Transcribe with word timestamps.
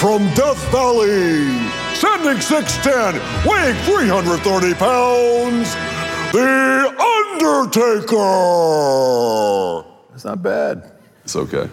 from 0.00 0.24
Death 0.32 0.56
Valley, 0.72 1.44
standing 1.92 2.38
6'10, 2.38 3.20
weighing 3.44 3.76
330 3.84 4.72
pounds, 4.72 5.74
The 6.32 6.88
Undertaker! 7.36 8.24
It's 10.14 10.24
not 10.24 10.42
bad. 10.42 10.92
It's 11.22 11.36
okay. 11.36 11.68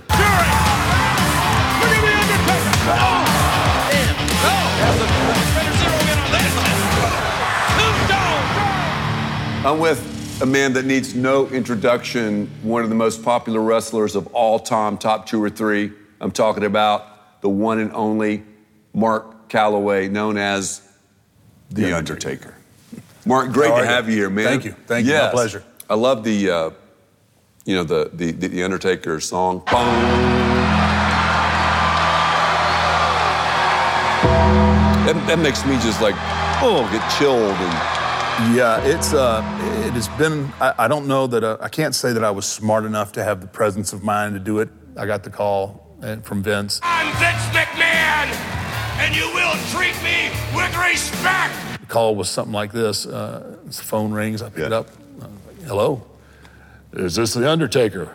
I'm 9.66 9.80
with 9.80 10.42
a 10.42 10.46
man 10.46 10.74
that 10.74 10.84
needs 10.84 11.16
no 11.16 11.48
introduction, 11.48 12.52
one 12.62 12.84
of 12.84 12.90
the 12.90 12.96
most 12.96 13.24
popular 13.24 13.62
wrestlers 13.62 14.18
of 14.18 14.28
all 14.36 14.60
time, 14.60 14.98
top 14.98 15.28
two 15.28 15.42
or 15.42 15.50
three. 15.50 15.94
I'm 16.20 16.32
talking 16.32 16.66
about 16.66 17.17
the 17.42 17.50
one 17.50 17.80
and 17.80 17.92
only 17.94 18.44
Mark 18.94 19.50
Calloway, 19.50 20.08
known 20.10 20.38
as 20.38 20.82
The 21.70 21.94
Undertaker. 21.96 22.56
Mark, 23.26 23.52
great 23.52 23.68
to 23.68 23.74
are 23.74 23.82
you? 23.82 23.86
have 23.88 24.10
you 24.10 24.16
here, 24.16 24.30
man. 24.30 24.46
Thank 24.46 24.66
you. 24.66 24.72
Thank 24.88 25.06
you. 25.06 25.14
My 25.14 25.20
Yes. 25.20 25.32
pleasure. 25.34 25.64
I 25.90 25.96
love 25.96 26.24
the, 26.24 26.50
uh, 26.50 26.70
you 27.66 27.76
know, 27.76 27.84
the, 27.84 28.10
the, 28.14 28.32
the 28.32 28.64
Undertaker 28.64 29.20
song. 29.20 29.60
Boom. 29.70 30.38
That, 35.06 35.16
that 35.28 35.40
makes 35.40 35.66
me 35.66 35.76
just 35.76 36.02
like, 36.02 36.16
oh, 36.62 36.88
get 36.92 37.02
chilled 37.18 37.40
and 37.56 38.56
Yeah, 38.56 38.82
it's 38.84 39.14
uh, 39.14 39.42
it 39.88 39.94
has 39.94 40.10
been. 40.10 40.52
I, 40.60 40.74
I 40.80 40.88
don't 40.90 41.08
know 41.08 41.28
that 41.28 41.44
uh, 41.44 41.58
I 41.62 41.70
can't 41.70 41.96
say 41.96 42.12
that 42.14 42.24
I 42.26 42.32
was 42.32 42.46
smart 42.46 42.84
enough 42.84 43.14
to 43.14 43.24
have 43.24 43.40
the 43.40 43.48
presence 43.48 43.94
of 43.94 44.04
mind 44.04 44.34
to 44.34 44.40
do 44.40 44.60
it. 44.60 44.70
I 44.98 45.06
got 45.06 45.24
the 45.24 45.30
call 45.30 45.87
uh, 46.02 46.18
from 46.18 46.44
Vince. 46.44 46.80
I'm 46.84 47.08
Vince 47.18 47.44
McMahon, 47.56 48.28
and 49.00 49.16
you 49.16 49.26
will 49.34 49.56
treat 49.72 49.96
me 50.04 50.30
with 50.56 50.76
respect. 50.78 51.54
The 51.82 51.86
call 51.88 52.16
was 52.16 52.30
something 52.30 52.54
like 52.54 52.72
this. 52.72 53.06
Uh, 53.06 53.58
the 53.66 53.72
phone 53.72 54.12
rings. 54.12 54.42
I 54.42 54.50
pick 54.50 54.66
it 54.66 54.72
Yeah. 54.72 54.78
up. 54.80 54.88
I 55.22 55.26
like, 55.26 55.62
Hello, 55.66 56.04
is 56.94 57.16
this 57.16 57.34
the 57.34 57.50
Undertaker? 57.50 58.14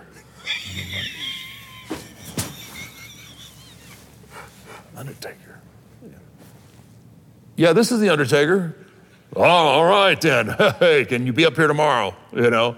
Undertaker. 4.96 5.58
Yeah. 6.04 6.08
Yeah, 7.56 7.72
this 7.72 7.90
is 7.90 8.00
the 8.00 8.10
Undertaker. 8.10 8.76
Oh, 9.34 9.42
all 9.42 9.84
right 9.86 10.20
then. 10.20 10.48
Hey, 10.78 11.04
can 11.06 11.26
you 11.26 11.32
be 11.32 11.46
up 11.46 11.56
here 11.56 11.66
tomorrow? 11.66 12.14
You 12.32 12.50
know. 12.50 12.76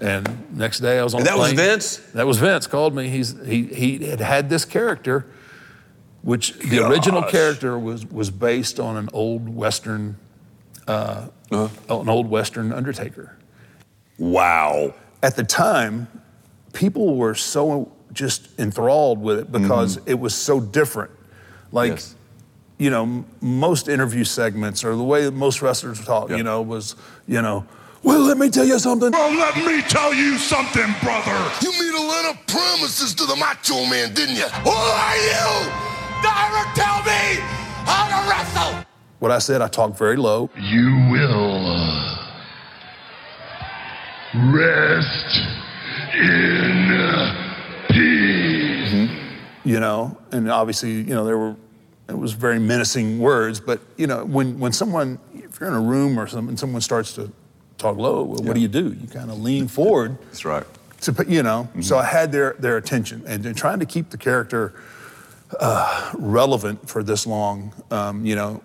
And 0.00 0.56
next 0.56 0.80
day 0.80 0.98
I 0.98 1.04
was 1.04 1.14
on. 1.14 1.20
And 1.20 1.26
the 1.26 1.30
that 1.32 1.38
was. 1.38 1.52
Vince? 1.52 1.96
That 2.14 2.26
was 2.26 2.38
Vince. 2.38 2.66
Called 2.66 2.94
me. 2.94 3.08
He's 3.08 3.34
he 3.44 3.64
he 3.66 3.98
had 4.06 4.20
had 4.20 4.48
this 4.48 4.64
character, 4.64 5.26
which 6.22 6.54
the 6.58 6.86
original 6.86 7.22
character 7.22 7.78
was 7.78 8.06
was 8.06 8.30
based 8.30 8.80
on 8.80 8.96
an 8.96 9.08
old 9.12 9.48
Western, 9.48 10.16
uh, 10.88 11.26
Uh-huh. 11.52 12.00
an 12.00 12.08
old 12.08 12.28
Western 12.30 12.72
Undertaker. 12.72 13.36
wow. 14.18 14.94
At 15.22 15.36
the 15.36 15.44
time, 15.44 16.08
people 16.72 17.14
were 17.16 17.34
so 17.34 17.92
just 18.14 18.48
enthralled 18.58 19.20
with 19.20 19.38
it 19.38 19.52
because 19.52 20.00
it 20.06 20.14
was 20.18 20.34
so 20.34 20.60
different. 20.60 21.10
Like, 21.72 21.90
Yes. 21.92 22.14
you 22.78 22.88
know, 22.88 23.02
m- 23.02 23.24
most 23.42 23.86
interview 23.86 24.24
segments 24.24 24.82
or 24.82 24.96
the 24.96 25.02
way 25.04 25.24
that 25.26 25.32
most 25.34 25.60
wrestlers 25.60 26.02
talk, 26.02 26.30
Yeah. 26.30 26.36
you 26.38 26.42
know, 26.42 26.62
was, 26.62 26.96
you 27.28 27.42
know, 27.42 27.66
well, 28.02 28.20
let 28.20 28.38
me 28.38 28.48
tell 28.50 28.64
you 28.66 28.78
something. 28.78 29.10
Well, 29.12 29.32
let 29.36 29.56
me 29.56 29.82
tell 29.82 30.12
you 30.14 30.38
something, 30.38 30.94
brother. 31.02 31.50
You 31.60 31.72
made 31.72 31.94
a 31.94 32.02
lot 32.02 32.24
of 32.34 32.46
promises 32.46 33.14
to 33.14 33.26
the 33.26 33.36
Macho 33.36 33.84
Man, 33.86 34.14
didn't 34.14 34.36
you? 34.36 34.48
Who 34.64 34.70
are 34.70 35.16
you? 35.16 35.70
Never 36.22 36.64
tell 36.74 37.02
me 37.04 37.40
how 37.84 38.08
to 38.08 38.30
wrestle. 38.30 38.84
What 39.18 39.30
I 39.30 39.38
said, 39.38 39.60
I 39.62 39.68
talked 39.68 39.98
very 39.98 40.16
low. 40.16 40.48
You 40.56 41.08
will 41.10 41.66
uh, 41.66 42.16
rest 44.52 45.40
in 46.14 46.90
uh, 46.92 47.86
peace. 47.88 49.10
you 49.64 49.78
know, 49.80 50.16
and 50.32 50.50
obviously, 50.50 50.92
you 50.92 51.14
know, 51.14 51.24
there 51.24 51.38
were, 51.38 51.56
it 52.08 52.18
was 52.18 52.32
very 52.32 52.58
menacing 52.58 53.18
words, 53.18 53.60
but, 53.60 53.80
you 53.96 54.06
know, 54.06 54.24
when, 54.24 54.58
when 54.58 54.72
someone, 54.72 55.18
if 55.34 55.60
you're 55.60 55.68
in 55.68 55.74
a 55.74 55.80
room 55.80 56.18
or 56.18 56.26
something, 56.26 56.48
and 56.50 56.58
someone 56.58 56.80
starts 56.80 57.14
to 57.14 57.30
talk 57.80 57.96
low, 57.96 58.22
well, 58.22 58.42
what 58.42 58.54
do 58.54 58.60
you 58.60 58.68
do? 58.68 58.92
You 59.00 59.08
kind 59.08 59.30
of 59.30 59.40
lean 59.40 59.66
forward 59.68 60.18
That's 60.26 60.44
right. 60.44 60.64
to, 61.02 61.12
put- 61.12 61.28
you 61.28 61.42
know, 61.42 61.68
so 61.80 61.98
I 61.98 62.04
had 62.04 62.30
their, 62.32 62.54
their 62.58 62.76
attention 62.76 63.22
and, 63.26 63.44
and 63.46 63.56
trying 63.56 63.80
to 63.80 63.86
keep 63.86 64.10
the 64.10 64.18
character 64.18 64.74
uh, 65.58 66.12
relevant 66.18 66.88
for 66.88 67.02
this 67.02 67.26
long, 67.26 67.72
um, 67.90 68.24
you 68.24 68.36
know, 68.36 68.62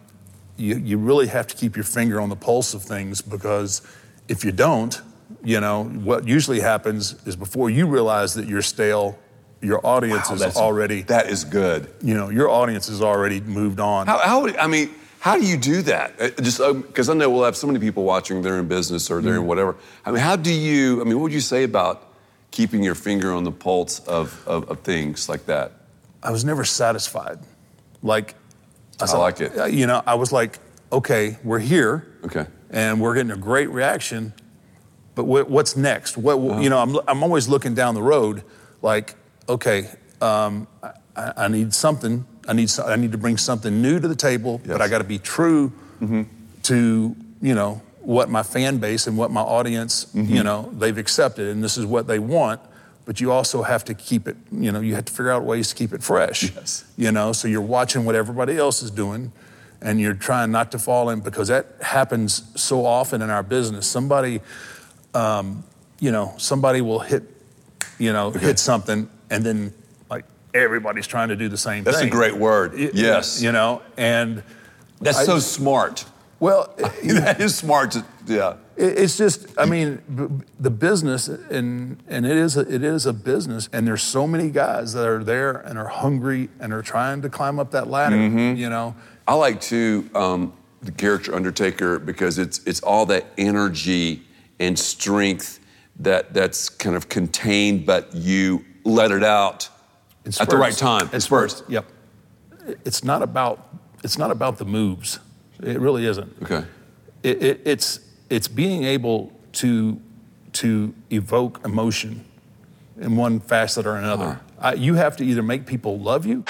you, 0.57 0.77
you 0.77 0.97
really 0.97 1.27
have 1.27 1.47
to 1.47 1.55
keep 1.55 1.75
your 1.75 1.83
finger 1.83 2.21
on 2.21 2.29
the 2.29 2.35
pulse 2.35 2.73
of 2.73 2.83
things 2.83 3.21
because 3.21 3.81
if 4.27 4.45
you 4.45 4.51
don't, 4.51 5.01
you 5.43 5.59
know, 5.59 5.85
what 5.85 6.27
usually 6.27 6.59
happens 6.59 7.15
is 7.25 7.35
before 7.35 7.69
you 7.69 7.87
realize 7.87 8.33
that 8.35 8.47
you're 8.47 8.61
stale, 8.61 9.17
your 9.61 9.85
audience 9.85 10.29
Wow, 10.29 10.35
is 10.35 10.55
already 10.57 11.01
That 11.03 11.27
is 11.27 11.43
good. 11.43 11.89
you 12.01 12.13
know, 12.13 12.29
your 12.29 12.49
audience 12.49 12.87
has 12.87 13.01
already 13.01 13.41
moved 13.41 13.79
on. 13.79 14.05
How, 14.07 14.19
how 14.19 14.47
I 14.57 14.67
mean, 14.67 14.91
how 15.25 15.35
do 15.39 15.43
you 15.43 15.57
do 15.57 15.81
that? 15.81 16.13
Uh, 16.21 16.29
Just 16.39 16.59
because 16.59 17.09
I 17.09 17.15
know 17.15 17.31
we'll 17.31 17.45
have 17.45 17.57
so 17.57 17.65
many 17.65 17.79
people 17.79 18.03
watching. 18.03 18.43
They're 18.43 18.59
in 18.59 18.67
business 18.67 19.09
or 19.09 19.21
they're 19.23 19.33
Mm. 19.39 19.41
in 19.41 19.47
whatever. 19.47 19.75
I 20.05 20.11
mean, 20.11 20.19
how 20.21 20.35
do 20.35 20.53
you? 20.53 21.01
I 21.01 21.03
mean, 21.03 21.15
what 21.15 21.23
would 21.23 21.33
you 21.33 21.41
say 21.41 21.63
about 21.63 22.13
keeping 22.51 22.83
your 22.83 22.93
finger 22.93 23.33
on 23.33 23.43
the 23.43 23.51
pulse 23.51 23.99
of, 24.07 24.39
of, 24.45 24.69
of 24.69 24.79
things 24.81 25.27
like 25.27 25.47
that? 25.47 25.71
I 26.21 26.29
was 26.29 26.45
never 26.45 26.63
satisfied. 26.63 27.39
Like, 28.03 28.35
I 29.01 29.17
like 29.17 29.41
it. 29.41 29.57
uh, 29.57 29.65
You 29.65 29.87
know, 29.87 30.03
I 30.05 30.13
was 30.13 30.31
like, 30.31 30.59
okay, 30.91 31.37
we're 31.43 31.57
here. 31.73 32.05
Okay. 32.25 32.45
And 32.69 33.01
we're 33.01 33.15
getting 33.15 33.31
a 33.31 33.37
great 33.49 33.69
reaction, 33.71 34.31
but 35.15 35.23
what, 35.23 35.49
what's 35.49 35.75
next? 35.75 36.17
What, 36.17 36.37
Uh-huh. 36.37 36.59
You 36.61 36.69
know, 36.69 36.77
I'm, 36.77 36.99
I'm 37.07 37.23
always 37.23 37.47
looking 37.47 37.73
down 37.73 37.95
the 37.95 38.03
road, 38.03 38.43
like, 38.83 39.15
okay, 39.49 39.89
um, 40.21 40.67
I, 41.15 41.33
I 41.45 41.47
need 41.47 41.73
something. 41.73 42.25
I 42.47 42.53
need, 42.53 42.71
I 42.79 42.95
need 42.95 43.11
to 43.11 43.17
bring 43.17 43.37
something 43.37 43.81
new 43.81 43.99
to 43.99 44.07
the 44.07 44.15
table, 44.15 44.61
but 44.65 44.81
I 44.81 44.87
got 44.87 44.99
to 44.99 45.03
be 45.03 45.17
true 45.19 45.71
Mm-hmm. 46.01 46.23
to, 46.63 47.15
you 47.41 47.55
know, 47.55 47.81
what 48.01 48.29
my 48.29 48.43
fan 48.43 48.77
base 48.79 49.07
and 49.07 49.17
what 49.17 49.31
my 49.31 49.41
audience, 49.41 50.05
Mm-hmm. 50.13 50.33
you 50.35 50.43
know, 50.43 50.69
they've 50.77 50.97
accepted, 50.97 51.47
and 51.47 51.63
this 51.63 51.77
is 51.77 51.85
what 51.85 52.05
they 52.07 52.19
want. 52.19 52.59
But 53.05 53.21
you 53.21 53.31
also 53.31 53.63
have 53.63 53.85
to 53.85 53.93
keep 53.93 54.27
it, 54.27 54.35
you 54.51 54.71
know, 54.71 54.79
you 54.81 54.95
have 54.95 55.05
to 55.05 55.13
figure 55.13 55.31
out 55.31 55.43
ways 55.43 55.69
to 55.69 55.75
keep 55.75 55.93
it 55.93 56.03
fresh. 56.03 56.51
Yes. 56.53 56.83
You 56.97 57.11
know, 57.11 57.31
so 57.33 57.47
you're 57.47 57.61
watching 57.61 58.03
what 58.03 58.15
everybody 58.15 58.57
else 58.57 58.83
is 58.83 58.91
doing, 58.91 59.31
and 59.81 60.01
you're 60.01 60.15
trying 60.15 60.51
not 60.51 60.71
to 60.71 60.79
fall 60.79 61.09
in 61.11 61.21
because 61.21 61.47
that 61.47 61.67
happens 61.81 62.43
so 62.59 62.85
often 62.85 63.21
in 63.21 63.29
our 63.29 63.43
business. 63.43 63.87
Somebody, 63.87 64.41
um, 65.13 65.63
you 65.99 66.11
know, 66.11 66.33
somebody 66.37 66.81
will 66.81 66.99
hit, 66.99 67.23
you 67.99 68.11
know, 68.11 68.31
hit 68.31 68.59
something, 68.59 69.09
and 69.29 69.43
then 69.45 69.73
everybody's 70.55 71.07
trying 71.07 71.29
to 71.29 71.35
do 71.35 71.49
the 71.49 71.57
same 71.57 71.83
That's 71.83 71.97
thing. 71.99 72.07
That's 72.09 72.15
a 72.15 72.17
great 72.17 72.37
word. 72.37 72.73
Y- 72.73 72.89
yes. 72.93 73.41
You 73.41 73.51
know, 73.51 73.81
and 73.97 74.41
That's 75.01 75.19
I- 75.19 75.25
so 75.25 75.39
smart. 75.39 76.05
well, 76.39 76.73
that 77.03 77.39
is 77.41 77.55
smart. 77.55 77.91
To, 77.91 78.05
yeah. 78.25 78.55
It- 78.77 78.97
It's 78.99 79.17
just, 79.17 79.47
I 79.57 79.65
mean, 79.65 80.01
b- 80.13 80.45
the 80.59 80.69
business, 80.69 81.27
and 81.27 81.97
and 82.07 82.25
it 82.25 82.37
is 82.37 82.57
a, 82.57 82.61
it 82.61 82.83
is 82.83 83.05
a 83.05 83.13
business, 83.13 83.69
and 83.71 83.87
there's 83.87 84.03
so 84.03 84.27
many 84.27 84.49
guys 84.49 84.93
that 84.93 85.07
are 85.07 85.23
there 85.23 85.51
and 85.57 85.77
are 85.77 85.87
hungry 85.87 86.49
and 86.59 86.73
are 86.73 86.81
trying 86.81 87.21
to 87.21 87.29
climb 87.29 87.59
up 87.59 87.71
that 87.71 87.87
ladder. 87.89 88.15
Mm-hmm. 88.17 88.55
You 88.59 88.69
know, 88.69 88.95
I 89.27 89.33
like 89.35 89.61
to 89.61 90.09
um, 90.15 90.53
the 90.81 90.91
character 90.91 91.35
Undertaker 91.35 91.99
because 91.99 92.37
it's 92.37 92.59
it's 92.65 92.81
all 92.81 93.05
that 93.07 93.25
energy 93.37 94.23
and 94.59 94.77
strength 94.79 95.59
that 95.99 96.33
that's 96.33 96.69
kind 96.69 96.95
of 96.95 97.07
contained, 97.09 97.85
but 97.85 98.13
you 98.13 98.63
let 98.83 99.11
it 99.11 99.23
out 99.23 99.69
in 100.25 100.33
at 100.39 100.49
the 100.49 100.57
right 100.57 100.73
time. 100.75 101.09
It's 101.13 101.27
first. 101.27 101.63
Yep. 101.69 101.85
It's 102.83 103.03
not 103.03 103.21
about 103.21 103.69
it's 104.03 104.17
not 104.17 104.31
about 104.31 104.57
the 104.57 104.65
moves. 104.65 105.19
It 105.63 105.79
really 105.79 106.05
isn't. 106.05 106.35
Okay. 106.43 106.65
It, 107.23 107.41
it, 107.43 107.61
it's 107.65 107.99
it's 108.29 108.47
being 108.47 108.83
able 108.83 109.31
to 109.53 109.99
to 110.53 110.93
evoke 111.11 111.61
emotion 111.65 112.25
in 112.99 113.15
one 113.15 113.39
facet 113.39 113.85
or 113.85 113.95
another. 113.97 114.25
Uh-huh. 114.25 114.39
I, 114.59 114.73
you 114.73 114.95
have 114.95 115.17
to 115.17 115.23
either 115.25 115.43
make 115.43 115.65
people 115.65 115.99
love 115.99 116.25
you, 116.25 116.43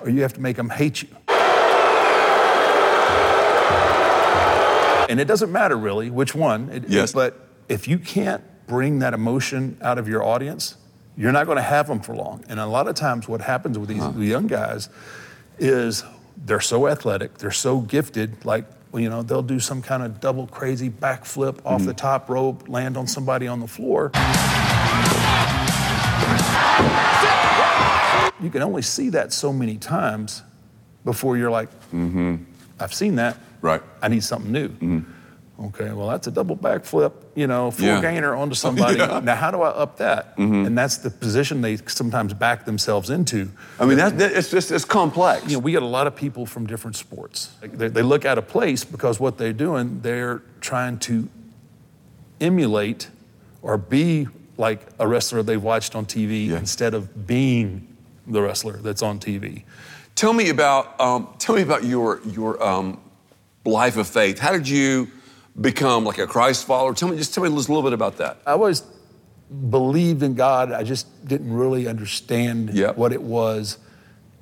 or 0.00 0.10
you 0.10 0.22
have 0.22 0.32
to 0.34 0.40
make 0.40 0.56
them 0.56 0.68
hate 0.70 1.02
you. 1.02 1.08
And 5.08 5.20
it 5.20 5.26
doesn't 5.26 5.52
matter 5.52 5.76
really 5.76 6.10
which 6.10 6.34
one. 6.34 6.70
It- 6.70 6.88
Yes. 6.88 7.12
but 7.12 7.38
if 7.68 7.86
you 7.86 7.98
can't 7.98 8.42
bring 8.66 8.98
that 9.00 9.14
emotion 9.14 9.76
out 9.82 9.98
of 9.98 10.08
your 10.08 10.22
audience, 10.22 10.76
you're 11.16 11.32
not 11.32 11.46
going 11.46 11.56
to 11.56 11.62
have 11.62 11.86
them 11.86 12.00
for 12.00 12.14
long. 12.14 12.44
And 12.48 12.58
a 12.58 12.66
lot 12.66 12.88
of 12.88 12.94
times, 12.94 13.28
what 13.28 13.40
happens 13.40 13.78
with 13.78 13.88
these 13.88 14.02
Uh-huh. 14.02 14.18
young 14.20 14.46
guys 14.46 14.88
is 15.58 16.04
they're 16.36 16.60
so 16.60 16.88
athletic, 16.88 17.38
they're 17.38 17.50
so 17.52 17.80
gifted, 17.80 18.44
like, 18.44 18.64
you 18.92 19.08
know, 19.08 19.22
they'll 19.22 19.42
do 19.42 19.60
some 19.60 19.82
kind 19.82 20.02
of 20.02 20.20
double 20.20 20.46
crazy 20.46 20.88
backflip 20.90 21.58
off 21.64 21.78
Mm-hmm. 21.80 21.86
the 21.86 21.94
top 21.94 22.28
rope, 22.28 22.68
land 22.68 22.96
on 22.96 23.06
somebody 23.06 23.46
on 23.46 23.60
the 23.60 23.66
floor. 23.68 24.10
You 28.42 28.50
can 28.50 28.62
only 28.62 28.82
see 28.82 29.08
that 29.10 29.32
so 29.32 29.52
many 29.52 29.78
times 29.78 30.42
before 31.04 31.36
you're 31.38 31.50
like, 31.50 31.68
I've 32.80 32.92
seen 32.92 33.14
that. 33.16 33.38
Right. 33.62 33.80
I 34.02 34.08
need 34.08 34.22
something 34.24 34.52
new. 34.52 35.04
Okay, 35.56 35.92
well, 35.92 36.08
that's 36.08 36.26
a 36.26 36.32
double 36.32 36.56
backflip, 36.56 37.12
you 37.36 37.46
know, 37.46 37.70
full 37.70 37.86
Yeah. 37.86 38.00
gainer 38.00 38.34
onto 38.42 38.56
somebody. 38.56 38.98
Yeah. 38.98 39.20
Now, 39.22 39.36
how 39.36 39.52
do 39.52 39.62
I 39.62 39.68
up 39.68 39.98
that? 39.98 40.34
And 40.36 40.76
that's 40.76 40.96
the 40.96 41.10
position 41.10 41.60
they 41.60 41.76
sometimes 41.76 42.34
back 42.34 42.64
themselves 42.64 43.08
into. 43.08 43.50
I 43.78 43.84
mean, 43.86 43.96
that, 43.98 44.18
that- 44.18 44.32
it's 44.32 44.50
just 44.50 44.72
it's 44.72 44.84
complex. 44.84 45.46
You 45.46 45.52
know, 45.52 45.58
we 45.60 45.70
get 45.70 45.82
a 45.82 45.86
lot 45.86 46.08
of 46.08 46.16
people 46.16 46.44
from 46.44 46.66
different 46.66 46.96
sports. 46.96 47.50
They, 47.62 47.86
they 47.88 48.02
look 48.02 48.24
at 48.24 48.36
a 48.36 48.42
place 48.42 48.84
because 48.84 49.20
what 49.20 49.38
they're 49.38 49.52
doing, 49.52 50.00
they're 50.02 50.42
trying 50.60 50.98
to 51.00 51.28
emulate 52.40 53.08
or 53.62 53.78
be 53.78 54.28
like 54.56 54.80
a 54.98 55.06
wrestler 55.06 55.42
they've 55.42 55.62
watched 55.62 55.94
on 55.94 56.06
TV 56.06 56.48
Yeah. 56.48 56.58
instead 56.58 56.94
of 56.94 57.26
being 57.26 57.88
the 58.26 58.40
wrestler 58.42 58.78
that's 58.78 59.02
on 59.02 59.18
TV. 59.20 59.64
Tell 60.14 60.32
me 60.32 60.48
about 60.48 60.98
um, 61.00 61.28
tell 61.38 61.54
me 61.56 61.62
about 61.62 61.84
your 61.84 62.20
your 62.26 62.62
um, 62.62 63.00
life 63.64 63.96
of 63.96 64.06
faith. 64.06 64.38
How 64.38 64.52
did 64.52 64.68
you 64.68 65.08
become 65.60 66.04
like 66.04 66.18
a 66.18 66.26
Christ 66.26 66.66
follower? 66.66 66.94
Tell 66.94 67.08
me 67.08 67.16
just 67.16 67.34
tell 67.34 67.44
me 67.44 67.50
just 67.54 67.68
a 67.68 67.72
little 67.72 67.82
bit 67.88 67.92
about 67.92 68.16
that. 68.18 68.38
I 68.46 68.52
always 68.52 68.82
believed 69.70 70.22
in 70.22 70.34
God. 70.34 70.72
I 70.72 70.82
just 70.82 71.06
didn't 71.28 71.52
really 71.52 71.86
understand 71.86 72.70
Yep. 72.74 72.96
what 72.96 73.12
it 73.12 73.22
was 73.22 73.78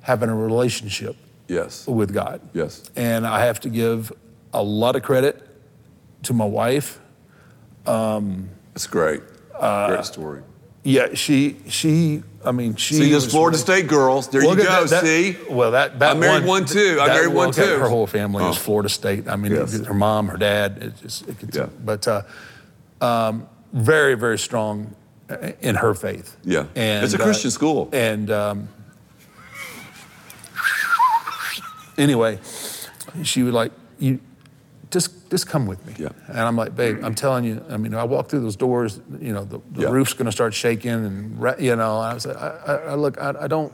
having 0.01 0.29
a 0.29 0.35
relationship 0.35 1.15
Yes. 1.47 1.85
with 1.87 2.13
God. 2.13 2.41
Yes. 2.53 2.83
And 2.95 3.25
I 3.27 3.45
have 3.45 3.59
to 3.61 3.69
give 3.69 4.11
a 4.53 4.63
lot 4.63 4.95
of 4.95 5.03
credit 5.03 5.41
to 6.23 6.33
my 6.33 6.45
wife. 6.45 6.99
That's 7.85 8.87
great. 8.87 9.21
Uh, 9.59 9.87
great 9.87 10.05
story. 10.05 10.41
Yeah, 10.83 11.13
she 11.13 11.55
she 11.69 12.23
I 12.43 12.51
mean 12.51 12.75
she 12.75 12.95
See, 12.95 13.11
those 13.11 13.25
Florida 13.31 13.57
State 13.57 13.87
girls. 13.87 14.27
There 14.27 14.43
you 14.43 14.55
go. 14.55 14.63
that- 14.63 14.89
that- 14.89 15.03
see, 15.03 15.37
Well, 15.49 15.71
that, 15.71 15.99
that 15.99 16.15
I 16.15 16.19
married 16.19 16.45
one 16.45 16.65
too. 16.65 16.97
I 17.01 17.07
married 17.07 17.33
one 17.33 17.51
too. 17.53 17.61
Her 17.79 17.87
whole 17.87 18.05
family 18.07 18.43
is 18.43 18.57
Oh. 18.57 18.59
Florida 18.59 18.89
State. 18.89 19.27
I 19.29 19.35
mean, 19.37 19.53
Yes. 19.53 19.77
her 19.85 19.93
mom, 19.93 20.27
her 20.27 20.37
dad. 20.37 20.77
It 20.81 20.93
just, 21.01 21.27
it 21.29 21.39
could, 21.39 21.55
Yeah. 21.55 21.67
But 21.85 22.05
uh, 22.07 22.21
um, 22.99 23.47
very, 23.71 24.15
very 24.15 24.37
strong 24.37 24.93
in 25.61 25.75
her 25.75 25.93
faith. 25.93 26.35
Yeah. 26.43 26.65
and 26.75 27.05
It's 27.05 27.13
a 27.13 27.17
Christian 27.17 27.49
school. 27.51 27.89
And 27.93 28.29
um, 28.29 28.67
anyway, 31.97 32.39
she 33.23 33.43
would 33.43 33.53
like 33.53 33.71
you. 33.99 34.19
Just, 34.93 35.29
just 35.31 35.47
come 35.47 35.65
with 35.65 35.85
me. 35.87 35.93
Yeah. 35.97 36.09
And 36.27 36.39
I'm 36.39 36.55
like, 36.55 36.75
babe, 36.75 36.99
I'm 37.03 37.15
telling 37.15 37.43
you. 37.45 37.65
I 37.69 37.77
mean, 37.77 37.93
I 37.95 38.03
walk 38.03 38.29
through 38.29 38.41
those 38.41 38.55
doors. 38.55 39.01
You 39.19 39.33
know, 39.33 39.43
the, 39.43 39.59
the 39.71 39.81
Yeah. 39.81 39.89
roof's 39.89 40.13
going 40.13 40.27
to 40.27 40.31
start 40.31 40.53
shaking, 40.53 40.91
and 40.91 41.43
you 41.59 41.75
know, 41.75 41.97
I 41.97 42.13
was 42.13 42.25
like, 42.27 42.37
I, 42.37 42.47
I, 42.67 42.73
I 42.91 42.93
look, 42.93 43.19
I, 43.19 43.33
I 43.41 43.47
don't. 43.47 43.73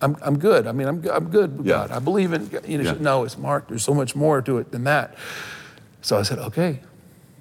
I'm, 0.00 0.16
I'm 0.22 0.38
good. 0.38 0.66
I 0.66 0.72
mean, 0.72 0.86
I'm, 0.86 1.02
I'm 1.10 1.28
good 1.30 1.58
with 1.58 1.66
Yeah. 1.66 1.74
God. 1.88 1.90
I 1.92 1.98
believe 1.98 2.32
in, 2.32 2.50
you 2.66 2.78
know, 2.78 2.84
Yeah. 2.92 2.96
no, 3.00 3.24
it's 3.24 3.38
Mark. 3.38 3.68
There's 3.68 3.82
so 3.84 3.94
much 3.94 4.14
more 4.14 4.42
to 4.42 4.58
it 4.58 4.70
than 4.70 4.84
that. 4.84 5.16
So 6.02 6.18
I 6.18 6.22
said, 6.22 6.38
okay. 6.38 6.80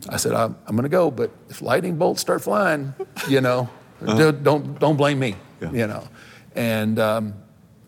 I 0.10 0.18
said, 0.18 0.34
I'm, 0.34 0.56
I'm 0.66 0.76
going 0.76 0.84
to 0.84 0.90
go, 0.90 1.12
but 1.12 1.32
if 1.50 1.62
lightning 1.62 1.98
bolts 1.98 2.22
start 2.22 2.42
flying, 2.42 2.94
you 3.28 3.42
know, 3.42 3.70
don't, 4.06 4.44
don't, 4.44 4.80
don't 4.80 4.96
blame 4.98 5.20
me, 5.20 5.32
Uh-huh. 5.34 5.72
Yeah. 5.74 5.80
you 5.82 5.88
know. 5.88 6.08
And, 6.56 7.00
um, 7.00 7.34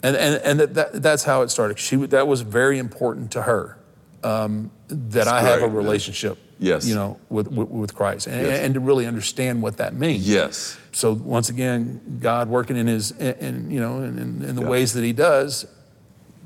and, 0.03 0.15
and, 0.17 0.35
and 0.43 0.59
that, 0.59 0.73
that, 0.73 1.01
that's 1.03 1.23
how 1.23 1.41
it 1.41 1.49
started. 1.51 1.79
She, 1.79 1.95
that 2.07 2.27
was 2.27 2.41
very 2.41 2.77
important 2.77 3.31
to 3.31 3.43
her, 3.43 3.74
um, 4.25 4.71
that 4.87 5.27
I 5.27 5.41
have 5.41 5.57
a 5.57 5.59
great, 5.61 5.67
man. 5.73 5.75
relationship, 5.75 6.37
Yes. 6.59 6.87
you 6.87 6.95
know, 6.95 7.19
with, 7.29 7.47
with, 7.51 7.67
with 7.69 7.93
Christ 7.95 8.27
and, 8.27 8.45
Yes. 8.47 8.59
and 8.61 8.73
to 8.73 8.79
really 8.79 9.05
understand 9.05 9.61
what 9.61 9.77
that 9.77 9.93
means. 9.93 10.27
Yes. 10.27 10.77
So 10.91 11.13
once 11.13 11.49
again, 11.49 12.17
God 12.21 12.49
working 12.49 12.77
in 12.77 12.87
His, 12.87 13.11
in, 13.11 13.33
in, 13.35 13.71
you 13.71 13.79
know, 13.79 13.97
in, 14.01 14.17
in, 14.17 14.41
in 14.43 14.55
the 14.55 14.61
Yeah. 14.61 14.67
ways 14.69 14.93
that 14.93 15.03
He 15.03 15.13
does, 15.13 15.65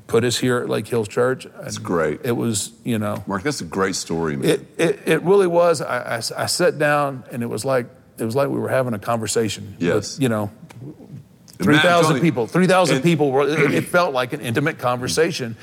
put 0.06 0.24
us 0.24 0.38
here 0.38 0.58
at 0.58 0.68
Lake 0.68 0.88
Hills 0.88 1.06
Church. 1.08 1.46
That's 1.62 1.78
great. 1.78 2.20
It 2.24 2.32
was, 2.32 2.72
you 2.84 2.98
know, 2.98 3.22
Mark, 3.28 3.42
that's 3.44 3.60
a 3.60 3.64
great 3.64 3.94
story, 3.94 4.36
man. 4.36 4.50
it, 4.50 4.60
it, 4.76 5.00
it 5.06 5.22
really 5.22 5.46
was. 5.46 5.80
I, 5.80 6.16
I, 6.16 6.16
I 6.16 6.46
sat 6.46 6.78
down 6.78 7.22
and 7.30 7.42
it 7.42 7.46
was 7.46 7.64
like 7.64 7.86
it 8.18 8.24
was 8.24 8.34
like 8.36 8.48
we 8.48 8.58
were 8.58 8.68
having 8.68 8.92
a 8.92 8.98
conversation. 8.98 9.76
Yes. 9.78 10.16
With, 10.16 10.22
you 10.22 10.28
know, 10.28 10.50
And 10.82 11.16
three 11.58 11.76
Matt, 11.76 11.84
I'm 11.86 11.90
telling 11.90 12.02
thousand 12.02 12.16
you- 12.16 12.22
people. 12.22 12.46
Three 12.48 12.66
thousand 12.66 13.02
people. 13.02 13.30
Were, 13.30 13.48
it, 13.48 13.72
it 13.72 13.84
felt 13.84 14.12
like 14.12 14.32
an 14.32 14.40
intimate 14.40 14.78
conversation. 14.78 15.56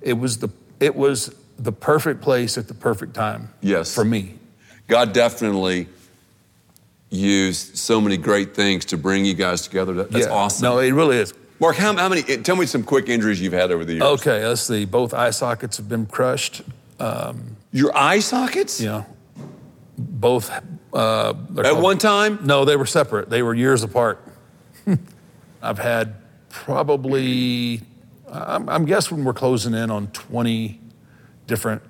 It 0.00 0.12
was 0.14 0.38
the 0.38 0.48
it 0.78 0.94
was 0.94 1.34
the 1.58 1.72
perfect 1.72 2.20
place 2.20 2.56
at 2.56 2.68
the 2.68 2.74
perfect 2.74 3.14
time. 3.14 3.52
Yes. 3.60 3.94
For 3.94 4.04
me. 4.04 4.34
God 4.86 5.12
definitely 5.12 5.88
used 7.10 7.76
so 7.76 8.00
many 8.00 8.16
great 8.16 8.54
things 8.54 8.84
to 8.86 8.96
bring 8.96 9.24
you 9.24 9.34
guys 9.34 9.62
together. 9.62 9.94
That's 9.94 10.26
Yeah. 10.26 10.32
awesome. 10.32 10.62
No, 10.64 10.78
it 10.78 10.92
really 10.92 11.16
is. 11.18 11.32
Mark, 11.60 11.76
how, 11.76 11.96
how 11.96 12.08
many? 12.08 12.22
Tell 12.22 12.54
me 12.56 12.66
some 12.66 12.84
quick 12.84 13.08
injuries 13.08 13.40
you've 13.40 13.52
had 13.52 13.72
over 13.72 13.84
the 13.84 13.94
years. 13.94 14.02
Okay, 14.02 14.46
let's 14.46 14.60
see. 14.62 14.84
Both 14.84 15.12
eye 15.12 15.30
sockets 15.30 15.76
have 15.78 15.88
been 15.88 16.06
crushed. 16.06 16.62
Um, 17.00 17.56
Your 17.72 17.96
eye 17.96 18.20
sockets? 18.20 18.80
Yeah. 18.80 19.04
both. 19.96 20.50
Uh, 20.92 21.30
At 21.58 21.64
called- 21.64 21.82
one 21.82 21.98
time? 21.98 22.38
No, 22.44 22.64
they 22.64 22.76
were 22.76 22.86
separate. 22.86 23.28
They 23.30 23.42
were 23.42 23.54
years 23.54 23.82
apart. 23.82 24.20
I've 25.62 25.78
had 25.80 26.14
probably, 26.50 27.80
I'm, 28.30 28.68
I'm 28.68 28.84
guessing 28.84 29.24
we're 29.24 29.32
closing 29.32 29.74
in 29.74 29.90
on 29.90 30.06
20 30.08 30.80
different 31.48 31.82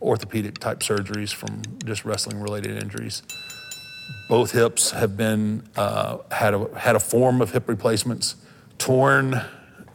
orthopedic 0.00 0.58
type 0.58 0.80
surgeries 0.80 1.34
from 1.34 1.62
just 1.84 2.04
wrestling 2.04 2.40
related 2.40 2.80
injuries. 2.80 3.22
Both 4.28 4.52
hips 4.52 4.92
have 4.92 5.16
been, 5.16 5.64
uh, 5.76 6.18
had, 6.30 6.54
a, 6.54 6.78
had 6.78 6.94
a 6.94 7.00
form 7.00 7.40
of 7.40 7.50
hip 7.50 7.68
replacements, 7.68 8.36
torn 8.78 9.40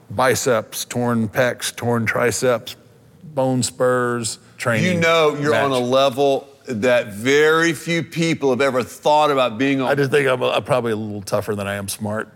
biceps, 0.09 0.83
torn 0.83 1.29
pecs, 1.29 1.73
torn 1.73 2.05
triceps, 2.05 2.75
bone 3.23 3.63
spurs, 3.63 4.39
training. 4.57 4.95
You 4.95 4.99
know 4.99 5.37
you're 5.39 5.55
on 5.55 5.71
a 5.71 5.79
level 5.79 6.47
that 6.65 7.13
very 7.13 7.73
few 7.73 8.03
people 8.03 8.49
have 8.49 8.61
ever 8.61 8.83
thought 8.83 9.31
about 9.31 9.57
being 9.57 9.79
on. 9.79 9.89
I 9.89 9.95
just 9.95 10.11
think 10.11 10.27
I'm, 10.27 10.41
I'm 10.43 10.63
probably 10.63 10.91
a 10.91 10.95
little 10.95 11.21
tougher 11.21 11.55
than 11.55 11.67
I 11.67 11.75
am 11.75 11.87
smart. 11.87 12.29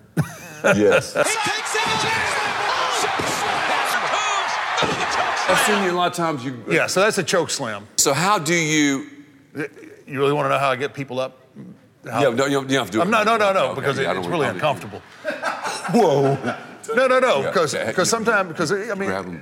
yes. 0.63 1.13
I've 5.49 5.59
seen 5.59 5.83
you 5.83 5.91
a 5.91 5.97
lot 5.97 6.11
of 6.11 6.17
times. 6.17 6.43
You. 6.43 6.63
Yeah, 6.69 6.87
so 6.87 7.01
that's 7.01 7.17
a 7.17 7.23
choke 7.23 7.49
slam. 7.49 7.87
So 7.97 8.13
how 8.13 8.39
do 8.39 8.55
you? 8.55 9.07
You 10.05 10.19
really 10.19 10.33
want 10.33 10.45
to 10.45 10.49
know 10.49 10.57
how 10.57 10.69
I 10.69 10.75
get 10.75 10.93
people 10.93 11.19
up? 11.19 11.39
How- 12.09 12.21
Yeah, 12.21 12.35
no, 12.35 12.45
you 12.45 12.61
don't, 12.61 12.69
have 12.69 12.87
to 12.87 12.91
do 12.91 12.99
it. 12.99 13.01
I'm 13.01 13.09
not, 13.09 13.25
no, 13.25 13.37
no, 13.37 13.53
no, 13.53 13.65
Okay, 13.67 13.75
because 13.79 13.97
yeah, 13.97 14.11
it, 14.11 14.17
it's 14.17 14.27
really 14.27 14.47
uncomfortable. 14.47 15.01
Whoa. 15.91 16.35
No, 16.95 17.07
no, 17.07 17.19
no, 17.19 17.43
because 17.43 17.73
yeah, 17.73 17.87
because 17.87 18.09
sometimes 18.09 18.49
because 18.49 18.71
I 18.71 18.93
mean, 18.95 19.41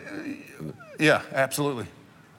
yeah, 0.99 1.23
absolutely. 1.33 1.87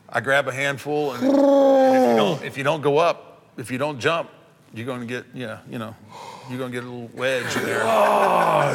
I 0.09 0.21
grab 0.21 0.47
a 0.47 0.53
handful, 0.53 1.15
and, 1.15 1.25
and 1.25 1.35
if, 1.35 2.11
you 2.11 2.17
don't, 2.17 2.45
if 2.45 2.59
you 2.59 2.65
don't 2.65 2.83
go 2.83 2.99
up, 2.99 3.51
if 3.57 3.71
you 3.71 3.79
don't 3.79 3.99
jump, 3.99 4.31
you're 4.75 4.87
going 4.87 5.01
to 5.01 5.07
get 5.07 5.25
yeah, 5.35 5.59
you 5.69 5.79
know, 5.79 5.97
you're 6.49 6.59
going 6.59 6.73
to 6.73 6.77
get 6.81 6.85
a 6.85 6.91
little 6.91 7.11
wedge 7.15 7.57
in 7.57 7.63
there. 7.65 7.83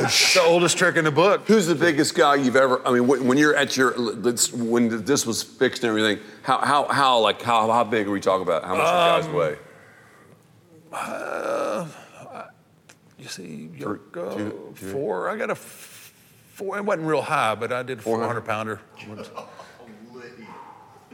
It's 0.04 0.34
the 0.34 0.42
oldest 0.42 0.78
trick 0.78 0.96
in 0.96 1.04
the 1.06 1.12
book. 1.12 1.46
Who's 1.48 1.68
the 1.68 1.76
biggest 1.76 2.16
guy 2.16 2.36
you've 2.36 2.56
ever? 2.56 2.86
I 2.88 2.92
mean, 2.92 3.08
when 3.08 3.38
you're 3.38 3.56
at 3.56 3.76
your 3.78 3.92
when 4.54 5.04
this 5.06 5.26
was 5.26 5.44
fixed 5.44 5.84
and 5.84 5.90
everything, 5.90 6.20
how 6.44 6.60
how 6.60 6.86
how 6.88 7.20
like 7.20 7.42
how 7.42 7.70
how 7.72 7.84
big 7.84 8.08
are 8.08 8.12
we 8.12 8.20
talking 8.22 8.44
about? 8.44 8.64
How 8.64 8.76
much 8.76 8.86
Um, 9.28 9.34
you 9.34 9.40
guys 9.40 9.58
weigh? 9.58 9.58
You 13.20 13.28
see, 13.28 13.68
Three, 13.80 13.98
Yoko, 13.98 14.76
two. 14.78 15.28
I 15.28 15.36
got 15.38 15.50
a 15.50 15.56
four. 15.56 16.78
It 16.78 16.86
wasn't 16.86 17.08
real 17.08 17.22
high, 17.22 17.56
but 17.56 17.74
I 17.74 17.84
did 17.84 18.00
a 18.00 18.02
400 18.02 18.42
pounder. 18.42 18.80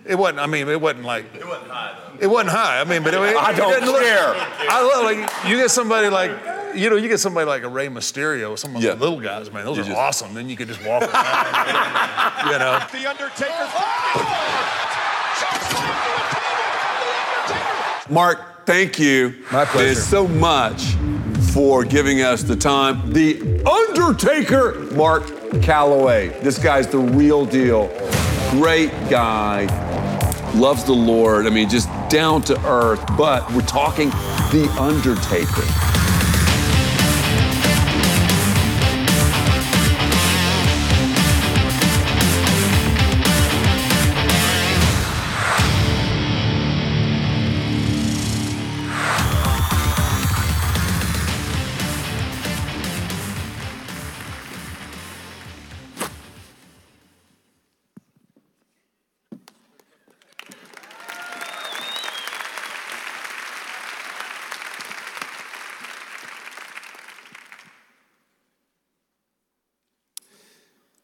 It 0.05 0.15
wasn't. 0.15 0.39
I 0.39 0.48
mean, 0.48 0.67
it 0.67 0.79
wasn't 0.81 1.05
like. 1.05 1.25
It 1.36 1.48
wasn't 1.48 1.69
high. 1.72 1.95
Though. 1.98 2.17
It 2.19 2.27
wasn't 2.27 2.50
high. 2.51 2.81
I 2.81 2.83
mean, 2.83 3.03
but 3.03 3.13
it, 3.13 3.19
I 3.19 3.53
don't 3.53 3.72
didn't 3.72 3.89
look- 3.91 4.01
care. 4.01 4.33
I 4.69 4.81
love 4.81 5.03
like 5.05 5.48
you 5.50 5.55
get 5.57 5.72
somebody 5.72 6.10
like 6.10 6.31
you 6.75 6.89
know 6.89 6.95
you 6.95 7.07
get 7.07 7.19
somebody 7.19 7.45
like 7.48 7.63
a 7.63 7.69
Rey 7.69 7.88
Mysterio, 7.88 8.57
some 8.57 8.75
of 8.75 8.81
Yeah. 8.83 8.95
the 8.95 9.00
little 9.00 9.19
guys, 9.22 9.51
man. 9.51 9.63
Those 9.65 9.77
You 9.77 9.83
are 9.83 9.88
just- 9.88 9.98
awesome. 9.98 10.33
Then 10.33 10.50
you 10.50 10.57
could 10.57 10.67
just 10.67 10.83
walk 10.86 11.03
around. 11.03 11.12
you 12.51 12.60
know. 12.60 12.79
The 12.91 13.10
Undertaker. 13.10 14.74
Mark, 18.10 18.65
thank 18.65 19.00
you. 19.00 19.33
My 19.51 19.65
pleasure. 19.65 19.95
so 20.00 20.27
much 20.27 20.83
for 21.53 21.86
giving 21.86 22.22
us 22.22 22.43
the 22.43 22.55
time. 22.55 23.12
The 23.13 23.39
Undertaker, 23.65 24.79
Mark 24.93 25.24
Calloway. 25.62 26.29
This 26.41 26.60
guy's 26.60 26.88
the 26.88 26.98
real 27.00 27.45
deal. 27.45 27.88
Great 28.51 28.91
guy. 29.10 29.67
Loves 30.55 30.83
the 30.83 30.93
Lord. 30.93 31.48
I 31.48 31.50
mean, 31.50 31.67
just 31.69 31.89
down 32.10 32.41
to 32.43 32.67
earth. 32.67 33.03
But 33.17 33.51
we're 33.53 33.62
talking 33.62 34.10
the 34.51 34.69
Undertaker. 34.79 36.02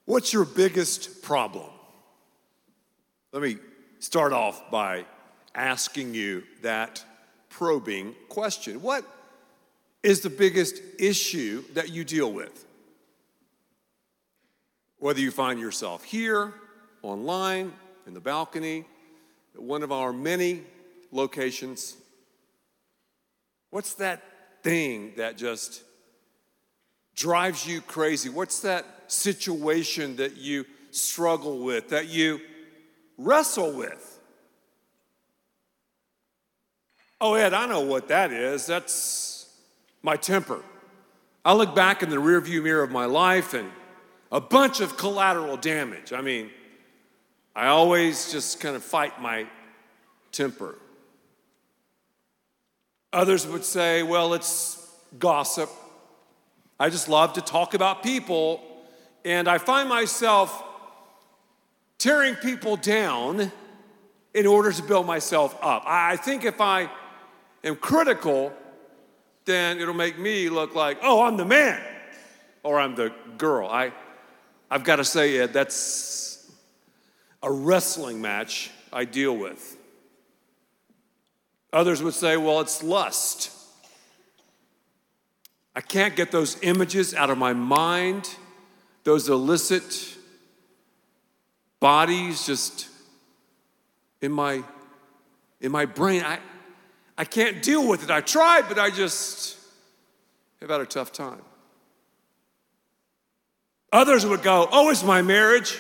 What's 0.10 0.34
your 0.34 0.44
biggest 0.44 1.22
problem? 1.22 1.70
Let 3.32 3.44
me 3.44 3.58
start 4.00 4.34
off 4.34 4.72
by 4.72 5.06
asking 5.54 6.16
you 6.16 6.42
that 6.64 7.06
probing 7.50 8.16
question. 8.28 8.82
What 8.82 9.06
is 10.02 10.22
the 10.22 10.32
biggest 10.32 10.82
issue 10.98 11.64
that 11.76 11.90
you 11.90 12.04
deal 12.04 12.34
with? 12.34 12.66
Whether 14.98 15.20
you 15.20 15.30
find 15.30 15.60
yourself 15.60 16.04
here, 16.04 16.56
online, 17.04 17.72
in 18.08 18.16
the 18.16 18.20
balcony, 18.20 18.86
at 19.54 19.62
one 19.62 19.84
of 19.84 19.92
our 19.92 20.12
many 20.12 20.64
locations, 21.12 21.96
what's 23.70 23.94
that 23.94 24.24
thing 24.64 25.14
that 25.18 25.38
just 25.38 25.84
drives 27.20 27.68
you 27.68 27.82
crazy? 27.82 28.30
What's 28.30 28.62
that 28.62 28.86
situation 29.08 30.16
that 30.16 30.38
you 30.38 30.66
struggle 30.90 31.60
with, 31.60 31.90
that 31.90 32.08
you 32.08 32.40
wrestle 33.18 33.74
with? 33.74 34.20
Oh, 37.20 37.34
Ed, 37.34 37.54
I 37.54 37.66
know 37.66 37.82
what 37.82 38.08
that 38.08 38.32
is. 38.32 38.66
That's 38.66 39.54
my 40.02 40.16
temper. 40.16 40.64
I 41.44 41.54
look 41.54 41.76
back 41.76 42.02
in 42.02 42.10
the 42.10 42.16
rearview 42.16 42.64
mirror 42.64 42.84
of 42.84 42.92
my 42.92 43.04
life 43.04 43.54
and 43.54 43.70
a 44.32 44.40
bunch 44.40 44.80
of 44.80 44.96
collateral 44.96 45.58
damage. 45.58 46.14
I 46.14 46.22
mean, 46.22 46.50
I 47.54 47.68
always 47.68 48.32
just 48.32 48.62
kind 48.62 48.78
of 48.78 48.84
fight 48.84 49.22
my 49.22 49.46
temper. 50.32 50.78
Others 53.12 53.46
would 53.48 53.66
say, 53.66 54.04
well, 54.04 54.34
it's 54.34 54.88
gossip. 55.18 55.70
I 56.80 56.90
just 56.90 57.10
love 57.10 57.34
to 57.34 57.42
talk 57.42 57.74
about 57.74 58.04
people, 58.04 58.62
and 59.26 59.50
I 59.50 59.58
find 59.58 59.90
myself 59.90 60.64
tearing 61.98 62.36
people 62.36 62.78
down 62.78 63.52
in 64.34 64.48
order 64.48 64.72
to 64.72 64.84
build 64.84 65.06
myself 65.06 65.58
up. 65.62 65.84
I 65.86 66.16
think 66.16 66.46
if 66.46 66.62
I 66.62 66.90
am 67.66 67.76
critical, 67.76 68.54
then 69.44 69.80
it'll 69.80 69.94
make 69.94 70.18
me 70.18 70.48
look 70.48 70.74
like, 70.74 71.00
oh, 71.02 71.24
I'm 71.24 71.36
the 71.36 71.46
man 71.46 71.82
or 72.64 72.80
I'm 72.80 72.96
the 72.96 73.12
girl. 73.38 73.68
I, 73.68 73.92
I've 74.72 74.86
got 74.86 74.98
to 74.98 75.04
say, 75.04 75.38
Ed, 75.38 75.52
that's 75.52 76.50
a 77.44 77.52
wrestling 77.52 78.22
match 78.22 78.72
I 78.94 79.04
deal 79.04 79.36
with. 79.36 79.76
Others 81.74 82.02
would 82.04 82.14
say, 82.14 82.38
well, 82.38 82.62
it's 82.62 82.82
lust. 82.82 83.52
I 85.80 85.82
can't 85.82 86.14
get 86.14 86.30
those 86.30 86.58
images 86.62 87.14
out 87.14 87.30
of 87.30 87.38
my 87.38 87.54
mind, 87.54 88.36
those 89.06 89.30
illicit 89.30 90.18
bodies 91.80 92.46
just 92.46 92.90
in 94.20 94.34
my 94.34 94.62
in 95.62 95.72
my 95.72 95.86
brain. 95.86 96.22
I, 96.22 96.40
I 97.18 97.24
can't 97.24 97.64
deal 97.64 97.88
with 97.88 98.04
it. 98.04 98.12
I 98.12 98.20
tried, 98.20 98.68
but 98.68 98.78
I 98.78 98.90
just 98.90 99.58
have 100.60 100.70
had 100.70 100.82
a 100.82 100.86
tough 100.86 101.14
time. 101.14 101.40
Others 103.94 104.26
would 104.26 104.44
go, 104.44 104.68
Oh, 104.74 104.90
it's 104.90 105.06
my 105.06 105.22
marriage. 105.22 105.80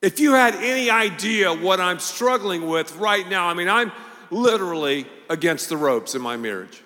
If 0.00 0.18
you 0.18 0.32
had 0.32 0.56
any 0.56 0.90
idea 0.90 1.54
what 1.54 1.78
I'm 1.78 2.00
struggling 2.00 2.66
with 2.66 2.96
right 2.96 3.28
now, 3.28 3.46
I 3.46 3.54
mean, 3.54 3.68
I'm 3.68 3.92
literally 4.32 5.06
against 5.30 5.68
the 5.68 5.76
ropes 5.76 6.16
in 6.16 6.22
my 6.22 6.36
marriage. 6.36 6.82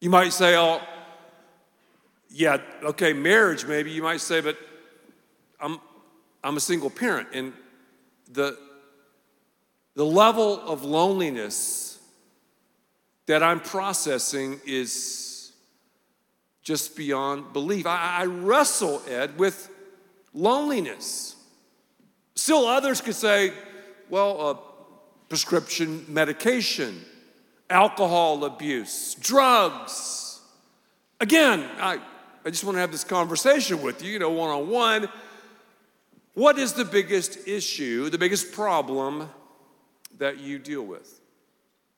You 0.00 0.10
might 0.10 0.32
say, 0.32 0.56
oh, 0.56 0.80
yeah, 2.30 2.58
okay, 2.82 3.12
marriage 3.12 3.64
maybe. 3.64 3.90
You 3.90 4.02
might 4.02 4.20
say, 4.20 4.40
but 4.40 4.56
I'm, 5.60 5.80
I'm 6.44 6.56
a 6.56 6.60
single 6.60 6.90
parent. 6.90 7.28
And 7.32 7.52
the, 8.30 8.56
the 9.94 10.04
level 10.04 10.60
of 10.60 10.84
loneliness 10.84 11.98
that 13.26 13.42
I'm 13.42 13.60
processing 13.60 14.60
is 14.64 15.52
just 16.62 16.96
beyond 16.96 17.52
belief. 17.52 17.86
I, 17.86 18.18
I 18.20 18.24
wrestle, 18.26 19.02
Ed, 19.08 19.38
with 19.38 19.68
loneliness. 20.32 21.34
Still, 22.36 22.66
others 22.66 23.00
could 23.00 23.16
say, 23.16 23.52
well, 24.08 24.48
uh, 24.48 24.54
prescription 25.28 26.04
medication 26.08 27.04
alcohol 27.70 28.44
abuse, 28.44 29.14
drugs. 29.14 30.40
Again, 31.20 31.68
I, 31.78 31.98
I 32.44 32.50
just 32.50 32.64
want 32.64 32.76
to 32.76 32.80
have 32.80 32.92
this 32.92 33.04
conversation 33.04 33.82
with 33.82 34.02
you, 34.02 34.12
you 34.12 34.18
know, 34.18 34.30
one 34.30 34.50
on 34.50 34.68
one. 34.68 35.08
What 36.34 36.58
is 36.58 36.72
the 36.72 36.84
biggest 36.84 37.48
issue, 37.48 38.10
the 38.10 38.18
biggest 38.18 38.52
problem 38.52 39.28
that 40.18 40.38
you 40.38 40.58
deal 40.58 40.82
with? 40.82 41.20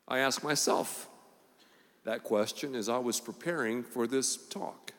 I 0.08 0.20
ask 0.20 0.42
myself 0.42 1.08
that 2.04 2.24
question 2.24 2.74
as 2.74 2.88
I 2.88 2.98
was 2.98 3.20
preparing 3.20 3.82
for 3.82 4.06
this 4.06 4.36
talk. 4.36 4.92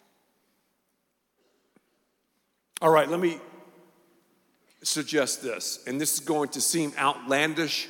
All 2.82 2.92
right, 2.92 3.10
let 3.10 3.20
me 3.20 3.40
suggest 4.84 5.44
this, 5.44 5.84
and 5.86 6.00
this 6.00 6.14
is 6.14 6.20
going 6.20 6.50
to 6.50 6.62
seem 6.62 6.94
outlandish, 6.98 7.88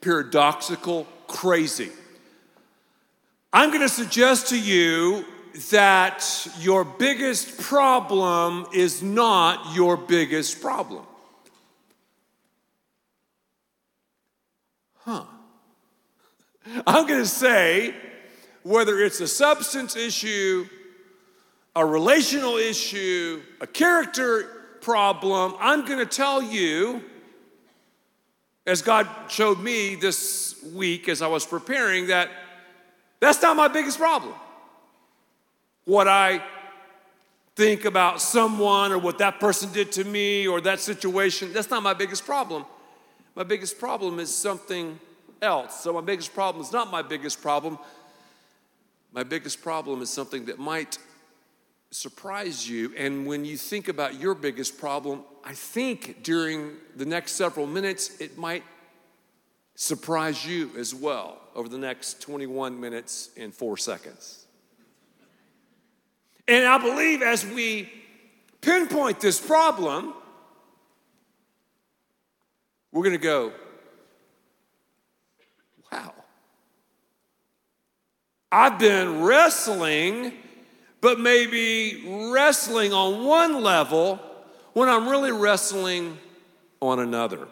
paradoxical, 0.00 1.06
crazy. 1.26 1.90
I'm 3.56 3.70
going 3.70 3.80
to 3.80 3.88
suggest 3.88 4.48
to 4.48 4.60
you 4.60 5.24
that 5.70 6.46
your 6.58 6.84
biggest 6.84 7.58
problem 7.58 8.66
is 8.74 9.02
not 9.02 9.74
your 9.74 9.96
biggest 9.96 10.60
problem. 10.60 11.06
Huh. 14.98 15.24
I'm 16.86 17.06
going 17.06 17.22
to 17.22 17.26
say 17.26 17.94
whether 18.62 19.00
it's 19.00 19.20
a 19.20 19.26
substance 19.26 19.96
issue, 19.96 20.68
a 21.74 21.86
relational 21.86 22.58
issue, 22.58 23.40
a 23.62 23.66
character 23.66 24.50
problem, 24.82 25.54
I'm 25.60 25.86
going 25.86 26.00
to 26.00 26.04
tell 26.04 26.42
you, 26.42 27.02
as 28.66 28.82
God 28.82 29.08
showed 29.28 29.60
me 29.60 29.94
this 29.94 30.62
week 30.74 31.08
as 31.08 31.22
I 31.22 31.26
was 31.28 31.46
preparing, 31.46 32.08
that 32.08 32.28
that's 33.20 33.40
not 33.42 33.56
my 33.56 33.68
biggest 33.68 33.98
problem. 33.98 34.34
What 35.84 36.08
I 36.08 36.42
think 37.54 37.84
about 37.84 38.20
someone 38.20 38.92
or 38.92 38.98
what 38.98 39.18
that 39.18 39.40
person 39.40 39.72
did 39.72 39.90
to 39.92 40.04
me 40.04 40.46
or 40.46 40.60
that 40.60 40.80
situation, 40.80 41.52
that's 41.52 41.70
not 41.70 41.82
my 41.82 41.94
biggest 41.94 42.24
problem. 42.24 42.64
My 43.34 43.42
biggest 43.42 43.78
problem 43.78 44.18
is 44.18 44.34
something 44.34 44.98
else. 45.40 45.80
So, 45.82 45.92
my 45.92 46.00
biggest 46.00 46.34
problem 46.34 46.64
is 46.64 46.72
not 46.72 46.90
my 46.90 47.02
biggest 47.02 47.40
problem. 47.42 47.78
My 49.12 49.22
biggest 49.22 49.62
problem 49.62 50.02
is 50.02 50.10
something 50.10 50.44
that 50.46 50.58
might 50.58 50.98
surprise 51.90 52.68
you. 52.68 52.92
And 52.96 53.26
when 53.26 53.44
you 53.44 53.56
think 53.56 53.88
about 53.88 54.20
your 54.20 54.34
biggest 54.34 54.78
problem, 54.78 55.22
I 55.44 55.54
think 55.54 56.22
during 56.22 56.72
the 56.96 57.06
next 57.06 57.32
several 57.32 57.66
minutes, 57.66 58.20
it 58.20 58.36
might 58.36 58.62
surprise 59.76 60.44
you 60.44 60.70
as 60.76 60.94
well 60.94 61.38
over 61.54 61.68
the 61.68 61.78
next 61.78 62.20
21 62.22 62.80
minutes 62.80 63.30
and 63.36 63.54
four 63.54 63.76
seconds. 63.76 64.46
And 66.48 66.66
I 66.66 66.78
believe 66.78 67.22
as 67.22 67.46
we 67.46 67.92
pinpoint 68.60 69.20
this 69.20 69.38
problem, 69.38 70.14
we're 72.90 73.02
going 73.02 73.12
to 73.12 73.18
go, 73.18 73.52
wow. 75.92 76.14
I've 78.50 78.78
been 78.78 79.22
wrestling, 79.22 80.32
but 81.02 81.20
maybe 81.20 82.30
wrestling 82.32 82.94
on 82.94 83.26
one 83.26 83.62
level 83.62 84.20
when 84.72 84.88
I'm 84.88 85.08
really 85.08 85.32
wrestling 85.32 86.16
on 86.80 87.00
another. 87.00 87.48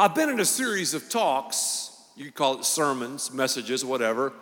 I've 0.00 0.14
been 0.14 0.30
in 0.30 0.40
a 0.40 0.46
series 0.46 0.94
of 0.94 1.10
talks, 1.10 1.90
you 2.16 2.32
call 2.32 2.58
it 2.58 2.64
sermons, 2.64 3.30
messages, 3.34 3.84
whatever. 3.84 4.32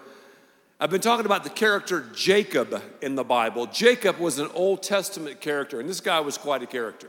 I've 0.79 0.91
been 0.91 1.01
talking 1.01 1.27
about 1.27 1.43
the 1.43 1.51
character 1.51 2.07
Jacob 2.15 2.81
in 3.03 3.17
the 3.17 3.25
Bible. 3.25 3.67
Jacob 3.67 4.21
was 4.21 4.39
an 4.39 4.49
Old 4.55 4.85
Testament 4.85 5.41
character, 5.41 5.81
and 5.81 5.89
this 5.89 6.01
guy 6.01 6.21
was 6.21 6.39
quite 6.39 6.63
a 6.63 6.67
character. 6.67 7.09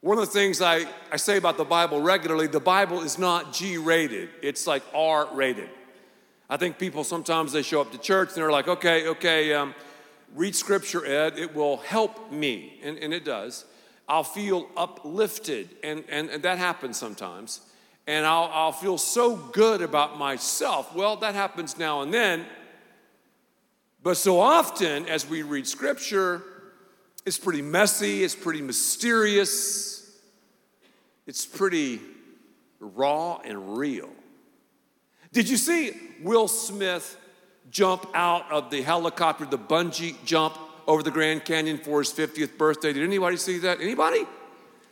One 0.00 0.18
of 0.18 0.26
the 0.26 0.32
things 0.32 0.60
I, 0.60 0.86
I 1.12 1.18
say 1.18 1.36
about 1.36 1.56
the 1.56 1.64
Bible 1.64 2.00
regularly 2.00 2.48
the 2.48 2.58
Bible 2.58 3.02
is 3.02 3.16
not 3.16 3.52
G 3.52 3.78
rated, 3.78 4.28
it's 4.42 4.66
like 4.66 4.82
R 4.92 5.28
rated. 5.32 5.70
I 6.50 6.56
think 6.56 6.80
people 6.80 7.04
sometimes 7.04 7.52
they 7.52 7.62
show 7.62 7.80
up 7.80 7.92
to 7.92 7.98
church 7.98 8.30
and 8.30 8.38
they're 8.38 8.50
like, 8.50 8.66
okay, 8.66 9.06
okay, 9.06 9.54
um, 9.54 9.72
read 10.34 10.56
scripture, 10.56 11.06
Ed, 11.06 11.38
it 11.38 11.54
will 11.54 11.76
help 11.76 12.32
me. 12.32 12.80
And, 12.82 12.98
and 12.98 13.14
it 13.14 13.24
does. 13.24 13.66
I'll 14.08 14.24
feel 14.24 14.68
uplifted, 14.76 15.68
and, 15.82 16.04
and, 16.08 16.30
and 16.30 16.42
that 16.44 16.58
happens 16.58 16.96
sometimes. 16.96 17.60
And 18.06 18.24
I'll, 18.24 18.50
I'll 18.52 18.72
feel 18.72 18.98
so 18.98 19.34
good 19.34 19.82
about 19.82 20.16
myself. 20.16 20.94
Well, 20.94 21.16
that 21.16 21.34
happens 21.34 21.76
now 21.76 22.02
and 22.02 22.14
then. 22.14 22.46
But 24.02 24.16
so 24.16 24.38
often, 24.38 25.06
as 25.06 25.28
we 25.28 25.42
read 25.42 25.66
scripture, 25.66 26.42
it's 27.24 27.38
pretty 27.38 27.62
messy, 27.62 28.22
it's 28.22 28.36
pretty 28.36 28.62
mysterious, 28.62 30.08
it's 31.26 31.44
pretty 31.44 32.00
raw 32.78 33.38
and 33.38 33.76
real. 33.76 34.10
Did 35.32 35.48
you 35.48 35.56
see 35.56 35.90
Will 36.22 36.46
Smith 36.46 37.18
jump 37.68 38.06
out 38.14 38.50
of 38.52 38.70
the 38.70 38.80
helicopter, 38.82 39.44
the 39.44 39.58
bungee 39.58 40.14
jump 40.24 40.56
over 40.86 41.02
the 41.02 41.10
Grand 41.10 41.44
Canyon 41.44 41.78
for 41.78 42.00
his 42.00 42.12
50th 42.12 42.56
birthday? 42.56 42.92
Did 42.92 43.02
anybody 43.02 43.36
see 43.36 43.58
that? 43.58 43.80
Anybody? 43.80 44.26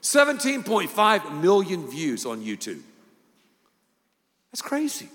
17.5 0.03 1.41
million 1.41 1.89
views 1.89 2.27
on 2.27 2.43
YouTube. 2.43 2.81
That's 4.53 4.63
crazy. 4.63 5.09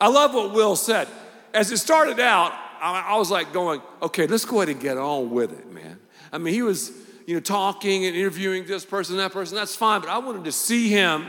I 0.00 0.08
love 0.08 0.34
what 0.34 0.52
Will 0.52 0.76
said. 0.76 1.08
As 1.52 1.70
it 1.72 1.78
started 1.78 2.20
out, 2.20 2.52
I, 2.80 3.16
was 3.18 3.30
like 3.30 3.52
going, 3.52 3.82
okay, 4.00 4.26
let's 4.26 4.44
go 4.44 4.62
ahead 4.62 4.70
and 4.70 4.80
get 4.80 4.96
on 4.96 5.30
with 5.30 5.52
it, 5.52 5.70
man. 5.70 5.98
I 6.32 6.38
mean, 6.38 6.54
he 6.54 6.62
was, 6.62 6.92
you 7.26 7.34
know, 7.34 7.40
talking 7.40 8.06
and 8.06 8.16
interviewing 8.16 8.64
this 8.64 8.84
person, 8.84 9.16
that 9.18 9.32
person, 9.32 9.56
that's 9.56 9.76
fine, 9.76 10.00
but 10.00 10.08
I 10.08 10.18
wanted 10.18 10.44
to 10.44 10.52
see 10.52 10.88
him 10.88 11.26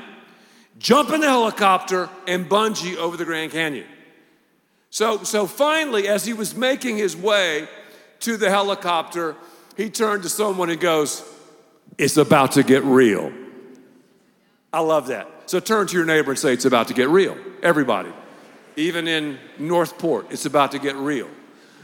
jump 0.78 1.10
in 1.10 1.22
the 1.22 1.28
helicopter 1.28 2.10
and 2.28 2.48
bungee 2.48 2.96
over 2.96 3.18
the 3.18 3.26
Grand 3.26 3.52
Canyon. 3.52 3.88
So, 4.90 5.24
so 5.24 5.48
finally, 5.48 6.08
as 6.08 6.26
he 6.26 6.34
was 6.34 6.56
making 6.56 6.98
his 6.98 7.18
way 7.18 7.68
to 8.22 8.38
the 8.38 8.50
helicopter, 8.50 9.36
he 9.78 9.90
turned 9.90 10.24
to 10.24 10.30
someone 10.30 10.70
and 10.70 10.80
goes, 10.80 11.24
It's 11.98 12.18
about 12.18 12.54
to 12.54 12.64
get 12.64 12.84
real. 12.84 13.32
I 14.74 14.80
love 14.80 15.08
that. 15.08 15.28
So 15.48 15.60
turn 15.60 15.88
to 15.88 15.98
your 15.98 16.06
neighbor 16.06 16.32
and 16.32 16.40
say, 16.40 16.54
It's 16.54 16.66
about 16.66 16.88
to 16.88 16.94
get 16.94 17.10
real. 17.10 17.38
Everybody. 17.62 18.12
Even 18.78 19.08
in 19.08 19.38
Northport, 19.60 20.28
it's 20.32 20.46
about 20.46 20.72
to 20.72 20.80
get 20.80 20.96
real. 20.96 21.30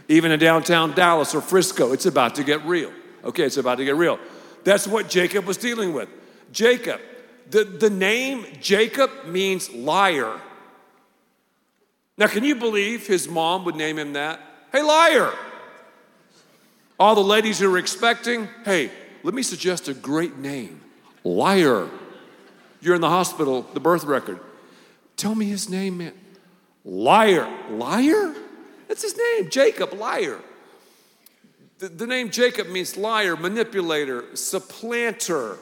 Even 0.08 0.32
in 0.32 0.40
downtown 0.40 0.94
Dallas 0.94 1.36
or 1.36 1.42
Frisco, 1.42 1.92
it's 1.92 2.06
about 2.06 2.36
to 2.36 2.44
get 2.44 2.64
real. 2.66 2.94
Okay, 3.26 3.44
it's 3.44 3.58
about 3.58 3.76
to 3.76 3.86
get 3.86 3.96
real. 3.96 4.20
That's 4.64 4.88
what 4.88 5.10
Jacob 5.10 5.46
was 5.46 5.58
dealing 5.58 5.94
with. 5.94 6.08
Jacob, 6.52 7.02
the, 7.50 7.66
the 7.66 7.90
name 7.90 8.46
Jacob 8.62 9.12
means 9.26 9.72
liar. 9.74 10.40
Now, 12.18 12.28
can 12.28 12.44
you 12.44 12.56
believe 12.56 13.06
his 13.06 13.28
mom 13.28 13.66
would 13.66 13.76
name 13.76 14.00
him 14.00 14.14
that? 14.14 14.40
Hey, 14.72 14.82
liar. 14.82 15.34
All 17.00 17.14
the 17.14 17.22
ladies 17.22 17.60
who 17.60 17.74
are 17.74 17.78
expecting, 17.78 18.48
hey, 18.66 18.90
let 19.24 19.34
me 19.34 19.44
suggest 19.44 19.88
a 19.88 19.94
great 19.94 20.38
name 20.38 20.82
liar. 21.24 21.90
You're 22.82 22.96
in 22.96 23.02
the 23.02 23.10
hospital, 23.10 23.68
the 23.74 23.80
birth 23.80 24.04
record. 24.04 24.40
Tell 25.16 25.36
me 25.36 25.46
his 25.46 25.70
name, 25.70 25.98
man. 25.98 26.14
Liar. 26.86 27.48
Liar? 27.70 28.34
That's 28.88 29.02
his 29.02 29.18
name, 29.18 29.50
Jacob, 29.50 29.94
liar. 29.94 30.40
The, 31.80 31.90
the 31.90 32.08
name 32.08 32.32
Jacob 32.32 32.70
means 32.70 32.98
liar, 32.98 33.36
manipulator, 33.36 34.36
supplanter. 34.36 35.58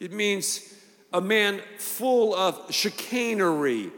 It 0.00 0.12
means 0.12 0.74
a 1.12 1.20
man 1.20 1.60
full 1.78 2.34
of 2.34 2.74
chicanery, 2.74 3.90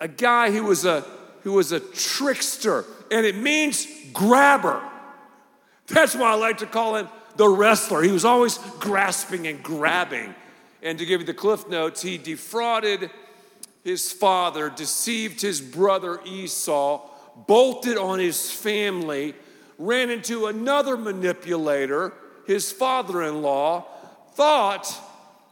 a 0.00 0.08
guy 0.08 0.50
who 0.50 0.64
was 0.64 0.84
a, 0.84 1.02
who 1.42 1.52
was 1.52 1.72
a 1.72 1.80
trickster, 1.80 2.84
and 3.10 3.26
it 3.26 3.36
means 3.36 3.86
grabber. 4.12 4.82
That's 5.88 6.14
why 6.14 6.32
I 6.32 6.34
like 6.34 6.58
to 6.58 6.66
call 6.66 6.96
him 6.96 7.08
the 7.36 7.48
wrestler. 7.48 8.02
He 8.02 8.12
was 8.12 8.24
always 8.24 8.58
grasping 8.78 9.46
and 9.46 9.62
grabbing. 9.62 10.34
And 10.82 10.98
to 10.98 11.06
give 11.06 11.20
you 11.20 11.26
the 11.26 11.34
cliff 11.34 11.68
notes, 11.68 12.02
he 12.02 12.18
defrauded 12.18 13.10
his 13.84 14.12
father, 14.12 14.70
deceived 14.70 15.40
his 15.40 15.60
brother 15.60 16.20
Esau, 16.24 17.08
bolted 17.46 17.96
on 17.96 18.18
his 18.18 18.50
family, 18.50 19.34
ran 19.78 20.10
into 20.10 20.46
another 20.46 20.96
manipulator, 20.96 22.12
his 22.46 22.70
father 22.70 23.22
in 23.22 23.42
law, 23.42 23.86
thought 24.32 24.92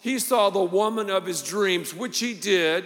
he 0.00 0.18
saw 0.18 0.50
the 0.50 0.62
woman 0.62 1.10
of 1.10 1.24
his 1.24 1.42
dreams, 1.42 1.94
which 1.94 2.18
he 2.18 2.34
did. 2.34 2.84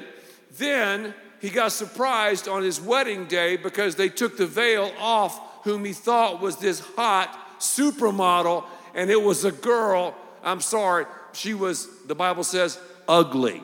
Then 0.53 1.15
he 1.41 1.51
got 1.51 1.73
surprised 1.73 2.49
on 2.49 2.63
his 2.63 2.81
wedding 2.81 3.27
day 3.27 3.57
because 3.57 3.97
they 3.97 4.09
took 4.09 4.37
the 4.37 4.47
veil 4.47 4.93
off, 4.99 5.65
whom 5.65 5.85
he 5.85 5.93
thought 5.93 6.41
was 6.41 6.57
this 6.57 6.81
hot 6.81 7.39
supermodel, 7.61 8.65
and 8.95 9.11
it 9.11 9.23
was 9.23 9.45
a 9.45 9.53
girl. 9.53 10.15
I'm 10.43 10.61
sorry, 10.61 11.07
she 11.33 11.55
was, 11.55 11.89
the 12.07 12.15
Bible 12.15 12.45
says, 12.45 12.79
ugly. 13.09 13.63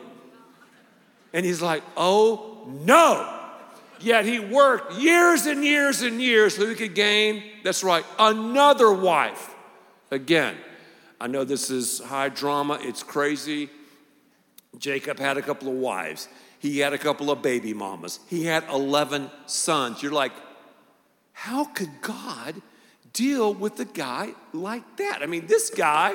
And 1.32 1.44
he's 1.44 1.61
like, 1.61 1.82
oh 1.96 2.66
no. 2.85 3.32
Yet 3.98 4.24
he 4.26 4.40
worked 4.40 4.94
years 4.94 5.46
and 5.46 5.64
years 5.64 6.02
and 6.02 6.20
years 6.20 6.56
so 6.56 6.66
he 6.66 6.74
could 6.74 6.94
gain, 6.94 7.42
that's 7.64 7.82
right, 7.82 8.04
another 8.18 8.92
wife. 8.92 9.54
Again, 10.11 10.56
I 11.20 11.26
know 11.26 11.44
this 11.44 11.70
is 11.70 12.00
high 12.00 12.28
drama, 12.28 12.78
it's 12.82 13.02
crazy. 13.02 13.70
Jacob 14.78 15.18
had 15.18 15.38
a 15.38 15.42
couple 15.42 15.68
of 15.68 15.74
wives, 15.74 16.28
he 16.59 16.78
had 16.80 16.92
a 16.92 16.98
couple 16.98 17.30
of 17.30 17.40
baby 17.40 17.72
mamas, 17.72 18.20
he 18.28 18.44
had 18.44 18.64
11 18.68 19.30
sons. 19.46 20.02
You're 20.02 20.12
like, 20.12 20.32
how 21.32 21.64
could 21.64 22.02
God 22.02 22.61
deal 23.16 23.55
with 23.55 23.81
a 23.81 23.85
guy 23.85 24.35
like 24.52 24.98
that? 24.98 25.22
I 25.22 25.26
mean, 25.26 25.46
this 25.46 25.70
guy, 25.70 26.14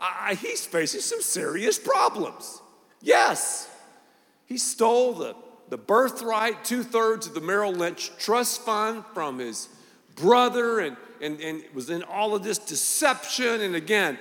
uh, 0.00 0.34
he's 0.34 0.66
facing 0.66 1.02
some 1.02 1.20
serious 1.20 1.78
problems. 1.78 2.60
Yes. 3.02 3.70
He 4.46 4.56
stole 4.56 5.12
the, 5.12 5.36
the 5.68 5.76
birthright, 5.76 6.64
two 6.64 6.82
thirds 6.82 7.26
of 7.26 7.34
the 7.34 7.42
Merrill 7.42 7.72
Lynch 7.72 8.10
trust 8.18 8.62
fund 8.62 9.04
from 9.12 9.38
his 9.38 9.68
brother, 10.16 10.80
and, 10.80 10.96
and, 11.20 11.38
and 11.40 11.62
was 11.74 11.90
in 11.90 12.02
all 12.02 12.34
of 12.34 12.42
this 12.42 12.58
deception. 12.58 13.60
And 13.60 13.76
again, 13.76 14.18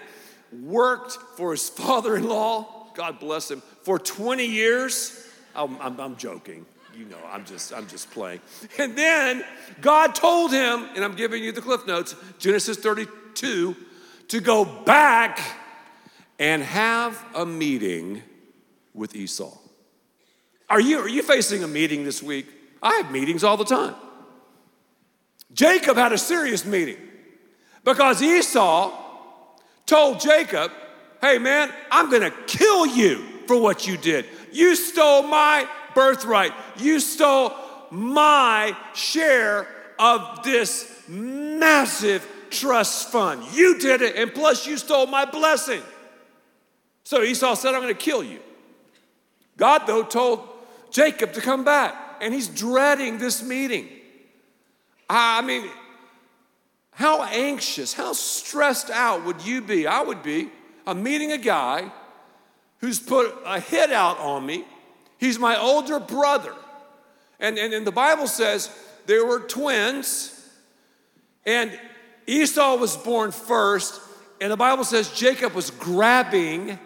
worked 0.61 1.13
for 1.37 1.51
his 1.51 1.69
father 1.79 2.17
in 2.17 2.27
law, 2.27 2.91
God 2.93 3.19
bless 3.19 3.49
him, 3.49 3.61
for 3.83 3.97
20 3.97 4.45
years. 4.45 5.23
I'm, 5.55 5.81
I'm, 5.81 5.99
I'm 5.99 6.17
joking 6.17 6.65
you 6.97 7.05
know 7.05 7.17
i'm 7.31 7.45
just 7.45 7.73
i'm 7.73 7.87
just 7.87 8.09
playing 8.11 8.39
and 8.79 8.97
then 8.97 9.45
god 9.81 10.15
told 10.15 10.51
him 10.51 10.87
and 10.95 11.03
i'm 11.03 11.15
giving 11.15 11.43
you 11.43 11.51
the 11.51 11.61
cliff 11.61 11.85
notes 11.85 12.15
genesis 12.39 12.77
32 12.77 13.75
to 14.27 14.39
go 14.39 14.65
back 14.65 15.39
and 16.39 16.63
have 16.63 17.23
a 17.35 17.45
meeting 17.45 18.21
with 18.93 19.15
esau 19.15 19.55
are 20.69 20.81
you, 20.81 20.99
are 20.99 21.09
you 21.09 21.23
facing 21.23 21.63
a 21.63 21.67
meeting 21.67 22.03
this 22.03 22.21
week? 22.21 22.47
I 22.83 22.95
have 22.95 23.11
meetings 23.11 23.43
all 23.43 23.57
the 23.57 23.65
time. 23.65 23.95
Jacob 25.53 25.95
had 25.95 26.11
a 26.11 26.17
serious 26.17 26.65
meeting 26.65 26.97
because 27.83 28.21
Esau 28.21 28.91
told 29.85 30.19
Jacob, 30.19 30.71
Hey 31.21 31.39
man, 31.39 31.71
I'm 31.89 32.11
gonna 32.11 32.33
kill 32.45 32.85
you 32.85 33.23
for 33.47 33.59
what 33.59 33.87
you 33.87 33.97
did. 33.97 34.25
You 34.51 34.75
stole 34.75 35.23
my 35.23 35.67
birthright, 35.97 36.53
you 36.77 36.99
stole 36.99 37.55
my 37.89 38.77
share 38.93 39.67
of 39.97 40.43
this 40.43 41.03
massive 41.07 42.23
trust 42.51 43.11
fund. 43.11 43.43
You 43.51 43.79
did 43.79 44.03
it, 44.03 44.15
and 44.15 44.31
plus 44.31 44.67
you 44.67 44.77
stole 44.77 45.07
my 45.07 45.25
blessing. 45.25 45.81
So 47.03 47.23
Esau 47.23 47.55
said, 47.55 47.73
I'm 47.73 47.81
gonna 47.81 47.95
kill 47.95 48.23
you. 48.23 48.39
God, 49.57 49.87
though, 49.87 50.03
told 50.03 50.47
Jacob 50.91 51.33
to 51.33 51.41
come 51.41 51.63
back, 51.63 51.95
and 52.21 52.31
he's 52.31 52.47
dreading 52.47 53.17
this 53.17 53.41
meeting. 53.41 53.89
I 55.09 55.41
mean, 55.41 55.67
how 56.91 57.23
anxious, 57.23 57.93
how 57.93 58.13
stressed 58.13 58.91
out 58.91 59.25
would 59.25 59.41
you 59.43 59.61
be? 59.61 59.87
I 59.87 60.03
would 60.03 60.21
be. 60.21 60.51
I'm 60.85 61.01
meeting 61.01 61.31
a 61.31 61.39
guy 61.39 61.91
who's 62.81 62.99
put 62.99 63.35
a 63.47 63.59
hit 63.59 63.91
out 63.91 64.19
on 64.19 64.45
me. 64.45 64.63
He's 65.17 65.39
my 65.39 65.59
older 65.59 65.99
brother. 65.99 66.53
And, 67.39 67.57
and, 67.57 67.73
and 67.73 67.85
the 67.85 67.91
Bible 67.91 68.27
says 68.27 68.69
there 69.05 69.25
were 69.25 69.39
twins, 69.39 70.33
and 71.45 71.77
Esau 72.25 72.75
was 72.75 72.97
born 72.97 73.31
first, 73.31 74.01
and 74.41 74.51
the 74.51 74.57
Bible 74.57 74.83
says 74.83 75.11
Jacob 75.13 75.53
was 75.53 75.71
grabbing 75.71 76.79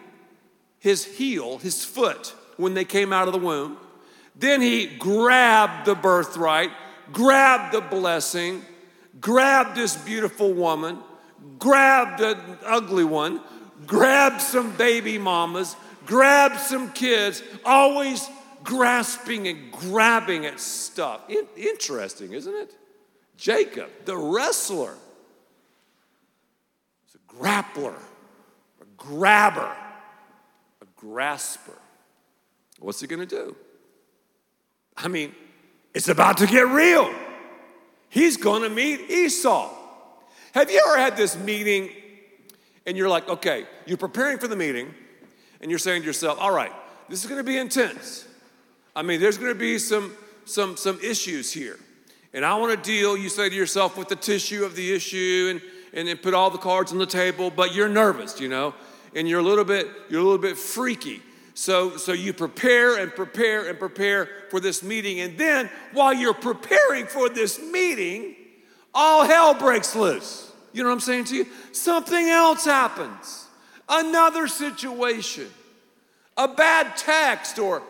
his 0.79 1.05
heel, 1.05 1.57
his 1.57 1.83
foot, 1.83 2.35
when 2.57 2.73
they 2.73 2.85
came 2.85 3.13
out 3.13 3.27
of 3.27 3.33
the 3.33 3.39
womb. 3.39 3.77
Then 4.35 4.61
he 4.61 4.87
grabbed 4.87 5.85
the 5.85 5.95
birthright, 5.95 6.71
grabbed 7.11 7.73
the 7.73 7.81
blessing, 7.81 8.63
grabbed 9.19 9.75
this 9.75 9.95
beautiful 9.97 10.53
woman, 10.53 10.99
grabbed 11.59 12.21
an 12.21 12.37
ugly 12.65 13.03
one, 13.03 13.41
grabbed 13.85 14.41
some 14.41 14.75
baby 14.77 15.17
mamas, 15.17 15.75
grabbed 16.05 16.59
some 16.59 16.91
kids, 16.91 17.43
always 17.65 18.27
grasping 18.63 19.47
and 19.47 19.71
grabbing 19.71 20.45
at 20.45 20.59
stuff. 20.59 21.21
In- 21.29 21.47
interesting, 21.55 22.33
isn't 22.33 22.53
it? 22.53 22.75
Jacob, 23.37 23.89
the 24.05 24.15
wrestler, 24.15 24.93
is 27.07 27.15
a 27.15 27.33
grappler, 27.33 27.95
a 28.81 28.85
grabber, 28.97 29.75
a 30.81 30.85
grasper. 30.95 31.77
What's 32.79 33.01
he 33.01 33.07
gonna 33.07 33.25
do? 33.25 33.55
I 34.97 35.07
mean, 35.07 35.33
it's 35.93 36.07
about 36.07 36.37
to 36.37 36.47
get 36.47 36.67
real. 36.67 37.13
He's 38.09 38.37
to 38.63 38.69
meet 38.69 39.09
Esau. 39.09 39.73
Have 40.53 40.69
you 40.69 40.81
ever 40.85 40.97
had 40.97 41.15
this 41.15 41.37
meeting 41.37 41.89
and 42.85 42.97
you're 42.97 43.09
like, 43.09 43.27
okay, 43.29 43.65
you're 43.85 43.97
preparing 43.97 44.37
for 44.37 44.47
the 44.47 44.55
meeting 44.55 44.93
and 45.61 45.69
you're 45.69 45.79
saying 45.79 46.01
to 46.01 46.05
yourself, 46.05 46.39
all 46.39 46.51
right, 46.51 46.71
this 47.09 47.23
is 47.23 47.29
to 47.37 47.43
be 47.43 47.57
intense. 47.57 48.27
I 48.95 49.01
mean, 49.01 49.19
there's 49.19 49.37
to 49.53 49.59
be 49.59 49.79
some 49.79 50.13
some 50.45 50.75
some 50.75 50.99
issues 51.01 51.51
here. 51.53 51.77
And 52.33 52.45
I 52.45 52.55
want 52.55 52.71
to 52.81 52.89
deal, 52.89 53.17
you 53.17 53.29
say 53.29 53.49
to 53.49 53.55
yourself, 53.55 53.97
with 53.97 54.07
the 54.07 54.15
tissue 54.15 54.63
of 54.63 54.75
the 54.75 54.93
issue 54.93 55.47
and 55.51 55.61
and 55.93 56.07
then 56.07 56.17
put 56.17 56.33
all 56.33 56.49
the 56.49 56.57
cards 56.57 56.91
on 56.91 56.97
the 56.97 57.05
table, 57.05 57.51
but 57.51 57.75
you're 57.75 57.89
nervous, 57.89 58.39
you 58.39 58.47
know, 58.47 58.73
and 59.15 59.27
you're 59.27 59.39
a 59.39 59.43
little 59.43 59.65
bit, 59.65 59.87
you're 60.09 60.21
a 60.21 60.23
little 60.23 60.37
bit 60.37 60.57
freaky. 60.57 61.21
So, 61.53 61.97
so 61.97 62.13
you 62.13 62.33
prepare 62.33 62.97
and 62.97 63.13
prepare 63.13 63.69
and 63.69 63.77
prepare 63.77 64.29
for 64.49 64.59
this 64.59 64.81
meeting. 64.81 65.19
And 65.19 65.37
then 65.37 65.69
while 65.91 66.13
you're 66.13 66.33
preparing 66.33 67.05
for 67.05 67.27
this 67.29 67.61
meeting, 67.61 68.35
all 68.93 69.25
hell 69.25 69.53
breaks 69.53 69.95
loose. 69.95 70.51
You 70.73 70.83
know 70.83 70.89
what 70.89 70.95
I'm 70.95 71.01
saying 71.01 71.25
to 71.25 71.35
you? 71.35 71.45
Something 71.73 72.27
else 72.29 72.63
happens. 72.65 73.40
Another 73.93 74.47
situation, 74.47 75.49
a 76.37 76.47
bad 76.47 76.95
text 76.95 77.59
or 77.59 77.83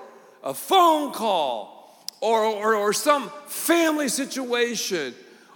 a 0.43 0.51
phone 0.51 1.13
call 1.13 2.03
or, 2.21 2.43
or, 2.43 2.75
or 2.75 2.91
some 2.91 3.31
family 3.45 4.09
situation 4.09 5.13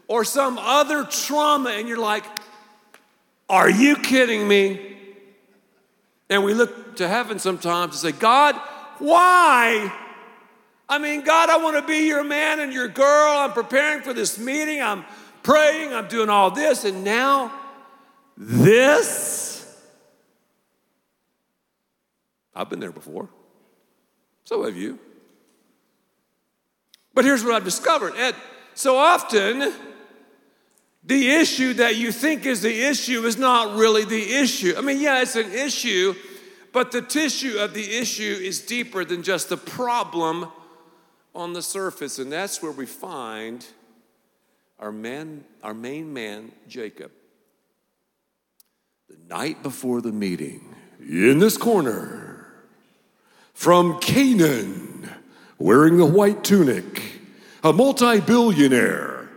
or 0.08 0.24
some 0.24 0.60
other 0.60 1.04
trauma, 1.04 1.72
and 1.72 1.88
you're 1.88 1.98
like, 1.98 2.24
Are 3.50 3.70
you 3.70 3.96
kidding 3.96 4.48
me? 4.48 4.98
And 6.30 6.44
we 6.44 6.54
look 6.54 6.98
to 6.98 7.08
heaven 7.08 7.40
sometimes 7.40 8.04
and 8.04 8.14
say, 8.14 8.20
God, 8.20 8.56
why? 9.00 9.92
I 10.88 11.00
mean, 11.00 11.24
God, 11.24 11.50
I 11.50 11.58
want 11.58 11.76
to 11.78 11.82
be 11.82 12.08
your 12.08 12.24
man 12.24 12.60
and 12.60 12.72
your 12.72 12.88
girl. 12.88 13.38
I'm 13.38 13.52
preparing 13.52 14.04
for 14.04 14.14
this 14.14 14.38
meeting. 14.38 14.82
I'm 14.82 15.06
praying. 15.44 15.94
I'm 15.94 16.08
doing 16.08 16.30
all 16.30 16.52
this. 16.52 16.86
And 16.86 17.04
now, 17.04 17.52
this? 18.38 19.55
I've 22.56 22.70
been 22.70 22.80
there 22.80 22.92
before. 22.92 23.30
So 24.46 24.64
have 24.64 24.78
you. 24.78 25.00
But 27.14 27.26
here's 27.26 27.44
what 27.44 27.54
I've 27.54 27.64
discovered 27.64 28.14
Ed, 28.18 28.36
so 28.74 28.98
often, 28.98 29.74
the 31.04 31.32
issue 31.32 31.74
that 31.76 31.96
you 31.96 32.12
think 32.12 32.46
is 32.46 32.62
the 32.62 32.82
issue 32.82 33.26
is 33.26 33.38
not 33.38 33.78
really 33.78 34.06
the 34.06 34.34
issue. 34.34 34.74
I 34.78 34.82
mean, 34.82 35.00
yeah, 35.00 35.22
it's 35.22 35.36
an 35.36 35.52
issue, 35.52 36.14
but 36.74 36.92
the 36.92 37.02
tissue 37.02 37.58
of 37.58 37.74
the 37.74 37.98
issue 37.98 38.38
is 38.42 38.60
deeper 38.60 39.06
than 39.06 39.24
just 39.24 39.50
the 39.50 39.58
problem 39.58 40.52
on 41.34 41.54
the 41.54 41.62
surface. 41.62 42.20
And 42.20 42.32
that's 42.32 42.62
where 42.62 42.72
we 42.72 42.86
find 42.86 43.66
our 44.80 44.92
man, 44.92 45.46
our 45.64 45.74
main 45.74 46.12
man, 46.12 46.52
Jacob. 46.68 47.12
The 49.08 49.18
night 49.30 49.64
before 49.64 50.02
the 50.02 50.12
meeting, 50.12 50.76
in 51.00 51.40
this 51.40 51.56
corner, 51.56 52.25
from 53.56 54.00
Canaan, 54.00 55.10
wearing 55.58 55.98
the 55.98 56.06
white 56.06 56.44
tunic, 56.44 57.02
a 57.64 57.74
multi 57.74 58.20
billionaire, 58.20 59.28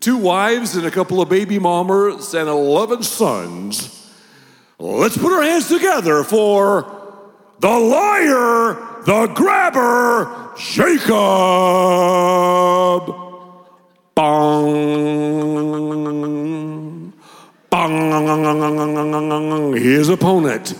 two 0.00 0.16
wives 0.16 0.74
and 0.76 0.86
a 0.86 0.90
couple 0.90 1.20
of 1.20 1.28
baby 1.28 1.58
mamas, 1.58 2.32
and 2.32 2.48
11 2.48 3.02
sons. 3.02 4.10
Let's 4.78 5.18
put 5.18 5.32
our 5.32 5.42
hands 5.42 5.68
together 5.68 6.22
for 6.22 6.82
the 7.58 7.68
liar, 7.68 8.78
the 9.04 9.26
grabber, 9.34 10.52
Jacob. 10.56 11.10
Bong. 14.14 15.52
Bong. 17.68 19.76
His 19.76 20.08
opponent. 20.08 20.74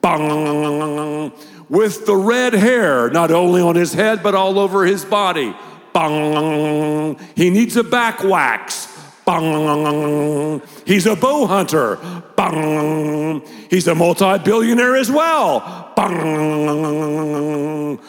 Bong 0.00 1.32
with 1.70 2.04
the 2.04 2.16
red 2.16 2.52
hair, 2.52 3.08
not 3.10 3.30
only 3.30 3.62
on 3.62 3.76
his 3.76 3.94
head, 3.94 4.22
but 4.22 4.34
all 4.34 4.58
over 4.58 4.84
his 4.84 5.04
body. 5.04 5.54
Bang. 5.94 7.18
He 7.36 7.48
needs 7.48 7.76
a 7.76 7.84
back 7.84 8.24
wax. 8.24 8.88
Bang. 9.24 10.60
He's 10.84 11.06
a 11.06 11.14
bow 11.14 11.46
hunter. 11.46 11.96
Bang. 12.36 13.42
He's 13.70 13.86
a 13.86 13.94
multi 13.94 14.38
billionaire 14.38 14.96
as 14.96 15.10
well. 15.10 15.92
Bang. 15.96 18.00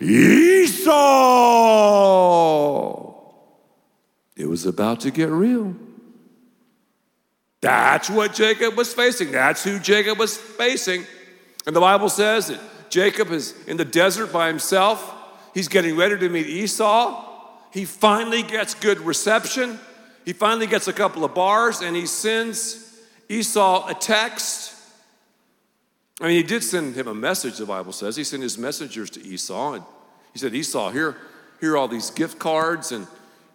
Esau. 0.00 0.96
It 4.34 4.48
was 4.48 4.64
about 4.64 5.00
to 5.00 5.10
get 5.10 5.28
real. 5.28 5.76
That's 7.60 8.08
what 8.08 8.32
Jacob 8.32 8.78
was 8.78 8.94
facing. 8.94 9.32
That's 9.32 9.62
who 9.62 9.78
Jacob 9.78 10.18
was 10.18 10.38
facing. 10.38 11.04
And 11.66 11.76
the 11.76 11.80
Bible 11.80 12.08
says 12.08 12.48
that 12.48 12.58
Jacob 12.90 13.30
is 13.30 13.54
in 13.66 13.76
the 13.76 13.84
desert 13.84 14.32
by 14.32 14.48
himself. 14.48 15.14
He's 15.54 15.68
getting 15.68 15.96
ready 15.96 16.18
to 16.18 16.28
meet 16.28 16.46
Esau. 16.46 17.26
He 17.72 17.84
finally 17.84 18.42
gets 18.42 18.74
good 18.74 19.00
reception. 19.00 19.78
He 20.24 20.32
finally 20.32 20.66
gets 20.66 20.88
a 20.88 20.92
couple 20.92 21.24
of 21.24 21.34
bars 21.34 21.80
and 21.80 21.96
he 21.96 22.06
sends 22.06 23.00
Esau 23.28 23.88
a 23.88 23.94
text. 23.94 24.74
I 26.20 26.24
mean, 26.26 26.36
he 26.36 26.42
did 26.42 26.62
send 26.62 26.94
him 26.94 27.08
a 27.08 27.14
message, 27.14 27.58
the 27.58 27.66
Bible 27.66 27.92
says. 27.92 28.16
He 28.16 28.24
sent 28.24 28.42
his 28.42 28.58
messengers 28.58 29.08
to 29.10 29.24
Esau 29.24 29.74
and 29.74 29.84
he 30.32 30.38
said, 30.38 30.54
Esau, 30.54 30.90
here, 30.90 31.16
here 31.60 31.74
are 31.74 31.76
all 31.78 31.88
these 31.88 32.10
gift 32.10 32.38
cards 32.38 32.92
and 32.92 33.06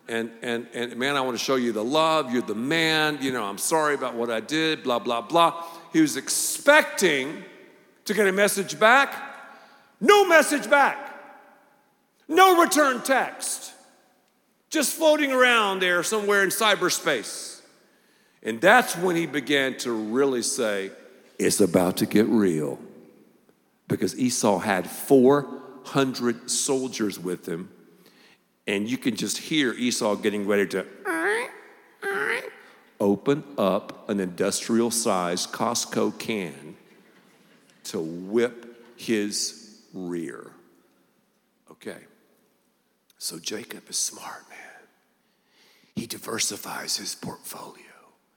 and 0.07 0.29
and 0.43 0.67
and 0.73 0.95
man, 0.97 1.15
I 1.15 1.21
want 1.21 1.35
to 1.35 1.43
show 1.43 1.55
you 1.55 1.71
the 1.71 1.83
love. 1.83 2.31
You're 2.31 2.43
the 2.43 2.53
man. 2.53 3.17
You 3.21 3.31
know, 3.31 3.43
I'm 3.43 3.57
sorry 3.57 3.95
about 3.95 4.13
what 4.13 4.29
I 4.29 4.39
did, 4.39 4.83
blah, 4.83 4.99
blah, 4.99 5.21
blah. 5.21 5.65
He 5.93 6.01
was 6.01 6.15
expecting 6.15 7.43
to 8.05 8.13
get 8.13 8.27
a 8.27 8.31
message 8.31 8.79
back. 8.79 9.13
No 9.99 10.27
message 10.27 10.69
back. 10.69 10.97
No 12.27 12.61
return 12.61 13.01
text. 13.01 13.73
Just 14.69 14.95
floating 14.95 15.31
around 15.31 15.79
there 15.79 16.03
somewhere 16.03 16.43
in 16.43 16.49
cyberspace. 16.49 17.61
And 18.43 18.61
that's 18.61 18.95
when 18.95 19.15
he 19.15 19.25
began 19.25 19.77
to 19.79 19.91
really 19.91 20.41
say, 20.41 20.91
It's 21.39 21.61
about 21.61 21.97
to 21.97 22.05
get 22.05 22.27
real. 22.27 22.79
Because 23.87 24.17
Esau 24.17 24.59
had 24.59 24.89
400 24.89 26.49
soldiers 26.49 27.19
with 27.19 27.47
him. 27.47 27.69
And 28.67 28.89
you 28.89 28.97
can 28.97 29.15
just 29.15 29.37
hear 29.37 29.73
Esau 29.73 30.15
getting 30.15 30.47
ready 30.47 30.67
to 30.67 30.85
open 32.99 33.43
up 33.57 34.09
an 34.09 34.19
industrial 34.19 34.89
sized 34.89 35.51
Costco 35.51 36.17
can 36.17 36.64
to 37.85 37.99
whip 37.99 38.97
his 38.97 39.79
rear. 39.93 40.51
Okay. 41.71 41.97
So 43.17 43.39
Jacob 43.39 43.89
is 43.89 43.97
smart, 43.97 44.43
man. 44.49 44.59
He 45.95 46.05
diversifies 46.05 46.97
his 46.97 47.15
portfolio. 47.15 47.83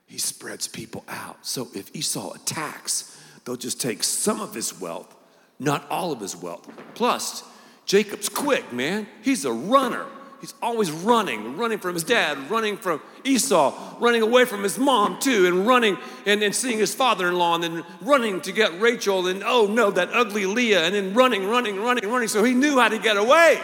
He 0.07 0.17
spreads 0.17 0.67
people 0.67 1.03
out. 1.07 1.45
So 1.45 1.67
if 1.75 1.95
Esau 1.95 2.33
attacks, 2.33 3.21
they'll 3.43 3.55
just 3.55 3.79
take 3.79 4.03
some 4.03 4.41
of 4.41 4.53
his 4.53 4.79
wealth, 4.79 5.15
not 5.59 5.89
all 5.89 6.11
of 6.11 6.19
his 6.19 6.35
wealth. 6.35 6.67
Plus, 6.95 7.43
Jacob's 7.85 8.29
quick, 8.29 8.71
man. 8.73 9.07
He's 9.21 9.45
a 9.45 9.53
runner. 9.53 10.05
He's 10.41 10.53
always 10.61 10.89
running, 10.89 11.57
running 11.57 11.79
from 11.79 11.93
his 11.93 12.03
dad, 12.03 12.49
running 12.49 12.77
from 12.77 13.01
Esau, 13.23 13.97
running 13.99 14.21
away 14.21 14.45
from 14.45 14.63
his 14.63 14.77
mom 14.77 15.19
too, 15.19 15.47
and 15.47 15.67
running 15.67 15.97
and, 16.25 16.41
and 16.41 16.55
seeing 16.55 16.77
his 16.77 16.95
father 16.95 17.27
in 17.27 17.35
law, 17.35 17.55
and 17.55 17.63
then 17.63 17.83
running 18.01 18.39
to 18.41 18.51
get 18.51 18.79
Rachel, 18.79 19.27
and 19.27 19.43
oh 19.45 19.67
no, 19.67 19.91
that 19.91 20.09
ugly 20.13 20.45
Leah, 20.45 20.85
and 20.85 20.95
then 20.95 21.13
running, 21.13 21.47
running, 21.47 21.81
running, 21.81 22.09
running. 22.09 22.27
So 22.29 22.43
he 22.43 22.53
knew 22.53 22.79
how 22.79 22.87
to 22.87 22.99
get 22.99 23.17
away. 23.17 23.61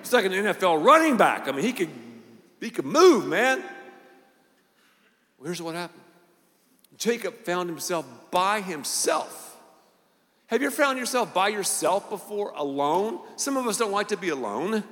He's 0.00 0.12
like 0.12 0.24
an 0.24 0.32
NFL 0.32 0.84
running 0.84 1.16
back. 1.16 1.48
I 1.48 1.52
mean, 1.52 1.64
he 1.64 1.72
could, 1.72 1.90
he 2.60 2.70
could 2.70 2.86
move, 2.86 3.26
man. 3.26 3.58
Well, 5.38 5.46
here's 5.46 5.60
what 5.60 5.74
happened 5.74 6.02
Jacob 6.96 7.34
found 7.44 7.68
himself 7.68 8.06
by 8.30 8.62
himself. 8.62 9.42
Have 10.46 10.60
you 10.60 10.68
ever 10.68 10.76
found 10.76 10.98
yourself 10.98 11.34
by 11.34 11.48
yourself 11.48 12.08
before, 12.08 12.52
alone? 12.54 13.18
Some 13.34 13.56
of 13.56 13.66
us 13.66 13.78
don't 13.78 13.90
like 13.90 14.08
to 14.08 14.16
be 14.16 14.28
alone. 14.28 14.84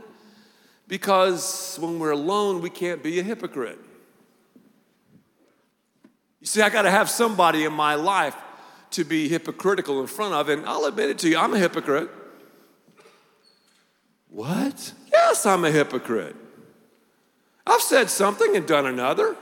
Because 0.86 1.78
when 1.80 1.98
we're 1.98 2.10
alone, 2.10 2.60
we 2.60 2.70
can't 2.70 3.02
be 3.02 3.18
a 3.18 3.22
hypocrite. 3.22 3.78
You 6.40 6.46
see, 6.46 6.60
I 6.60 6.68
got 6.68 6.82
to 6.82 6.90
have 6.90 7.08
somebody 7.08 7.64
in 7.64 7.72
my 7.72 7.94
life 7.94 8.36
to 8.90 9.04
be 9.04 9.28
hypocritical 9.28 10.00
in 10.00 10.06
front 10.06 10.34
of, 10.34 10.48
and 10.48 10.66
I'll 10.66 10.84
admit 10.84 11.10
it 11.10 11.18
to 11.20 11.28
you, 11.28 11.38
I'm 11.38 11.54
a 11.54 11.58
hypocrite. 11.58 12.10
What? 14.28 14.92
Yes, 15.10 15.46
I'm 15.46 15.64
a 15.64 15.70
hypocrite. 15.70 16.36
I've 17.66 17.80
said 17.80 18.10
something 18.10 18.54
and 18.56 18.66
done 18.66 18.86
another. 18.86 19.36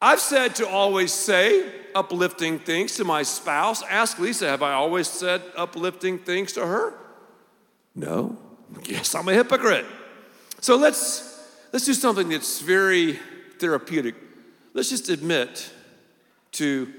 I've 0.00 0.20
said 0.20 0.54
to 0.56 0.68
always 0.68 1.12
say 1.12 1.70
uplifting 1.94 2.58
things 2.58 2.96
to 2.96 3.04
my 3.04 3.22
spouse. 3.22 3.82
Ask 3.82 4.18
Lisa, 4.18 4.48
have 4.48 4.62
I 4.62 4.72
always 4.72 5.08
said 5.08 5.42
uplifting 5.56 6.18
things 6.18 6.52
to 6.54 6.66
her? 6.66 6.94
No. 7.94 8.38
Yes, 8.84 9.14
I'm 9.14 9.28
a 9.28 9.32
hypocrite. 9.32 9.86
So 10.60 10.76
let's 10.76 11.38
let's 11.72 11.84
do 11.84 11.94
something 11.94 12.28
that's 12.28 12.60
very 12.60 13.18
therapeutic. 13.58 14.14
Let's 14.74 14.90
just 14.90 15.08
admit 15.08 15.70
to 16.52 16.92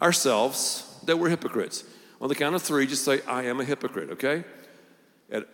ourselves 0.00 0.84
that 1.04 1.18
we're 1.18 1.28
hypocrites. 1.28 1.84
On 2.20 2.28
the 2.28 2.34
count 2.34 2.54
of 2.54 2.62
three, 2.62 2.86
just 2.86 3.04
say, 3.04 3.20
I 3.26 3.44
am 3.44 3.60
a 3.60 3.64
hypocrite, 3.64 4.10
okay? 4.10 4.44
At 5.30 5.46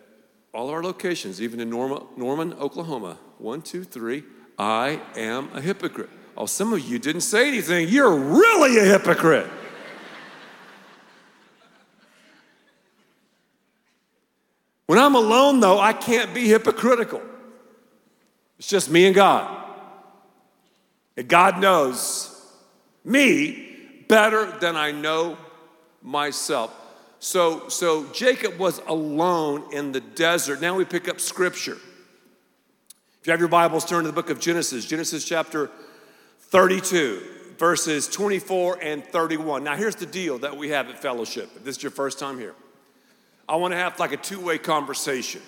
all 0.53 0.67
of 0.67 0.73
our 0.73 0.83
locations, 0.83 1.41
even 1.41 1.59
in 1.59 1.69
Norman, 1.69 2.03
Norman, 2.17 2.53
Oklahoma. 2.53 3.17
One, 3.37 3.61
two, 3.61 3.83
three. 3.83 4.23
I 4.57 5.01
am 5.15 5.49
a 5.53 5.61
hypocrite. 5.61 6.09
Oh, 6.37 6.45
some 6.45 6.73
of 6.73 6.79
you 6.79 6.97
didn't 6.97 7.21
say 7.21 7.47
anything. 7.47 7.87
You're 7.89 8.15
really 8.15 8.77
a 8.77 8.85
hypocrite. 8.85 9.47
When 14.87 14.99
I'm 14.99 15.15
alone, 15.15 15.59
though, 15.59 15.79
I 15.79 15.93
can't 15.93 16.33
be 16.33 16.47
hypocritical. 16.47 17.21
It's 18.59 18.67
just 18.67 18.89
me 18.89 19.05
and 19.05 19.15
God. 19.15 19.63
And 21.17 21.27
God 21.27 21.59
knows 21.59 22.31
me 23.03 24.03
better 24.07 24.45
than 24.59 24.75
I 24.75 24.91
know 24.91 25.37
myself. 26.01 26.73
So, 27.19 27.69
so 27.69 28.05
Jacob 28.13 28.59
was 28.59 28.81
alone 28.87 29.73
in 29.73 29.91
the 29.91 30.01
desert. 30.01 30.61
Now 30.61 30.75
we 30.75 30.85
pick 30.85 31.07
up 31.07 31.19
scripture. 31.19 31.77
If 33.21 33.27
you 33.27 33.31
have 33.31 33.39
your 33.39 33.49
Bibles, 33.49 33.85
turn 33.85 34.03
to 34.03 34.09
the 34.09 34.13
book 34.13 34.29
of 34.29 34.39
Genesis, 34.39 34.85
Genesis 34.85 35.25
chapter 35.25 35.71
32, 36.41 37.23
verses 37.57 38.07
24 38.07 38.79
and 38.83 39.03
31. 39.03 39.63
Now, 39.63 39.75
here's 39.75 39.95
the 39.95 40.05
deal 40.05 40.37
that 40.39 40.55
we 40.55 40.69
have 40.69 40.89
at 40.89 41.01
Fellowship. 41.01 41.49
If 41.55 41.63
this 41.63 41.77
is 41.77 41.83
your 41.83 41.91
first 41.91 42.19
time 42.19 42.37
here, 42.37 42.53
I 43.47 43.55
want 43.57 43.73
to 43.73 43.77
have 43.77 43.99
like 43.99 44.11
a 44.11 44.17
two 44.17 44.39
way 44.39 44.57
conversation. 44.57 45.41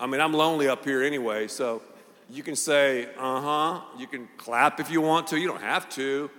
I 0.00 0.06
mean, 0.06 0.20
I'm 0.20 0.32
lonely 0.32 0.68
up 0.68 0.84
here 0.84 1.02
anyway, 1.02 1.46
so 1.48 1.82
you 2.28 2.42
can 2.42 2.56
say, 2.56 3.08
uh 3.18 3.40
huh. 3.40 3.80
You 3.98 4.06
can 4.06 4.28
clap 4.36 4.80
if 4.80 4.90
you 4.90 5.00
want 5.00 5.28
to. 5.28 5.38
You 5.38 5.46
don't 5.46 5.62
have 5.62 5.88
to. 5.90 6.30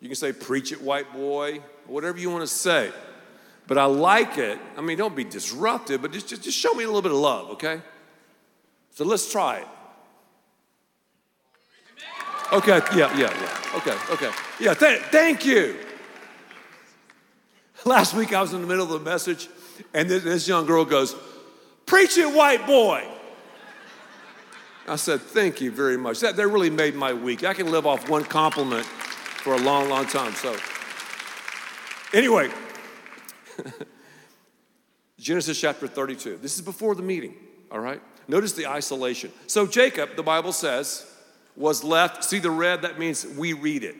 You 0.00 0.08
can 0.08 0.14
say, 0.14 0.32
preach 0.32 0.70
it, 0.70 0.80
white 0.80 1.12
boy, 1.12 1.60
whatever 1.86 2.18
you 2.18 2.30
want 2.30 2.42
to 2.42 2.46
say. 2.46 2.92
But 3.66 3.78
I 3.78 3.84
like 3.86 4.38
it. 4.38 4.58
I 4.76 4.80
mean, 4.80 4.96
don't 4.96 5.16
be 5.16 5.24
disruptive, 5.24 6.00
but 6.00 6.12
just, 6.12 6.28
just, 6.28 6.42
just 6.42 6.56
show 6.56 6.72
me 6.74 6.84
a 6.84 6.86
little 6.86 7.02
bit 7.02 7.12
of 7.12 7.18
love, 7.18 7.50
okay? 7.50 7.82
So 8.92 9.04
let's 9.04 9.30
try 9.30 9.58
it. 9.58 9.66
Okay, 12.52 12.80
yeah, 12.96 13.14
yeah, 13.16 13.30
yeah. 13.40 13.76
Okay, 13.76 13.96
okay. 14.10 14.30
Yeah, 14.58 14.72
th- 14.72 15.02
thank 15.10 15.44
you. 15.44 15.76
Last 17.84 18.14
week 18.14 18.32
I 18.32 18.40
was 18.40 18.54
in 18.54 18.62
the 18.62 18.66
middle 18.66 18.84
of 18.84 18.90
the 18.90 19.10
message, 19.10 19.48
and 19.94 20.08
this, 20.08 20.24
this 20.24 20.48
young 20.48 20.66
girl 20.66 20.84
goes, 20.84 21.14
Preach 21.86 22.18
it, 22.18 22.26
white 22.26 22.66
boy. 22.66 23.06
I 24.86 24.96
said, 24.96 25.20
Thank 25.20 25.60
you 25.60 25.70
very 25.70 25.96
much. 25.96 26.20
That, 26.20 26.36
that 26.36 26.48
really 26.48 26.70
made 26.70 26.94
my 26.94 27.12
week. 27.12 27.44
I 27.44 27.54
can 27.54 27.70
live 27.70 27.86
off 27.86 28.08
one 28.08 28.24
compliment 28.24 28.86
for 28.86 29.54
a 29.54 29.58
long, 29.58 29.88
long 29.88 30.06
time. 30.06 30.32
So, 30.34 30.56
anyway, 32.12 32.50
Genesis 35.18 35.60
chapter 35.60 35.86
32. 35.86 36.38
This 36.38 36.56
is 36.56 36.62
before 36.62 36.94
the 36.94 37.02
meeting, 37.02 37.34
all 37.70 37.80
right? 37.80 38.00
Notice 38.28 38.52
the 38.52 38.66
isolation. 38.66 39.32
So, 39.46 39.66
Jacob, 39.66 40.16
the 40.16 40.22
Bible 40.22 40.52
says, 40.52 41.06
was 41.56 41.82
left, 41.82 42.24
see 42.24 42.38
the 42.38 42.50
red? 42.50 42.82
That 42.82 42.98
means 42.98 43.26
we 43.26 43.52
read 43.52 43.82
it. 43.82 43.96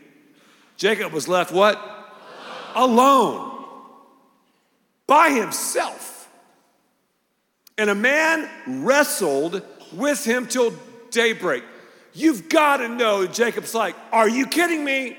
Jacob 0.77 1.12
was 1.12 1.27
left 1.27 1.53
what? 1.53 1.77
Alone. 2.75 3.38
Alone. 3.38 3.58
By 5.09 5.31
himself. 5.31 6.31
And 7.77 7.90
a 7.90 7.94
man 7.97 8.49
wrestled 8.85 9.62
with 9.92 10.25
him 10.25 10.47
till 10.47 10.73
daybreak. 11.11 11.64
You've 12.12 12.49
got 12.49 12.77
to 12.77 12.88
know 12.88 13.27
Jacob's 13.27 13.75
like, 13.75 13.97
Are 14.12 14.29
you 14.29 14.47
kidding 14.47 14.85
me? 14.85 15.16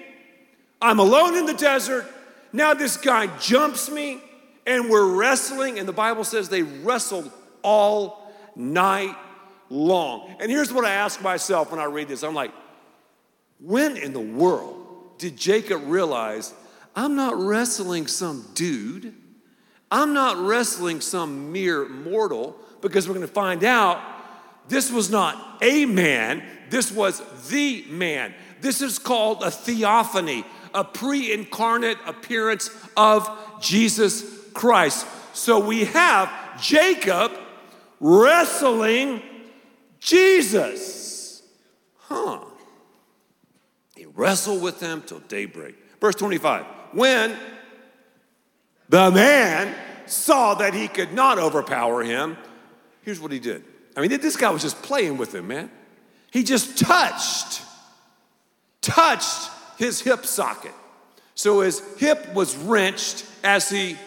I'm 0.81 0.99
alone 0.99 1.35
in 1.35 1.45
the 1.45 1.53
desert. 1.53 2.05
Now 2.53 2.73
this 2.73 2.97
guy 2.97 3.27
jumps 3.37 3.89
me 3.91 4.21
and 4.65 4.89
we're 4.89 5.13
wrestling. 5.15 5.79
And 5.79 5.87
the 5.87 5.93
Bible 5.93 6.23
says 6.23 6.47
they 6.47 6.63
wrestled 6.63 7.31
all 7.61 8.31
night 8.55 9.15
long. 9.69 10.35
And 10.39 10.49
here's 10.49 10.71
what 10.71 10.85
I 10.85 10.91
ask 10.91 11.21
myself 11.21 11.71
when 11.71 11.79
I 11.79 11.85
read 11.85 12.07
this 12.07 12.23
I'm 12.23 12.33
like, 12.33 12.51
when 13.59 13.97
in 13.97 14.13
the 14.13 14.19
world 14.19 15.17
did 15.17 15.35
Jacob 15.35 15.81
realize 15.85 16.53
I'm 16.95 17.15
not 17.15 17.37
wrestling 17.37 18.07
some 18.07 18.45
dude? 18.53 19.13
I'm 19.91 20.13
not 20.13 20.37
wrestling 20.37 21.01
some 21.01 21.51
mere 21.51 21.87
mortal 21.87 22.55
because 22.81 23.07
we're 23.07 23.15
going 23.15 23.27
to 23.27 23.33
find 23.33 23.63
out 23.63 24.01
this 24.67 24.91
was 24.91 25.09
not 25.09 25.57
a 25.63 25.85
man, 25.85 26.43
this 26.69 26.91
was 26.91 27.21
the 27.49 27.83
man. 27.89 28.33
This 28.61 28.81
is 28.81 28.99
called 28.99 29.41
a 29.41 29.49
theophany, 29.49 30.45
a 30.73 30.83
pre 30.83 31.33
incarnate 31.33 31.97
appearance 32.05 32.69
of 32.95 33.29
Jesus 33.61 34.23
Christ. 34.53 35.07
So 35.33 35.59
we 35.65 35.85
have 35.85 36.31
Jacob 36.61 37.31
wrestling 37.99 39.21
Jesus. 39.99 41.41
Huh. 41.97 42.41
He 43.95 44.05
wrestled 44.05 44.61
with 44.61 44.79
him 44.79 45.01
till 45.01 45.19
daybreak. 45.19 45.75
Verse 45.99 46.15
25. 46.15 46.65
When 46.93 47.37
the 48.89 49.11
man 49.11 49.73
saw 50.07 50.55
that 50.55 50.73
he 50.73 50.87
could 50.87 51.13
not 51.13 51.37
overpower 51.37 52.03
him, 52.03 52.37
here's 53.03 53.19
what 53.19 53.31
he 53.31 53.39
did. 53.39 53.63
I 53.95 54.01
mean, 54.01 54.09
this 54.19 54.35
guy 54.35 54.49
was 54.49 54.61
just 54.61 54.81
playing 54.81 55.17
with 55.17 55.33
him, 55.33 55.47
man. 55.47 55.71
He 56.31 56.43
just 56.43 56.77
touched, 56.77 57.61
touched 58.81 59.49
his 59.77 60.01
hip 60.01 60.25
socket. 60.25 60.73
So 61.35 61.61
his 61.61 61.81
hip 61.97 62.33
was 62.33 62.55
wrenched 62.57 63.25
as 63.43 63.69
he 63.69 63.97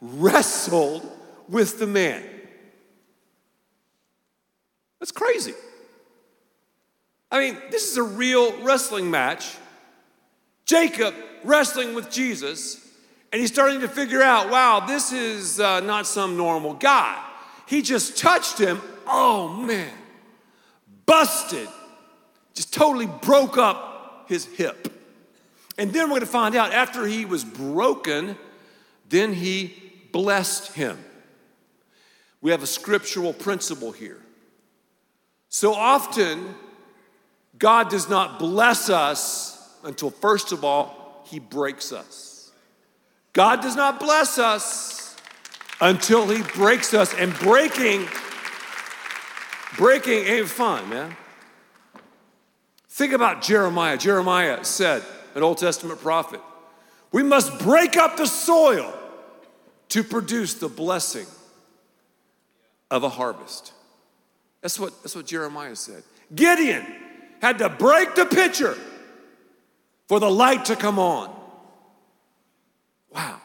wrestled 0.00 1.08
with 1.48 1.78
the 1.78 1.86
man. 1.86 2.22
That's 4.98 5.12
crazy. 5.12 5.54
I 7.30 7.38
mean, 7.40 7.58
this 7.70 7.90
is 7.90 7.96
a 7.96 8.02
real 8.02 8.62
wrestling 8.62 9.10
match. 9.10 9.56
Jacob 10.64 11.14
wrestling 11.44 11.94
with 11.94 12.10
Jesus, 12.10 12.81
and 13.32 13.40
he's 13.40 13.50
starting 13.50 13.80
to 13.80 13.88
figure 13.88 14.22
out 14.22 14.50
wow, 14.50 14.80
this 14.86 15.12
is 15.12 15.58
uh, 15.58 15.80
not 15.80 16.06
some 16.06 16.36
normal 16.36 16.74
guy. 16.74 17.22
He 17.66 17.82
just 17.82 18.16
touched 18.16 18.58
him. 18.58 18.80
Oh 19.06 19.48
man, 19.48 19.92
busted, 21.06 21.68
just 22.54 22.72
totally 22.72 23.06
broke 23.06 23.58
up 23.58 24.26
his 24.28 24.44
hip. 24.44 24.88
And 25.78 25.92
then 25.92 26.04
we're 26.04 26.16
going 26.16 26.20
to 26.20 26.26
find 26.26 26.54
out 26.54 26.72
after 26.72 27.06
he 27.06 27.24
was 27.24 27.44
broken, 27.44 28.36
then 29.08 29.32
he 29.32 29.74
blessed 30.12 30.74
him. 30.74 30.98
We 32.42 32.50
have 32.50 32.62
a 32.62 32.66
scriptural 32.66 33.32
principle 33.32 33.92
here. 33.92 34.20
So 35.48 35.74
often, 35.74 36.54
God 37.58 37.88
does 37.88 38.08
not 38.08 38.38
bless 38.38 38.90
us 38.90 39.70
until, 39.84 40.10
first 40.10 40.50
of 40.50 40.64
all, 40.64 41.24
He 41.26 41.38
breaks 41.38 41.92
us. 41.92 42.31
God 43.32 43.62
does 43.62 43.76
not 43.76 43.98
bless 43.98 44.38
us 44.38 45.16
until 45.80 46.28
He 46.28 46.42
breaks 46.54 46.94
us. 46.94 47.14
And 47.14 47.34
breaking, 47.34 48.06
breaking 49.76 50.24
ain't 50.24 50.48
fun, 50.48 50.88
man. 50.88 51.16
Think 52.88 53.14
about 53.14 53.42
Jeremiah. 53.42 53.96
Jeremiah 53.96 54.64
said, 54.64 55.02
an 55.34 55.42
Old 55.42 55.58
Testament 55.58 56.00
prophet, 56.00 56.40
we 57.10 57.22
must 57.22 57.58
break 57.58 57.96
up 57.96 58.16
the 58.16 58.26
soil 58.26 58.92
to 59.88 60.04
produce 60.04 60.54
the 60.54 60.68
blessing 60.68 61.26
of 62.90 63.02
a 63.02 63.08
harvest. 63.08 63.72
That's 64.60 64.78
what, 64.78 65.02
that's 65.02 65.16
what 65.16 65.26
Jeremiah 65.26 65.76
said. 65.76 66.02
Gideon 66.34 66.86
had 67.40 67.58
to 67.58 67.68
break 67.68 68.14
the 68.14 68.26
pitcher 68.26 68.76
for 70.06 70.20
the 70.20 70.30
light 70.30 70.66
to 70.66 70.76
come 70.76 70.98
on. 70.98 71.34
Wow. 73.14 73.40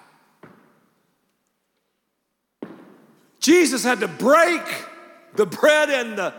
Jesus 3.39 3.84
had 3.84 4.01
to 4.01 4.08
break 4.08 4.62
the 5.36 5.45
bread 5.45 5.89
and 5.89 6.17
the, 6.17 6.34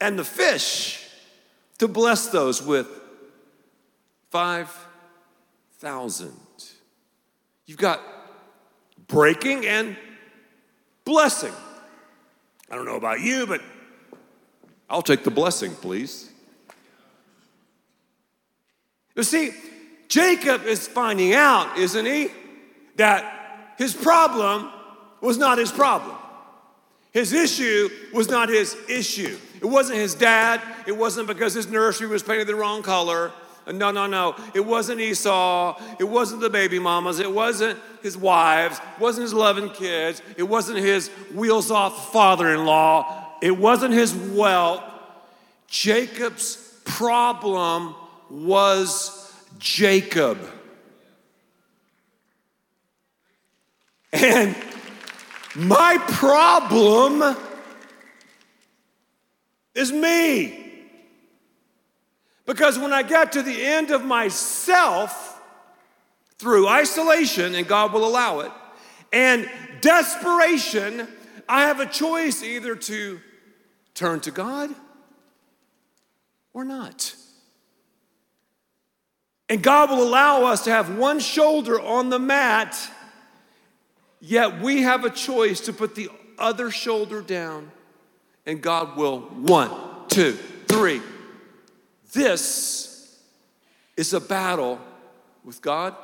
and 0.00 0.18
the 0.18 0.24
fish 0.24 1.08
to 1.78 1.88
bless 1.88 2.28
those 2.28 2.62
with 2.62 2.86
5,000. 4.30 6.32
You've 7.66 7.78
got 7.78 8.00
breaking 9.08 9.66
and 9.66 9.96
blessing. 11.04 11.52
I 12.70 12.74
don't 12.74 12.84
know 12.84 12.96
about 12.96 13.20
you, 13.20 13.46
but 13.46 13.62
I'll 14.90 15.02
take 15.02 15.24
the 15.24 15.30
blessing, 15.30 15.72
please. 15.72 16.30
You 19.14 19.22
see, 19.22 19.52
Jacob 20.08 20.64
is 20.64 20.86
finding 20.86 21.32
out, 21.32 21.78
isn't 21.78 22.04
he, 22.04 22.28
that 22.96 23.74
his 23.78 23.94
problem 23.94 24.70
was 25.20 25.38
not 25.38 25.58
his 25.58 25.72
problem. 25.72 26.16
His 27.12 27.32
issue 27.32 27.88
was 28.12 28.28
not 28.28 28.48
his 28.48 28.76
issue. 28.88 29.38
It 29.60 29.64
wasn't 29.64 29.98
his 29.98 30.14
dad. 30.14 30.60
It 30.86 30.96
wasn't 30.96 31.28
because 31.28 31.54
his 31.54 31.66
nursery 31.66 32.08
was 32.08 32.22
painted 32.22 32.46
the 32.46 32.54
wrong 32.54 32.82
color. 32.82 33.32
Uh, 33.66 33.72
no, 33.72 33.90
no, 33.90 34.06
no. 34.06 34.36
It 34.54 34.60
wasn't 34.60 35.00
Esau. 35.00 35.80
It 35.98 36.04
wasn't 36.04 36.42
the 36.42 36.50
baby 36.50 36.78
mamas. 36.78 37.18
It 37.18 37.32
wasn't 37.32 37.78
his 38.02 38.16
wives. 38.16 38.78
It 38.78 39.00
wasn't 39.00 39.22
his 39.22 39.34
loving 39.34 39.70
kids. 39.70 40.20
It 40.36 40.42
wasn't 40.42 40.78
his 40.78 41.08
wheels 41.34 41.70
off 41.70 42.12
father 42.12 42.52
in 42.52 42.66
law. 42.66 43.38
It 43.40 43.56
wasn't 43.56 43.94
his 43.94 44.14
wealth. 44.14 44.82
Jacob's 45.68 46.56
problem 46.84 47.94
was 48.30 49.34
Jacob. 49.58 50.38
And 54.18 54.56
my 55.54 55.98
problem 56.08 57.36
is 59.74 59.92
me. 59.92 60.62
Because 62.46 62.78
when 62.78 62.94
I 62.94 63.02
get 63.02 63.32
to 63.32 63.42
the 63.42 63.62
end 63.62 63.90
of 63.90 64.04
myself 64.04 65.42
through 66.38 66.66
isolation, 66.66 67.54
and 67.54 67.66
God 67.66 67.92
will 67.92 68.06
allow 68.06 68.40
it, 68.40 68.52
and 69.12 69.50
desperation, 69.82 71.08
I 71.48 71.62
have 71.62 71.80
a 71.80 71.86
choice 71.86 72.42
either 72.42 72.74
to 72.74 73.20
turn 73.94 74.20
to 74.20 74.30
God 74.30 74.70
or 76.54 76.64
not. 76.64 77.14
And 79.48 79.62
God 79.62 79.90
will 79.90 80.02
allow 80.02 80.44
us 80.44 80.64
to 80.64 80.70
have 80.70 80.96
one 80.96 81.20
shoulder 81.20 81.80
on 81.80 82.08
the 82.08 82.18
mat, 82.18 82.90
yet 84.20 84.60
we 84.60 84.82
have 84.82 85.04
a 85.04 85.10
choice 85.10 85.60
to 85.60 85.72
put 85.72 85.94
the 85.94 86.10
other 86.38 86.70
shoulder 86.70 87.20
down, 87.22 87.70
and 88.44 88.62
God 88.62 88.96
will 88.96 89.20
one, 89.20 89.70
two, 90.08 90.32
three. 90.68 91.00
This 92.12 93.20
is 93.96 94.12
a 94.12 94.20
battle 94.20 94.80
with 95.44 95.60
God 95.62 95.94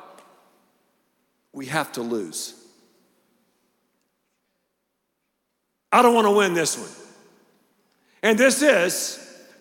we 1.53 1.67
have 1.67 1.91
to 1.93 2.01
lose. 2.01 2.55
I 5.91 6.01
don't 6.01 6.15
want 6.15 6.25
to 6.25 6.31
win 6.31 6.55
this 6.55 6.77
one. 6.77 6.89
And 8.23 8.37
this 8.37 8.61
is 8.63 9.19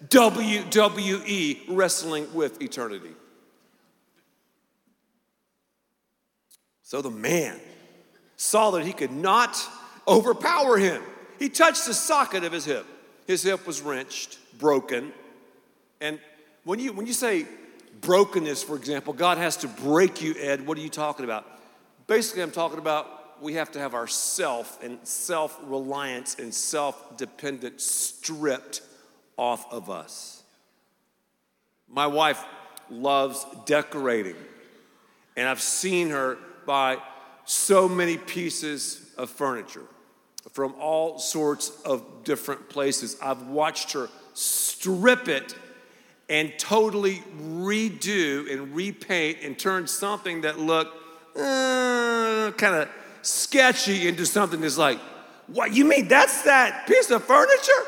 WWE 0.08 1.64
wrestling 1.68 2.32
with 2.32 2.62
eternity. 2.62 3.12
So 6.82 7.02
the 7.02 7.10
man 7.10 7.60
saw 8.42 8.72
that 8.72 8.84
he 8.84 8.92
could 8.92 9.12
not 9.12 9.56
overpower 10.08 10.76
him. 10.76 11.00
He 11.38 11.48
touched 11.48 11.86
the 11.86 11.94
socket 11.94 12.42
of 12.42 12.50
his 12.50 12.64
hip. 12.64 12.84
His 13.24 13.44
hip 13.44 13.68
was 13.68 13.80
wrenched, 13.80 14.36
broken. 14.58 15.12
And 16.00 16.18
when 16.64 16.80
you, 16.80 16.92
when 16.92 17.06
you 17.06 17.12
say 17.12 17.46
brokenness, 18.00 18.64
for 18.64 18.74
example, 18.74 19.12
God 19.12 19.38
has 19.38 19.58
to 19.58 19.68
break 19.68 20.22
you, 20.22 20.34
Ed, 20.36 20.66
what 20.66 20.76
are 20.76 20.80
you 20.80 20.88
talking 20.88 21.24
about? 21.24 21.46
Basically, 22.08 22.42
I'm 22.42 22.50
talking 22.50 22.80
about 22.80 23.40
we 23.40 23.54
have 23.54 23.70
to 23.72 23.78
have 23.78 23.94
our 23.94 24.08
self 24.08 24.82
and 24.82 24.98
self 25.06 25.56
reliance 25.62 26.36
and 26.40 26.52
self 26.52 27.16
dependence 27.16 27.84
stripped 27.84 28.82
off 29.36 29.72
of 29.72 29.88
us. 29.88 30.42
My 31.88 32.08
wife 32.08 32.44
loves 32.90 33.46
decorating, 33.66 34.36
and 35.36 35.48
I've 35.48 35.62
seen 35.62 36.10
her 36.10 36.38
buy 36.66 36.98
so 37.44 37.88
many 37.88 38.16
pieces 38.16 39.12
of 39.18 39.30
furniture 39.30 39.86
from 40.52 40.74
all 40.78 41.18
sorts 41.18 41.70
of 41.84 42.04
different 42.24 42.68
places. 42.68 43.16
I've 43.22 43.42
watched 43.48 43.92
her 43.92 44.08
strip 44.34 45.28
it 45.28 45.54
and 46.28 46.52
totally 46.58 47.22
redo 47.40 48.50
and 48.50 48.74
repaint 48.74 49.38
and 49.42 49.58
turn 49.58 49.86
something 49.86 50.42
that 50.42 50.58
looked 50.58 50.96
uh, 51.36 52.52
kind 52.56 52.76
of 52.76 52.88
sketchy 53.22 54.08
into 54.08 54.26
something 54.26 54.60
that's 54.60 54.78
like, 54.78 54.98
what, 55.46 55.74
you 55.74 55.84
mean 55.84 56.08
that's 56.08 56.42
that 56.42 56.86
piece 56.86 57.10
of 57.10 57.24
furniture? 57.24 57.86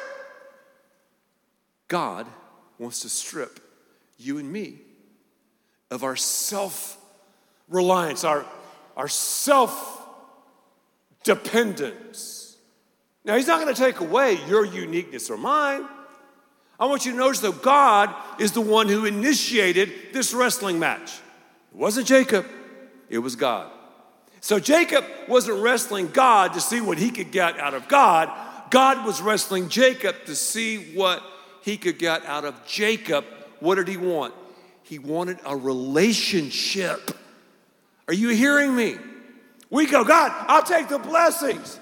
God 1.89 2.27
wants 2.79 3.01
to 3.01 3.09
strip 3.09 3.61
you 4.19 4.39
and 4.39 4.51
me 4.51 4.79
of 5.91 6.05
our 6.05 6.17
self 6.17 6.99
reliance, 7.69 8.25
our 8.25 8.45
our 8.97 9.09
self 9.09 10.07
dependence. 11.23 12.57
Now, 13.25 13.37
He's 13.37 13.47
not 13.47 13.61
going 13.61 13.75
to 13.75 13.81
take 13.81 14.01
away 14.01 14.39
your 14.47 14.65
uniqueness 14.65 15.31
or 15.31 15.37
mine. 15.37 15.87
I 16.79 16.87
want 16.87 17.07
you 17.07 17.13
to 17.13 17.19
notice 17.19 17.41
that 17.41 17.63
God 17.63 18.15
is 18.41 18.53
the 18.53 18.61
one 18.61 18.89
who 18.89 19.05
initiated 19.05 19.93
this 20.13 20.35
wrestling 20.35 20.79
match. 20.79 21.21
It 21.73 21.77
wasn't 21.77 22.07
Jacob, 22.07 22.47
it 23.09 23.19
was 23.19 23.37
God. 23.37 23.71
So 24.41 24.61
Jacob 24.61 25.05
wasn't 25.27 25.63
wrestling 25.63 26.09
God 26.09 26.53
to 26.53 26.61
see 26.61 26.81
what 26.81 26.99
he 26.99 27.11
could 27.11 27.31
get 27.31 27.59
out 27.59 27.73
of 27.73 27.89
God. 27.89 28.31
God 28.71 29.07
was 29.07 29.23
wrestling 29.23 29.69
Jacob 29.69 30.17
to 30.27 30.35
see 30.35 30.95
what 30.95 31.23
he 31.63 31.79
could 31.79 31.99
get 31.99 32.27
out 32.27 32.45
of 32.45 32.67
Jacob. 32.67 33.25
What 33.61 33.77
did 33.77 33.89
he 33.89 33.97
want? 33.97 34.35
He 34.83 34.99
wanted 34.99 35.39
a 35.47 35.57
relationship. 35.57 37.17
Are 38.09 38.15
you 38.15 38.31
hearing 38.31 38.75
me? 38.75 38.97
We 39.71 39.87
go, 39.87 40.05
God, 40.05 40.33
I'll 40.47 40.63
take 40.63 40.89
the 40.89 40.99
blessings. 40.99 41.81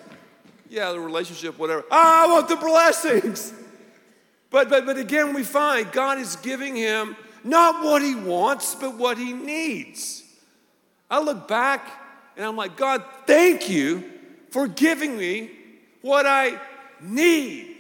Yeah, 0.69 0.93
the 0.93 1.01
relationship, 1.01 1.59
whatever. 1.59 1.85
Ah, 1.91 2.25
I 2.25 2.33
want 2.33 2.49
the 2.49 2.57
blessings. 2.57 3.53
But, 4.51 4.69
but, 4.69 4.87
but 4.87 4.97
again, 4.97 5.35
we 5.35 5.43
find 5.45 5.91
God 5.93 6.19
is 6.19 6.37
giving 6.37 6.77
him 6.77 7.17
not 7.43 7.83
what 7.83 8.03
he 8.03 8.15
wants, 8.15 8.75
but 8.75 8.97
what 8.97 9.19
he 9.19 9.33
needs. 9.33 10.23
I 11.11 11.21
look 11.21 11.49
back 11.49 11.87
and 12.37 12.47
I'm 12.47 12.57
like, 12.57 12.77
God, 12.77 13.03
thank 13.27 13.69
you 13.69 14.05
for 14.51 14.69
giving 14.69 15.17
me 15.17 15.51
what 16.03 16.27
I 16.27 16.61
need. 17.01 17.77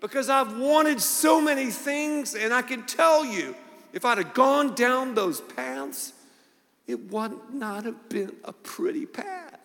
Because 0.00 0.28
I've 0.28 0.58
wanted 0.58 1.00
so 1.00 1.40
many 1.40 1.70
things, 1.70 2.34
and 2.34 2.52
I 2.52 2.62
can 2.62 2.84
tell 2.84 3.24
you, 3.24 3.54
if 3.92 4.04
I'd 4.04 4.18
have 4.18 4.34
gone 4.34 4.74
down 4.74 5.14
those 5.14 5.40
paths, 5.40 6.13
it 6.86 7.10
would 7.10 7.32
not 7.52 7.84
have 7.84 8.08
been 8.08 8.32
a 8.44 8.52
pretty 8.52 9.06
path. 9.06 9.58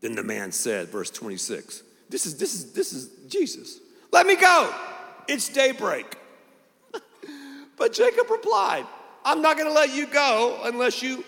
Then 0.00 0.14
the 0.14 0.24
man 0.24 0.52
said, 0.52 0.88
verse 0.88 1.10
26, 1.10 1.82
this 2.10 2.26
is, 2.26 2.36
this 2.36 2.54
is, 2.54 2.72
this 2.72 2.92
is 2.92 3.08
Jesus. 3.28 3.78
Let 4.10 4.26
me 4.26 4.36
go. 4.36 4.74
It's 5.28 5.48
daybreak. 5.48 6.16
but 7.76 7.92
Jacob 7.92 8.28
replied, 8.28 8.84
I'm 9.24 9.40
not 9.40 9.56
going 9.56 9.68
to 9.68 9.74
let 9.74 9.94
you 9.94 10.06
go 10.06 10.60
unless 10.64 11.02
you 11.02 11.24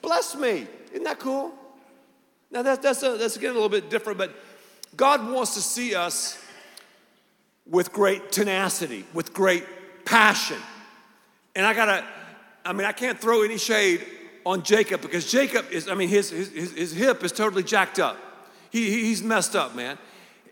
bless 0.00 0.36
me. 0.36 0.66
Isn't 0.92 1.04
that 1.04 1.18
cool? 1.18 1.52
Now, 2.50 2.62
that's, 2.62 2.82
that's, 2.82 3.02
a, 3.02 3.16
that's 3.18 3.36
again 3.36 3.50
a 3.50 3.54
little 3.54 3.68
bit 3.68 3.90
different, 3.90 4.18
but 4.18 4.32
God 4.96 5.28
wants 5.28 5.54
to 5.54 5.60
see 5.60 5.94
us 5.94 6.38
with 7.68 7.92
great 7.92 8.30
tenacity, 8.30 9.04
with 9.12 9.34
great 9.34 9.64
passion. 10.04 10.58
And 11.56 11.66
I 11.66 11.74
got 11.74 11.86
to 11.86 12.04
I 12.66 12.72
mean, 12.72 12.86
I 12.86 12.92
can't 12.92 13.18
throw 13.18 13.42
any 13.42 13.58
shade 13.58 14.04
on 14.44 14.62
Jacob 14.62 15.02
because 15.02 15.30
Jacob 15.30 15.70
is, 15.70 15.88
I 15.88 15.94
mean, 15.94 16.08
his, 16.08 16.30
his, 16.30 16.72
his 16.72 16.92
hip 16.92 17.24
is 17.24 17.32
totally 17.32 17.62
jacked 17.62 17.98
up. 17.98 18.16
He, 18.70 18.90
he's 18.90 19.22
messed 19.22 19.56
up, 19.56 19.74
man. 19.74 19.98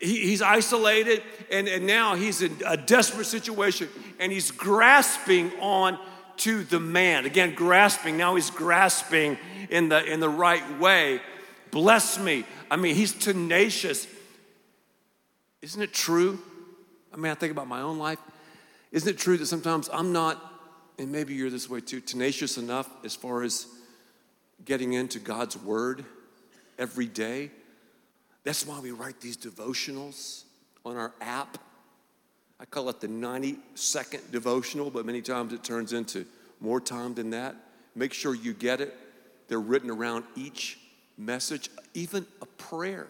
He, 0.01 0.21
he's 0.21 0.43
isolated, 0.43 1.23
and, 1.51 1.69
and 1.69 1.87
now 1.87 2.15
he's 2.15 2.43
in 2.43 2.57
a 2.67 2.77
desperate 2.77 3.27
situation, 3.27 3.89
and 4.19 4.33
he's 4.33 4.51
grasping 4.51 5.53
on 5.61 5.99
to 6.39 6.65
the 6.65 6.81
man. 6.81 7.27
Again, 7.27 7.55
grasping. 7.55 8.17
Now 8.17 8.35
he's 8.35 8.51
grasping 8.51 9.39
in 9.71 9.89
the, 9.89 10.05
in 10.05 10.21
the 10.21 10.29
right 10.29 10.79
way. 10.79 11.21
Bless 11.71 12.19
me. 12.19 12.45
I 12.71 12.77
mean, 12.77 12.95
he's 12.95 13.13
tenacious. 13.13 14.07
Isn't 15.63 15.83
it 15.83 15.93
true? 15.93 16.41
I 17.13 17.17
mean, 17.17 17.31
I 17.31 17.35
think 17.35 17.53
about 17.53 17.69
my 17.69 17.81
own 17.81 17.99
life. 17.99 18.19
Isn't 18.91 19.09
it 19.09 19.19
true 19.19 19.37
that 19.39 19.47
sometimes 19.47 19.89
I'm 19.93 20.13
not 20.13 20.54
and 20.99 21.11
maybe 21.11 21.35
you're 21.35 21.51
this 21.51 21.69
way 21.69 21.81
too, 21.81 22.01
tenacious 22.01 22.59
enough 22.59 22.89
as 23.05 23.15
far 23.15 23.43
as 23.43 23.67
getting 24.65 24.93
into 24.93 25.19
God's 25.19 25.57
Word 25.57 26.05
every 26.79 27.07
day. 27.07 27.51
That's 28.45 28.67
why 28.67 28.81
we 28.81 28.93
write 28.93 29.21
these 29.21 29.37
devotionals 29.37 30.45
on 30.85 30.97
our 30.97 31.13
app. 31.21 31.59
I 32.61 32.65
call 32.65 32.89
it 32.89 33.01
the 33.01 33.09
90 33.09 33.57
second 33.75 34.23
devotional, 34.31 34.91
but 34.91 35.07
many 35.07 35.23
times 35.23 35.53
it 35.53 35.65
turns 35.65 35.93
into 35.93 36.25
more 36.61 36.81
time 36.81 37.15
than 37.15 37.31
that. 37.31 37.57
Make 37.95 38.13
sure 38.13 38.35
you 38.35 38.53
get 38.53 38.81
it. 38.81 38.95
They're 39.49 39.61
written 39.61 39.91
around 39.91 40.25
each 40.37 40.79
message, 41.17 41.71
even 41.95 42.27
a 42.41 42.47
prayer. 42.47 43.07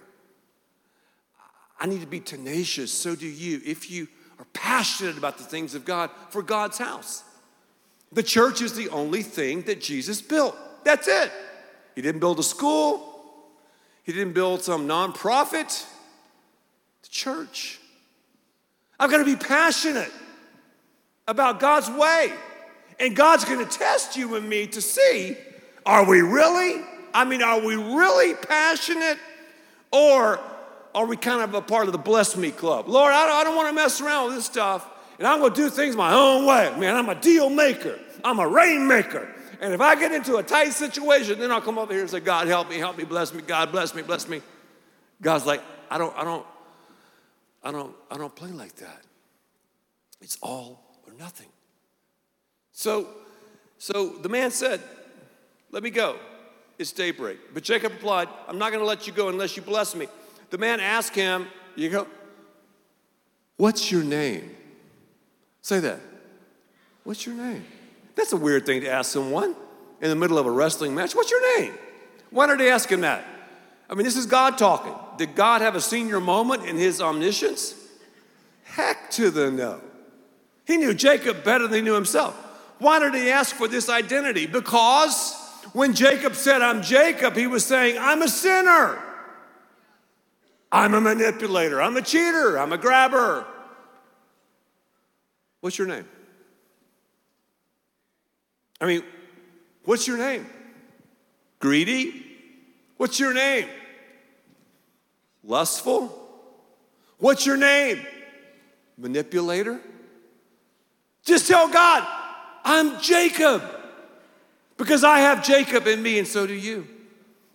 I 1.78 1.86
need 1.86 2.00
to 2.00 2.06
be 2.06 2.20
tenacious, 2.20 2.92
so 2.92 3.14
do 3.14 3.26
you, 3.26 3.60
if 3.64 3.90
you 3.90 4.08
are 4.38 4.46
passionate 4.52 5.18
about 5.18 5.38
the 5.38 5.44
things 5.44 5.74
of 5.74 5.84
God 5.84 6.10
for 6.30 6.42
God's 6.42 6.78
house. 6.78 7.22
The 8.14 8.22
church 8.22 8.62
is 8.62 8.74
the 8.74 8.88
only 8.88 9.22
thing 9.22 9.62
that 9.62 9.80
Jesus 9.80 10.22
built. 10.22 10.56
That's 10.84 11.08
it. 11.08 11.32
He 11.94 12.02
didn't 12.02 12.20
build 12.20 12.38
a 12.38 12.42
school, 12.42 13.22
he 14.02 14.12
didn't 14.12 14.34
build 14.34 14.62
some 14.62 14.86
nonprofit. 14.88 15.86
The 17.02 17.08
church. 17.08 17.80
I've 18.98 19.10
got 19.10 19.18
to 19.18 19.24
be 19.24 19.36
passionate 19.36 20.12
about 21.26 21.60
God's 21.60 21.90
way. 21.90 22.32
And 23.00 23.16
God's 23.16 23.44
going 23.44 23.66
to 23.66 23.78
test 23.78 24.16
you 24.16 24.36
and 24.36 24.48
me 24.48 24.66
to 24.68 24.80
see 24.80 25.36
are 25.86 26.08
we 26.08 26.22
really? 26.22 26.82
I 27.12 27.24
mean, 27.24 27.42
are 27.42 27.60
we 27.60 27.76
really 27.76 28.34
passionate? 28.34 29.18
Or 29.92 30.40
are 30.94 31.06
we 31.06 31.16
kind 31.16 31.42
of 31.42 31.54
a 31.54 31.60
part 31.60 31.86
of 31.86 31.92
the 31.92 31.98
bless 31.98 32.36
me 32.36 32.50
club? 32.50 32.88
Lord, 32.88 33.12
I 33.12 33.26
don't, 33.26 33.36
I 33.36 33.44
don't 33.44 33.56
want 33.56 33.68
to 33.68 33.74
mess 33.74 34.00
around 34.00 34.26
with 34.26 34.36
this 34.36 34.46
stuff, 34.46 34.88
and 35.18 35.26
I'm 35.26 35.40
going 35.40 35.52
to 35.52 35.56
do 35.56 35.68
things 35.68 35.94
my 35.94 36.14
own 36.14 36.46
way. 36.46 36.74
Man, 36.78 36.96
I'm 36.96 37.08
a 37.08 37.14
deal 37.14 37.50
maker, 37.50 37.98
I'm 38.24 38.38
a 38.38 38.48
rainmaker. 38.48 39.28
And 39.60 39.72
if 39.72 39.80
I 39.80 39.94
get 39.94 40.12
into 40.12 40.36
a 40.36 40.42
tight 40.42 40.70
situation, 40.70 41.38
then 41.38 41.52
I'll 41.52 41.60
come 41.60 41.78
over 41.78 41.92
here 41.92 42.02
and 42.02 42.10
say, 42.10 42.20
God, 42.20 42.48
help 42.48 42.70
me, 42.70 42.78
help 42.78 42.98
me, 42.98 43.04
bless 43.04 43.32
me, 43.32 43.42
God, 43.42 43.70
bless 43.70 43.94
me, 43.94 44.02
bless 44.02 44.26
me. 44.26 44.40
God's 45.22 45.46
like, 45.46 45.62
I 45.90 45.98
don't, 45.98 46.16
I 46.16 46.24
don't, 46.24 46.46
I 47.62 47.70
don't, 47.70 47.94
I 48.10 48.16
don't 48.16 48.34
play 48.34 48.50
like 48.50 48.74
that. 48.76 49.02
It's 50.20 50.38
all 50.42 50.80
or 51.06 51.12
nothing. 51.14 51.48
So, 52.72 53.08
so 53.78 54.08
the 54.08 54.28
man 54.28 54.50
said, 54.50 54.80
Let 55.70 55.82
me 55.82 55.90
go. 55.90 56.16
It's 56.78 56.92
daybreak. 56.92 57.38
But 57.54 57.62
Jacob 57.62 57.92
replied, 57.92 58.28
I'm 58.48 58.58
not 58.58 58.70
going 58.70 58.80
to 58.80 58.86
let 58.86 59.06
you 59.06 59.12
go 59.12 59.28
unless 59.28 59.56
you 59.56 59.62
bless 59.62 59.94
me. 59.94 60.08
The 60.50 60.58
man 60.58 60.80
asked 60.80 61.14
him, 61.14 61.46
You 61.76 61.90
go, 61.90 62.06
What's 63.56 63.92
your 63.92 64.02
name? 64.02 64.56
Say 65.62 65.80
that. 65.80 66.00
What's 67.04 67.26
your 67.26 67.34
name? 67.34 67.64
That's 68.16 68.32
a 68.32 68.36
weird 68.36 68.66
thing 68.66 68.82
to 68.82 68.88
ask 68.88 69.10
someone 69.10 69.54
in 70.00 70.08
the 70.08 70.16
middle 70.16 70.38
of 70.38 70.46
a 70.46 70.50
wrestling 70.50 70.94
match. 70.94 71.14
What's 71.14 71.30
your 71.30 71.60
name? 71.60 71.74
Why 72.30 72.46
are 72.46 72.56
they 72.56 72.70
asking 72.70 73.02
that? 73.02 73.24
I 73.88 73.94
mean, 73.94 74.04
this 74.04 74.16
is 74.16 74.26
God 74.26 74.58
talking. 74.58 74.94
Did 75.18 75.34
God 75.34 75.60
have 75.60 75.74
a 75.76 75.80
senior 75.80 76.20
moment 76.20 76.64
in 76.64 76.76
his 76.76 77.00
omniscience? 77.00 77.74
Heck 78.64 79.10
to 79.12 79.30
the 79.30 79.50
no. 79.50 79.80
He 80.66 80.76
knew 80.76 80.94
Jacob 80.94 81.44
better 81.44 81.68
than 81.68 81.76
he 81.76 81.82
knew 81.82 81.94
himself. 81.94 82.34
Why 82.78 82.98
did 82.98 83.14
he 83.14 83.30
ask 83.30 83.54
for 83.54 83.68
this 83.68 83.88
identity? 83.88 84.46
Because 84.46 85.34
when 85.72 85.94
Jacob 85.94 86.34
said, 86.34 86.62
I'm 86.62 86.82
Jacob, 86.82 87.36
he 87.36 87.46
was 87.46 87.64
saying, 87.64 87.98
I'm 87.98 88.22
a 88.22 88.28
sinner. 88.28 88.98
I'm 90.72 90.94
a 90.94 91.00
manipulator. 91.00 91.80
I'm 91.80 91.96
a 91.96 92.02
cheater. 92.02 92.58
I'm 92.58 92.72
a 92.72 92.78
grabber. 92.78 93.46
What's 95.60 95.78
your 95.78 95.86
name? 95.86 96.06
I 98.84 98.86
mean, 98.86 99.02
what's 99.86 100.06
your 100.06 100.18
name? 100.18 100.46
Greedy? 101.58 102.22
What's 102.98 103.18
your 103.18 103.32
name? 103.32 103.66
Lustful? 105.42 106.12
What's 107.16 107.46
your 107.46 107.56
name? 107.56 108.04
Manipulator? 108.98 109.80
Just 111.24 111.48
tell 111.48 111.66
God, 111.66 112.06
I'm 112.62 113.00
Jacob. 113.00 113.62
Because 114.76 115.02
I 115.02 115.20
have 115.20 115.42
Jacob 115.42 115.86
in 115.86 116.02
me, 116.02 116.18
and 116.18 116.28
so 116.28 116.46
do 116.46 116.52
you. 116.52 116.86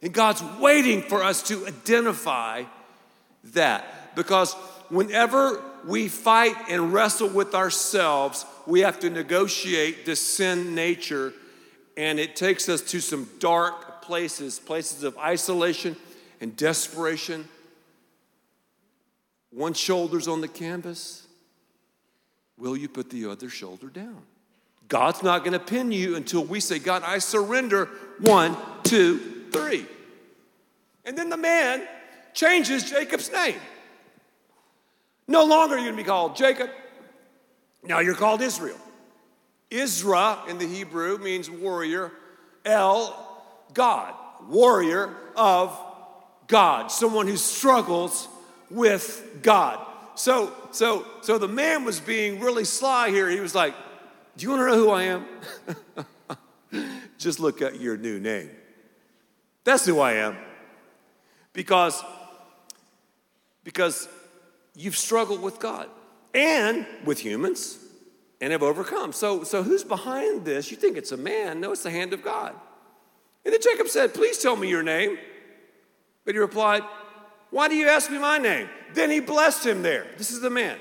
And 0.01 0.11
God's 0.11 0.41
waiting 0.59 1.03
for 1.03 1.23
us 1.23 1.43
to 1.43 1.67
identify 1.67 2.63
that. 3.53 4.15
Because 4.15 4.53
whenever 4.89 5.61
we 5.85 6.07
fight 6.07 6.55
and 6.69 6.93
wrestle 6.93 7.29
with 7.29 7.55
ourselves, 7.55 8.45
we 8.65 8.81
have 8.81 8.99
to 8.99 9.09
negotiate 9.09 10.05
this 10.05 10.21
sin 10.21 10.75
nature, 10.75 11.33
and 11.97 12.19
it 12.19 12.35
takes 12.35 12.69
us 12.69 12.81
to 12.81 12.99
some 12.99 13.29
dark 13.39 14.01
places, 14.01 14.59
places 14.59 15.03
of 15.03 15.17
isolation 15.17 15.95
and 16.41 16.55
desperation. 16.55 17.47
One 19.51 19.73
shoulder's 19.73 20.27
on 20.27 20.41
the 20.41 20.47
canvas. 20.47 21.27
Will 22.57 22.77
you 22.77 22.89
put 22.89 23.09
the 23.09 23.29
other 23.29 23.49
shoulder 23.49 23.87
down? 23.87 24.21
God's 24.87 25.23
not 25.23 25.39
going 25.39 25.53
to 25.53 25.59
pin 25.59 25.91
you 25.91 26.15
until 26.15 26.43
we 26.43 26.59
say, 26.59 26.79
God, 26.79 27.03
I 27.05 27.19
surrender. 27.19 27.85
One, 28.19 28.57
two, 28.83 29.45
three. 29.51 29.85
And 31.05 31.17
then 31.17 31.29
the 31.29 31.37
man 31.37 31.87
changes 32.33 32.89
Jacob's 32.89 33.31
name. 33.31 33.59
No 35.29 35.45
longer 35.45 35.75
are 35.75 35.77
you 35.77 35.85
going 35.85 35.95
to 35.95 36.03
be 36.03 36.07
called 36.07 36.35
Jacob. 36.35 36.71
Now 37.83 37.99
you're 37.99 38.15
called 38.15 38.41
Israel. 38.41 38.79
Isra 39.69 40.49
in 40.49 40.57
the 40.57 40.65
Hebrew 40.65 41.19
means 41.19 41.51
warrior. 41.51 42.11
El 42.65 43.15
God, 43.75 44.15
warrior 44.49 45.15
of 45.35 45.79
God, 46.47 46.87
someone 46.87 47.27
who 47.27 47.37
struggles 47.37 48.27
with 48.71 49.39
God. 49.43 49.85
So, 50.15 50.51
so, 50.71 51.05
so 51.21 51.37
the 51.37 51.47
man 51.47 51.85
was 51.85 51.99
being 51.99 52.39
really 52.39 52.65
sly 52.65 53.11
here. 53.11 53.29
He 53.29 53.39
was 53.39 53.53
like, 53.53 53.75
Do 54.35 54.45
you 54.45 54.49
want 54.49 54.63
to 54.63 54.67
know 54.67 54.83
who 54.83 54.89
I 54.89 55.03
am? 55.03 56.97
Just 57.19 57.39
look 57.39 57.61
at 57.61 57.79
your 57.79 57.97
new 57.97 58.19
name. 58.19 58.49
That's 59.63 59.85
who 59.85 59.99
I 59.99 60.13
am. 60.13 60.35
Because, 61.53 62.03
because 63.63 64.09
you've 64.75 64.97
struggled 64.97 65.41
with 65.41 65.59
God 65.59 65.89
and 66.33 66.85
with 67.05 67.19
humans 67.19 67.77
and 68.41 68.51
have 68.51 68.63
overcome. 68.63 69.11
So, 69.11 69.43
so 69.43 69.63
who's 69.63 69.83
behind 69.83 70.45
this? 70.45 70.71
You 70.71 70.77
think 70.77 70.97
it's 70.97 71.11
a 71.11 71.17
man. 71.17 71.59
No, 71.59 71.71
it's 71.71 71.83
the 71.83 71.91
hand 71.91 72.13
of 72.13 72.23
God. 72.23 72.55
And 73.45 73.53
then 73.53 73.61
Jacob 73.61 73.87
said, 73.87 74.13
Please 74.13 74.37
tell 74.37 74.55
me 74.55 74.69
your 74.69 74.83
name. 74.83 75.17
But 76.25 76.35
he 76.35 76.39
replied, 76.39 76.83
Why 77.49 77.67
do 77.67 77.75
you 77.75 77.87
ask 77.87 78.11
me 78.11 78.17
my 78.17 78.37
name? 78.37 78.69
Then 78.93 79.09
he 79.09 79.19
blessed 79.19 79.65
him 79.65 79.81
there. 79.81 80.07
This 80.17 80.31
is 80.31 80.41
the 80.41 80.49
man. 80.49 80.77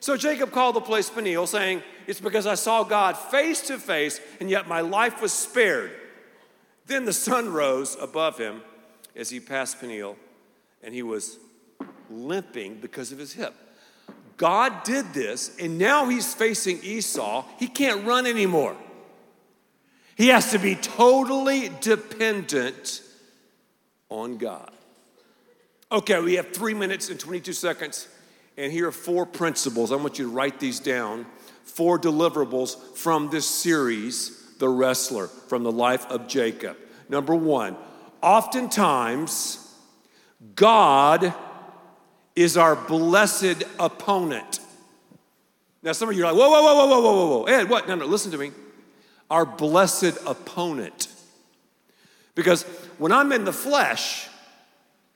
So 0.00 0.16
Jacob 0.16 0.52
called 0.52 0.76
the 0.76 0.80
place 0.80 1.08
Peniel, 1.08 1.46
saying, 1.46 1.82
It's 2.06 2.20
because 2.20 2.46
I 2.46 2.54
saw 2.54 2.84
God 2.84 3.16
face 3.16 3.62
to 3.68 3.78
face, 3.78 4.20
and 4.40 4.50
yet 4.50 4.68
my 4.68 4.80
life 4.80 5.22
was 5.22 5.32
spared. 5.32 5.92
Then 6.86 7.06
the 7.06 7.12
sun 7.12 7.52
rose 7.52 7.96
above 7.98 8.38
him 8.38 8.62
as 9.16 9.30
he 9.30 9.40
passed 9.40 9.80
Peniel, 9.80 10.16
and 10.82 10.94
he 10.94 11.02
was 11.02 11.38
limping 12.10 12.78
because 12.80 13.12
of 13.12 13.18
his 13.18 13.32
hip. 13.32 13.54
God 14.36 14.82
did 14.84 15.12
this, 15.14 15.56
and 15.60 15.78
now 15.78 16.08
he's 16.08 16.34
facing 16.34 16.80
Esau. 16.82 17.44
He 17.58 17.68
can't 17.68 18.04
run 18.04 18.26
anymore. 18.26 18.76
He 20.16 20.28
has 20.28 20.50
to 20.52 20.58
be 20.58 20.74
totally 20.74 21.70
dependent 21.80 23.02
on 24.08 24.38
God. 24.38 24.70
Okay, 25.90 26.20
we 26.20 26.34
have 26.34 26.50
three 26.50 26.74
minutes 26.74 27.10
and 27.10 27.18
22 27.18 27.52
seconds, 27.52 28.08
and 28.56 28.72
here 28.72 28.88
are 28.88 28.92
four 28.92 29.26
principles. 29.26 29.92
I 29.92 29.96
want 29.96 30.18
you 30.18 30.26
to 30.26 30.30
write 30.30 30.58
these 30.58 30.80
down. 30.80 31.26
Four 31.64 31.98
deliverables 31.98 32.96
from 32.96 33.30
this 33.30 33.46
series, 33.46 34.54
The 34.58 34.68
Wrestler, 34.68 35.28
from 35.28 35.62
the 35.62 35.72
life 35.72 36.06
of 36.06 36.28
Jacob. 36.28 36.76
Number 37.08 37.34
one, 37.34 37.76
oftentimes, 38.22 39.74
God 40.54 41.34
is 42.36 42.56
our 42.56 42.76
blessed 42.76 43.62
opponent. 43.78 44.60
Now, 45.82 45.92
some 45.92 46.08
of 46.08 46.16
you 46.16 46.24
are 46.24 46.32
like, 46.32 46.40
whoa, 46.40 46.50
whoa, 46.50 46.62
whoa, 46.62 46.86
whoa, 46.86 47.00
whoa, 47.00 47.12
whoa, 47.12 47.38
whoa. 47.38 47.44
Ed, 47.44 47.68
what? 47.68 47.86
No, 47.86 47.94
no, 47.94 48.06
listen 48.06 48.32
to 48.32 48.38
me 48.38 48.52
our 49.30 49.46
blessed 49.46 50.18
opponent. 50.26 51.08
Because 52.34 52.62
when 52.98 53.12
I'm 53.12 53.32
in 53.32 53.44
the 53.44 53.52
flesh, 53.52 54.28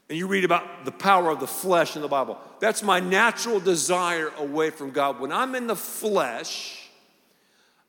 and 0.08 0.16
you 0.16 0.26
read 0.26 0.44
about 0.44 0.84
the 0.84 0.92
power 0.92 1.30
of 1.30 1.40
the 1.40 1.46
flesh 1.46 1.96
in 1.96 2.02
the 2.02 2.08
Bible, 2.08 2.38
that's 2.60 2.82
my 2.82 3.00
natural 3.00 3.60
desire 3.60 4.32
away 4.38 4.70
from 4.70 4.90
God. 4.90 5.20
When 5.20 5.32
I'm 5.32 5.54
in 5.54 5.66
the 5.66 5.76
flesh, 5.76 6.88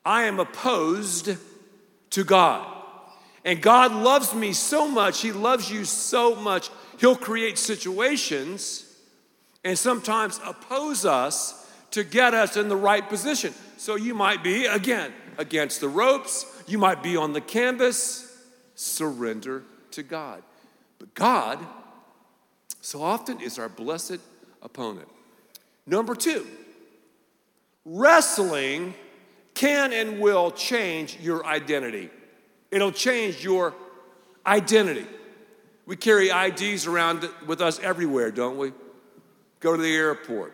I 0.05 0.23
am 0.23 0.39
opposed 0.39 1.35
to 2.11 2.23
God. 2.23 2.67
And 3.45 3.61
God 3.61 3.93
loves 3.93 4.35
me 4.35 4.53
so 4.53 4.87
much, 4.87 5.21
He 5.21 5.31
loves 5.31 5.71
you 5.71 5.85
so 5.85 6.35
much, 6.35 6.69
He'll 6.99 7.15
create 7.15 7.57
situations 7.57 8.88
and 9.63 9.77
sometimes 9.77 10.39
oppose 10.45 11.05
us 11.05 11.67
to 11.91 12.03
get 12.03 12.33
us 12.33 12.55
in 12.55 12.69
the 12.69 12.75
right 12.75 13.07
position. 13.07 13.53
So 13.77 13.95
you 13.95 14.13
might 14.13 14.43
be, 14.43 14.65
again, 14.65 15.13
against 15.37 15.81
the 15.81 15.89
ropes, 15.89 16.45
you 16.67 16.77
might 16.77 17.01
be 17.01 17.17
on 17.17 17.33
the 17.33 17.41
canvas. 17.41 18.25
Surrender 18.75 19.63
to 19.91 20.03
God. 20.03 20.43
But 20.99 21.13
God, 21.13 21.59
so 22.81 23.01
often, 23.01 23.41
is 23.41 23.57
our 23.57 23.69
blessed 23.69 24.19
opponent. 24.61 25.07
Number 25.85 26.15
two, 26.15 26.45
wrestling 27.85 28.93
can 29.53 29.91
and 29.91 30.19
will 30.19 30.51
change 30.51 31.17
your 31.19 31.45
identity. 31.45 32.09
It'll 32.71 32.91
change 32.91 33.43
your 33.43 33.73
identity. 34.45 35.05
We 35.85 35.95
carry 35.95 36.29
IDs 36.29 36.85
around 36.85 37.27
with 37.47 37.61
us 37.61 37.79
everywhere, 37.79 38.31
don't 38.31 38.57
we? 38.57 38.71
Go 39.59 39.75
to 39.75 39.81
the 39.81 39.93
airport, 39.93 40.53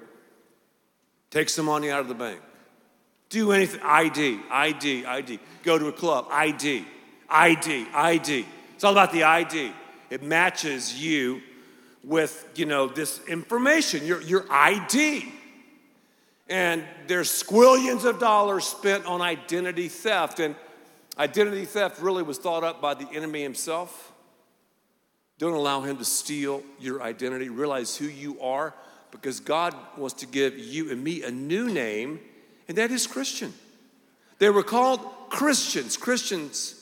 take 1.30 1.49
some 1.49 1.66
money 1.66 1.89
out 1.91 1.99
of 1.99 2.08
the 2.08 2.16
bank, 2.16 2.41
do 3.30 3.51
anything. 3.51 3.82
ID, 3.82 4.39
ID, 4.49 5.06
ID. 5.06 5.39
Go 5.64 5.78
to 5.78 5.88
a 5.88 5.91
club. 5.91 6.28
ID, 6.30 6.86
ID, 7.30 7.88
ID. 7.93 8.45
It's 8.76 8.84
all 8.84 8.91
about 8.91 9.12
the 9.12 9.24
ID. 9.24 9.74
It 10.10 10.24
matches 10.24 11.01
you 11.01 11.41
with, 12.03 12.47
you 12.56 12.66
know, 12.66 12.88
this 12.88 13.20
information, 13.28 14.06
your, 14.06 14.22
your 14.22 14.45
ID. 14.49 15.32
And 16.47 16.84
there's 17.08 17.30
squillions 17.30 18.06
of 18.06 18.20
dollars 18.20 18.66
spent 18.66 19.06
on 19.06 19.22
identity 19.22 19.89
theft. 19.89 20.39
And 20.39 20.56
identity 21.18 21.66
theft 21.66 21.99
really 22.01 22.22
was 22.22 22.38
thought 22.38 22.64
up 22.64 22.80
by 22.80 22.93
the 22.93 23.10
enemy 23.12 23.41
himself. 23.41 24.12
Don't 25.39 25.53
allow 25.53 25.82
him 25.82 25.97
to 25.97 26.06
steal 26.06 26.64
your 26.80 27.01
identity. 27.01 27.49
Realize 27.49 27.97
who 27.97 28.06
you 28.06 28.39
are 28.39 28.74
because 29.16 29.39
God 29.39 29.74
wants 29.97 30.16
to 30.16 30.28
give 30.28 30.57
you 30.57 30.91
and 30.91 31.03
me 31.03 31.24
a 31.24 31.32
new 31.32 31.70
name, 31.70 32.20
and 32.68 32.78
that 32.78 32.91
is 32.91 33.07
Christian. 33.07 33.53
They 34.39 34.49
were 34.49 34.63
called 34.63 34.99
Christians. 35.30 35.97
Christians. 35.97 36.82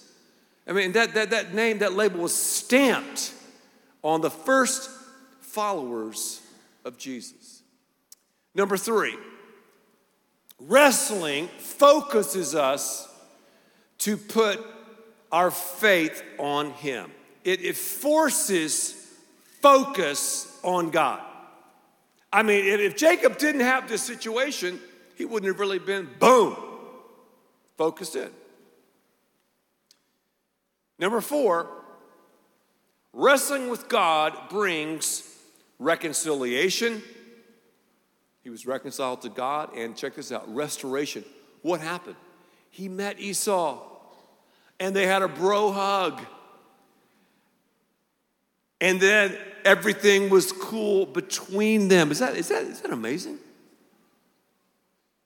I 0.68 0.74
mean, 0.74 0.94
that, 0.94 1.14
that, 1.14 1.30
that 1.30 1.54
name, 1.54 1.80
that 1.80 1.94
label 1.94 2.22
was 2.22 2.36
stamped 2.36 3.34
on 4.02 4.22
the 4.22 4.30
first 4.30 4.90
followers 5.42 6.42
of 6.84 6.98
Jesus. 6.98 7.62
Number 8.56 8.78
three, 8.78 9.16
wrestling 10.60 11.48
focuses 11.60 12.56
us 12.56 13.08
to 14.00 14.18
put 14.18 14.60
our 15.32 15.52
faith 15.52 16.24
on 16.38 16.72
Him, 16.72 17.12
it, 17.44 17.62
it 17.64 17.76
forces 17.76 19.00
focus 19.62 20.60
on 20.64 20.90
God. 20.90 21.22
I 22.34 22.42
mean, 22.42 22.66
if 22.66 22.98
Jacob 22.98 23.38
didn't 23.38 23.62
have 23.62 23.88
this 23.88 24.02
situation, 24.02 24.80
he 25.16 25.24
wouldn't 25.24 25.48
have 25.48 25.60
really 25.60 25.78
been, 25.78 26.10
boom, 26.20 26.58
focused 27.78 28.16
in. 28.16 28.32
Number 30.98 31.22
four, 31.22 31.70
wrestling 33.14 33.70
with 33.70 33.88
God 33.88 34.36
brings 34.50 35.30
reconciliation. 35.78 37.04
He 38.44 38.50
was 38.50 38.66
reconciled 38.66 39.22
to 39.22 39.30
God, 39.30 39.76
and 39.76 39.96
check 39.96 40.16
this 40.16 40.32
out 40.32 40.52
restoration. 40.54 41.24
What 41.62 41.82
happened? 41.82 42.16
He 42.72 42.90
met 42.90 43.20
Esau, 43.20 43.80
and 44.80 44.96
they 44.96 45.06
had 45.06 45.22
a 45.22 45.28
bro 45.28 45.72
hug. 45.72 46.20
And 48.82 49.00
then 49.00 49.38
everything 49.66 50.30
was 50.30 50.52
cool 50.52 51.06
between 51.06 51.88
them. 51.88 52.12
Is 52.12 52.20
that, 52.20 52.36
is 52.36 52.50
that, 52.50 52.64
is 52.64 52.82
that 52.82 52.92
amazing? 52.92 53.40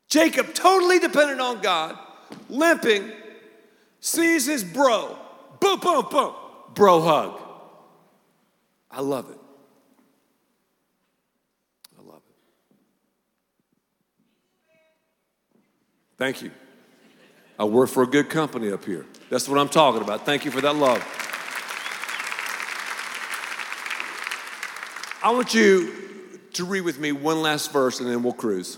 Jacob, 0.08 0.54
totally 0.54 1.00
dependent 1.00 1.42
on 1.42 1.62
God, 1.62 1.98
limping, 2.50 3.12
sees 4.00 4.46
his 4.46 4.64
bro. 4.64 5.18
Boom, 5.60 5.80
boom, 5.80 6.06
boom. 6.10 6.34
Bro 6.74 7.02
hug. 7.02 7.42
I 8.90 9.02
love 9.02 9.30
it. 9.30 9.40
I 11.98 12.02
love 12.02 12.22
it. 12.30 12.36
Thank 16.18 16.42
you. 16.42 16.52
I 17.60 17.66
work 17.66 17.90
for 17.90 18.04
a 18.04 18.08
good 18.08 18.30
company 18.30 18.72
up 18.72 18.86
here. 18.86 19.06
That's 19.30 19.50
what 19.50 19.60
I'm 19.60 19.70
talking 19.70 20.02
about. 20.02 20.26
Thank 20.26 20.46
you 20.46 20.52
for 20.52 20.62
that 20.62 20.76
love. 20.76 21.27
I 25.28 25.32
want 25.32 25.54
you 25.54 25.92
to 26.54 26.64
read 26.64 26.86
with 26.86 27.02
me 27.02 27.12
one 27.12 27.42
last 27.42 27.74
verse 27.74 28.00
and 28.00 28.10
then 28.10 28.24
we'll 28.24 28.32
cruise. 28.32 28.78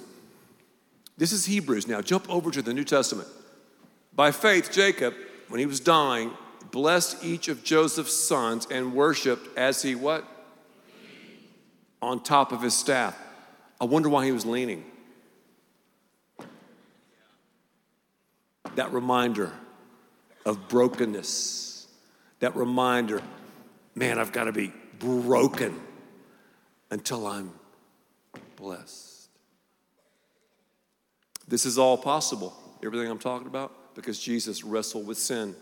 This 1.16 1.32
is 1.32 1.46
Hebrews 1.46 1.88
now. 1.88 2.02
Jump 2.02 2.28
over 2.28 2.50
to 2.50 2.64
the 2.64 2.74
New 2.74 2.86
Testament. 2.86 3.28
By 4.16 4.32
faith, 4.32 4.72
Jacob, 4.72 5.14
when 5.50 5.60
he 5.60 5.68
was 5.68 5.80
dying, 5.80 6.32
blessed 6.72 7.24
each 7.24 7.50
of 7.50 7.64
Joseph's 7.64 8.16
sons 8.16 8.68
and 8.72 8.96
worshiped 8.96 9.56
as 9.60 9.84
he 9.84 9.94
what? 9.94 10.26
On 12.02 12.20
top 12.20 12.52
of 12.52 12.64
his 12.64 12.76
staff. 12.76 13.16
I 13.80 13.86
wonder 13.86 14.10
why 14.10 14.26
he 14.26 14.32
was 14.32 14.44
leaning. 14.44 14.84
That 18.74 18.92
reminder 18.92 19.54
of 20.48 20.68
brokenness. 20.68 21.86
That 22.40 22.56
reminder, 22.56 23.22
man, 23.94 24.18
I've 24.18 24.32
got 24.32 24.46
to 24.46 24.52
be 24.52 24.74
broken 24.98 25.80
until 26.92 27.28
I'm 27.28 27.52
blessed. 28.56 29.30
This 31.48 31.66
is 31.66 31.78
all 31.78 31.98
possible, 31.98 32.54
everything 32.84 33.10
I'm 33.10 33.20
talking 33.20 33.48
about, 33.48 33.96
because 33.96 34.20
Jesus 34.20 34.64
wrestled 34.64 35.08
with 35.08 35.18
sin 35.18 35.56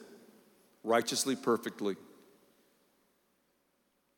righteously, 0.83 1.35
perfectly. 1.35 1.95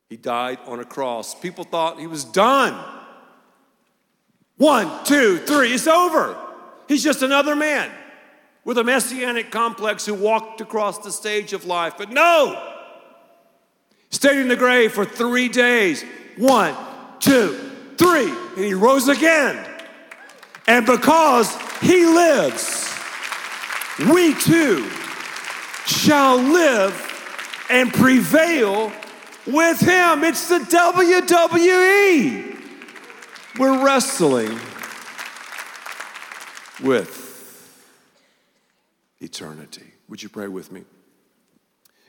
He 0.09 0.17
died 0.17 0.57
on 0.65 0.79
a 0.79 0.85
cross. 0.85 1.35
People 1.35 1.63
thought 1.63 1.99
he 1.99 2.07
was 2.07 2.23
done. 2.23 2.73
One, 4.57 5.05
two, 5.05 5.37
three, 5.37 5.71
it's 5.71 5.87
over. 5.87 6.35
He's 6.87 7.03
just 7.03 7.21
another 7.21 7.55
man 7.55 7.91
with 8.65 8.77
a 8.77 8.83
messianic 8.83 9.51
complex 9.51 10.05
who 10.05 10.13
walked 10.15 10.61
across 10.61 10.97
the 10.97 11.11
stage 11.11 11.53
of 11.53 11.65
life. 11.65 11.93
But 11.97 12.09
no! 12.09 12.75
Stayed 14.09 14.39
in 14.39 14.47
the 14.47 14.55
grave 14.55 14.91
for 14.91 15.05
three 15.05 15.47
days. 15.47 16.03
One, 16.37 16.75
two, 17.19 17.57
three. 17.97 18.29
And 18.29 18.65
he 18.65 18.73
rose 18.73 19.07
again. 19.07 19.65
And 20.67 20.85
because 20.85 21.55
he 21.81 22.05
lives, 22.05 22.93
we 24.11 24.33
too 24.35 24.87
shall 25.85 26.37
live 26.37 27.05
and 27.69 27.93
prevail 27.93 28.91
with 29.45 29.79
him. 29.79 30.23
It's 30.23 30.47
the 30.47 30.59
WWE. 30.59 32.55
We're 33.57 33.83
wrestling 33.83 34.59
with 36.81 37.19
eternity. 39.19 39.93
Would 40.07 40.23
you 40.23 40.29
pray 40.29 40.47
with 40.47 40.71
me? 40.71 40.83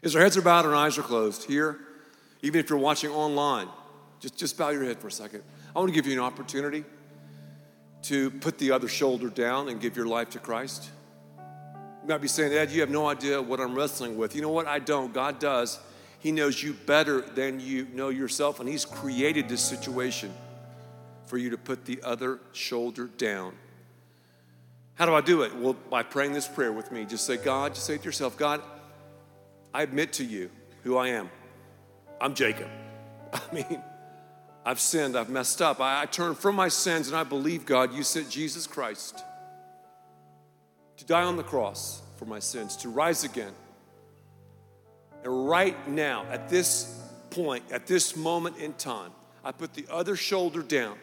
As 0.03 0.15
our 0.17 0.23
heads 0.23 0.37
are 0.37 0.43
bowed 0.43 0.65
and 0.65 0.75
our 0.75 0.87
eyes 0.87 0.97
are 0.97 1.03
closed 1.03 1.45
here, 1.45 1.79
even 2.43 2.61
if 2.61 2.71
you're 2.71 2.79
watching 2.79 3.11
online, 3.11 3.69
just, 4.21 4.37
just 4.37 4.59
bow 4.59 4.69
your 4.69 4.85
head 4.85 4.99
for 4.99 5.09
a 5.09 5.13
second. 5.13 5.43
I 5.75 5.79
want 5.79 5.89
to 5.91 5.95
give 5.95 6.07
you 6.07 6.13
an 6.13 6.25
opportunity 6.25 6.85
to 8.03 8.31
put 8.31 8.59
the 8.59 8.71
other 8.73 8.89
shoulder 8.89 9.29
down 9.29 9.69
and 9.69 9.81
give 9.81 9.97
your 9.97 10.07
life 10.07 10.31
to 10.31 10.39
Christ. 10.39 10.91
You 12.03 12.09
might 12.09 12.21
be 12.21 12.29
saying, 12.29 12.53
Ed, 12.53 12.71
you 12.71 12.81
have 12.81 12.91
no 12.91 13.09
idea 13.09 13.41
what 13.41 13.61
I'm 13.61 13.75
wrestling 13.75 14.17
with. 14.17 14.35
You 14.35 14.43
know 14.43 14.51
what? 14.51 14.67
I 14.67 14.79
don't. 14.79 15.13
God 15.13 15.39
does. 15.39 15.79
He 16.19 16.33
knows 16.33 16.63
you 16.63 16.75
better 16.75 17.23
than 17.23 17.61
you 17.61 17.87
know 17.93 18.11
yourself, 18.11 18.61
and 18.61 18.69
He's 18.69 18.85
created 18.85 19.49
this 19.49 19.63
situation 19.63 20.33
for 21.27 21.39
you 21.39 21.51
to 21.51 21.59
put 21.59 21.85
the 21.85 22.01
other 22.03 22.41
shoulder 22.53 23.07
down. 23.07 23.55
How 24.95 25.07
do 25.07 25.15
I 25.15 25.23
do 25.23 25.43
it? 25.43 25.57
Well, 25.57 25.75
by 25.89 26.03
praying 26.03 26.35
this 26.35 26.47
prayer 26.47 26.73
with 26.73 26.93
me. 26.93 27.07
Just 27.07 27.25
say, 27.25 27.39
God, 27.39 27.75
just 27.75 27.87
say 27.87 27.97
to 27.97 28.05
yourself, 28.05 28.37
God, 28.37 28.61
I 29.73 29.83
admit 29.83 30.13
to 30.15 30.25
you 30.25 30.51
who 30.83 30.99
I 30.99 31.09
am. 31.09 31.31
I'm 32.21 32.35
Jacob. 32.35 32.69
I 33.33 33.41
mean, 33.55 33.83
I've 34.65 34.81
sinned, 34.81 35.17
I've 35.17 35.31
messed 35.31 35.63
up. 35.63 35.81
I, 35.81 36.03
I 36.03 36.07
turn 36.07 36.35
from 36.35 36.55
my 36.55 36.69
sins 36.69 37.09
and 37.09 37.17
I 37.17 37.25
believe, 37.25 37.65
God, 37.65 37.95
you 37.95 38.03
sent 38.03 38.29
Jesus 38.29 38.67
Christ 38.67 39.25
to 40.99 41.05
die 41.05 41.23
on 41.23 41.37
the 41.37 41.43
cross 41.43 42.03
for 42.17 42.27
my 42.27 42.39
sins, 42.39 42.77
to 42.77 42.91
rise 42.91 43.25
again. 43.25 43.53
And 45.25 45.49
right 45.49 45.89
now, 45.89 46.27
at 46.31 46.49
this 46.49 47.01
point, 47.31 47.65
at 47.71 47.87
this 47.87 48.17
moment 48.17 48.59
in 48.59 48.75
time, 48.75 49.13
I 49.43 49.53
put 49.53 49.73
the 49.73 49.87
other 49.91 50.17
shoulder 50.17 50.63
down. 50.63 50.99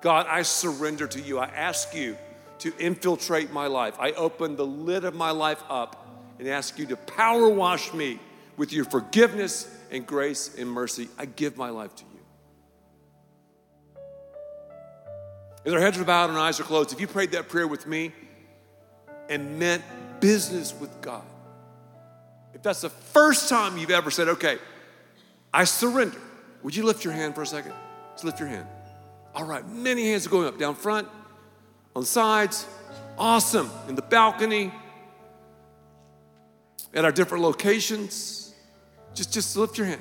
God, 0.00 0.26
I 0.28 0.42
surrender 0.42 1.06
to 1.06 1.20
you. 1.20 1.38
I 1.38 1.46
ask 1.46 1.94
you 1.94 2.16
to 2.60 2.76
infiltrate 2.78 3.52
my 3.52 3.68
life. 3.68 3.94
I 4.00 4.12
open 4.12 4.56
the 4.56 4.66
lid 4.66 5.04
of 5.04 5.14
my 5.14 5.30
life 5.30 5.62
up 5.68 6.06
and 6.38 6.48
ask 6.48 6.78
you 6.78 6.86
to 6.86 6.96
power 6.96 7.48
wash 7.48 7.92
me 7.92 8.18
with 8.56 8.72
your 8.72 8.84
forgiveness 8.84 9.72
and 9.90 10.06
grace 10.06 10.56
and 10.58 10.68
mercy. 10.68 11.08
I 11.18 11.26
give 11.26 11.56
my 11.56 11.70
life 11.70 11.94
to 11.96 12.02
you. 12.02 12.07
As 15.68 15.74
our 15.74 15.80
heads 15.80 15.98
are 15.98 16.04
bowed 16.04 16.30
and 16.30 16.38
our 16.38 16.44
eyes 16.46 16.58
are 16.60 16.64
closed, 16.64 16.94
if 16.94 17.00
you 17.00 17.06
prayed 17.06 17.32
that 17.32 17.50
prayer 17.50 17.68
with 17.68 17.86
me 17.86 18.10
and 19.28 19.58
meant 19.58 19.82
business 20.18 20.72
with 20.72 21.02
God, 21.02 21.26
if 22.54 22.62
that's 22.62 22.80
the 22.80 22.88
first 22.88 23.50
time 23.50 23.76
you've 23.76 23.90
ever 23.90 24.10
said, 24.10 24.28
okay, 24.28 24.56
I 25.52 25.64
surrender, 25.64 26.16
would 26.62 26.74
you 26.74 26.84
lift 26.84 27.04
your 27.04 27.12
hand 27.12 27.34
for 27.34 27.42
a 27.42 27.46
second? 27.46 27.74
Just 28.12 28.24
lift 28.24 28.40
your 28.40 28.48
hand. 28.48 28.66
All 29.34 29.44
right, 29.44 29.68
many 29.68 30.08
hands 30.08 30.26
are 30.26 30.30
going 30.30 30.48
up 30.48 30.58
down 30.58 30.74
front, 30.74 31.06
on 31.94 32.00
the 32.00 32.06
sides. 32.08 32.66
Awesome. 33.18 33.70
In 33.90 33.94
the 33.94 34.00
balcony, 34.00 34.72
at 36.94 37.04
our 37.04 37.12
different 37.12 37.44
locations. 37.44 38.54
Just, 39.12 39.34
just 39.34 39.54
lift 39.54 39.76
your 39.76 39.86
hand. 39.86 40.00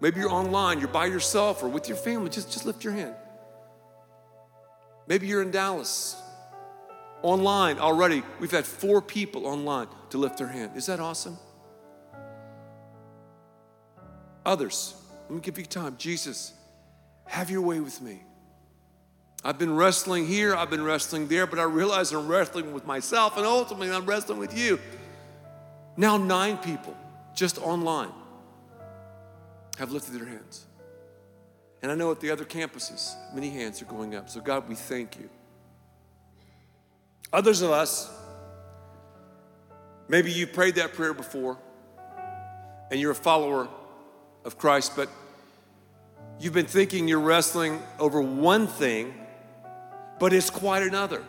Maybe 0.00 0.20
you're 0.20 0.30
online, 0.30 0.78
you're 0.78 0.88
by 0.88 1.06
yourself 1.06 1.62
or 1.62 1.68
with 1.68 1.88
your 1.88 1.96
family, 1.96 2.30
just, 2.30 2.52
just 2.52 2.64
lift 2.64 2.84
your 2.84 2.92
hand. 2.92 3.14
Maybe 5.08 5.26
you're 5.26 5.42
in 5.42 5.50
Dallas, 5.50 6.16
online 7.22 7.78
already. 7.78 8.22
We've 8.40 8.50
had 8.50 8.66
four 8.66 9.02
people 9.02 9.46
online 9.46 9.88
to 10.10 10.18
lift 10.18 10.38
their 10.38 10.48
hand. 10.48 10.76
Is 10.76 10.86
that 10.86 11.00
awesome? 11.00 11.38
Others, 14.46 14.94
let 15.28 15.34
me 15.34 15.40
give 15.40 15.58
you 15.58 15.64
time. 15.64 15.96
Jesus, 15.98 16.52
have 17.24 17.50
your 17.50 17.62
way 17.62 17.80
with 17.80 18.00
me. 18.00 18.22
I've 19.44 19.58
been 19.58 19.74
wrestling 19.74 20.26
here, 20.26 20.54
I've 20.54 20.70
been 20.70 20.84
wrestling 20.84 21.28
there, 21.28 21.46
but 21.46 21.58
I 21.58 21.64
realize 21.64 22.12
I'm 22.12 22.26
wrestling 22.26 22.72
with 22.72 22.86
myself 22.86 23.36
and 23.36 23.46
ultimately 23.46 23.90
I'm 23.90 24.04
wrestling 24.04 24.38
with 24.38 24.56
you. 24.56 24.80
Now, 25.96 26.16
nine 26.16 26.58
people 26.58 26.96
just 27.34 27.58
online 27.58 28.10
have 29.78 29.92
lifted 29.92 30.12
their 30.14 30.26
hands. 30.26 30.66
And 31.82 31.92
I 31.92 31.94
know 31.94 32.10
at 32.10 32.20
the 32.20 32.30
other 32.30 32.44
campuses, 32.44 33.14
many 33.32 33.50
hands 33.50 33.80
are 33.80 33.84
going 33.84 34.14
up. 34.14 34.28
So, 34.28 34.40
God, 34.40 34.68
we 34.68 34.74
thank 34.74 35.16
you. 35.16 35.30
Others 37.32 37.62
of 37.62 37.70
us, 37.70 38.10
maybe 40.08 40.32
you 40.32 40.46
prayed 40.46 40.74
that 40.76 40.94
prayer 40.94 41.14
before 41.14 41.58
and 42.90 42.98
you're 42.98 43.12
a 43.12 43.14
follower 43.14 43.68
of 44.44 44.58
Christ, 44.58 44.92
but 44.96 45.08
you've 46.40 46.54
been 46.54 46.66
thinking 46.66 47.06
you're 47.06 47.20
wrestling 47.20 47.80
over 48.00 48.20
one 48.20 48.66
thing, 48.66 49.14
but 50.18 50.32
it's 50.32 50.50
quite 50.50 50.82
another. 50.82 51.22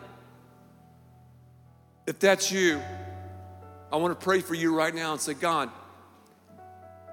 If 2.06 2.18
that's 2.18 2.50
you, 2.50 2.80
I 3.92 3.96
want 3.96 4.18
to 4.18 4.24
pray 4.24 4.40
for 4.40 4.54
you 4.54 4.74
right 4.74 4.94
now 4.94 5.12
and 5.12 5.20
say, 5.20 5.34
God, 5.34 5.70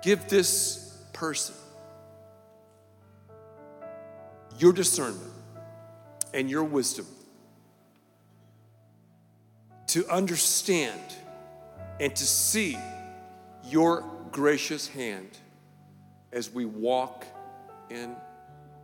give 0.01 0.27
this 0.29 0.86
person 1.17 1.55
your 4.59 4.73
discernment 4.73 5.33
and 6.33 6.49
your 6.49 6.63
wisdom 6.63 7.05
to 9.87 10.07
understand 10.09 10.99
and 11.99 12.15
to 12.15 12.25
see 12.25 12.77
your 13.63 14.03
gracious 14.31 14.87
hand 14.87 15.29
as 16.31 16.51
we 16.51 16.65
walk 16.65 17.25
in 17.89 18.15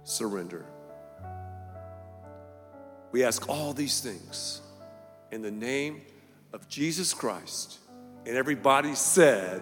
surrender. 0.03 0.65
We 3.11 3.23
ask 3.23 3.47
all 3.47 3.73
these 3.73 3.99
things 3.99 4.61
in 5.31 5.41
the 5.41 5.51
name 5.51 6.01
of 6.51 6.67
Jesus 6.67 7.13
Christ. 7.13 7.79
And 8.25 8.35
everybody 8.35 8.95
said, 8.95 9.61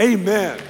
Amen. 0.00 0.60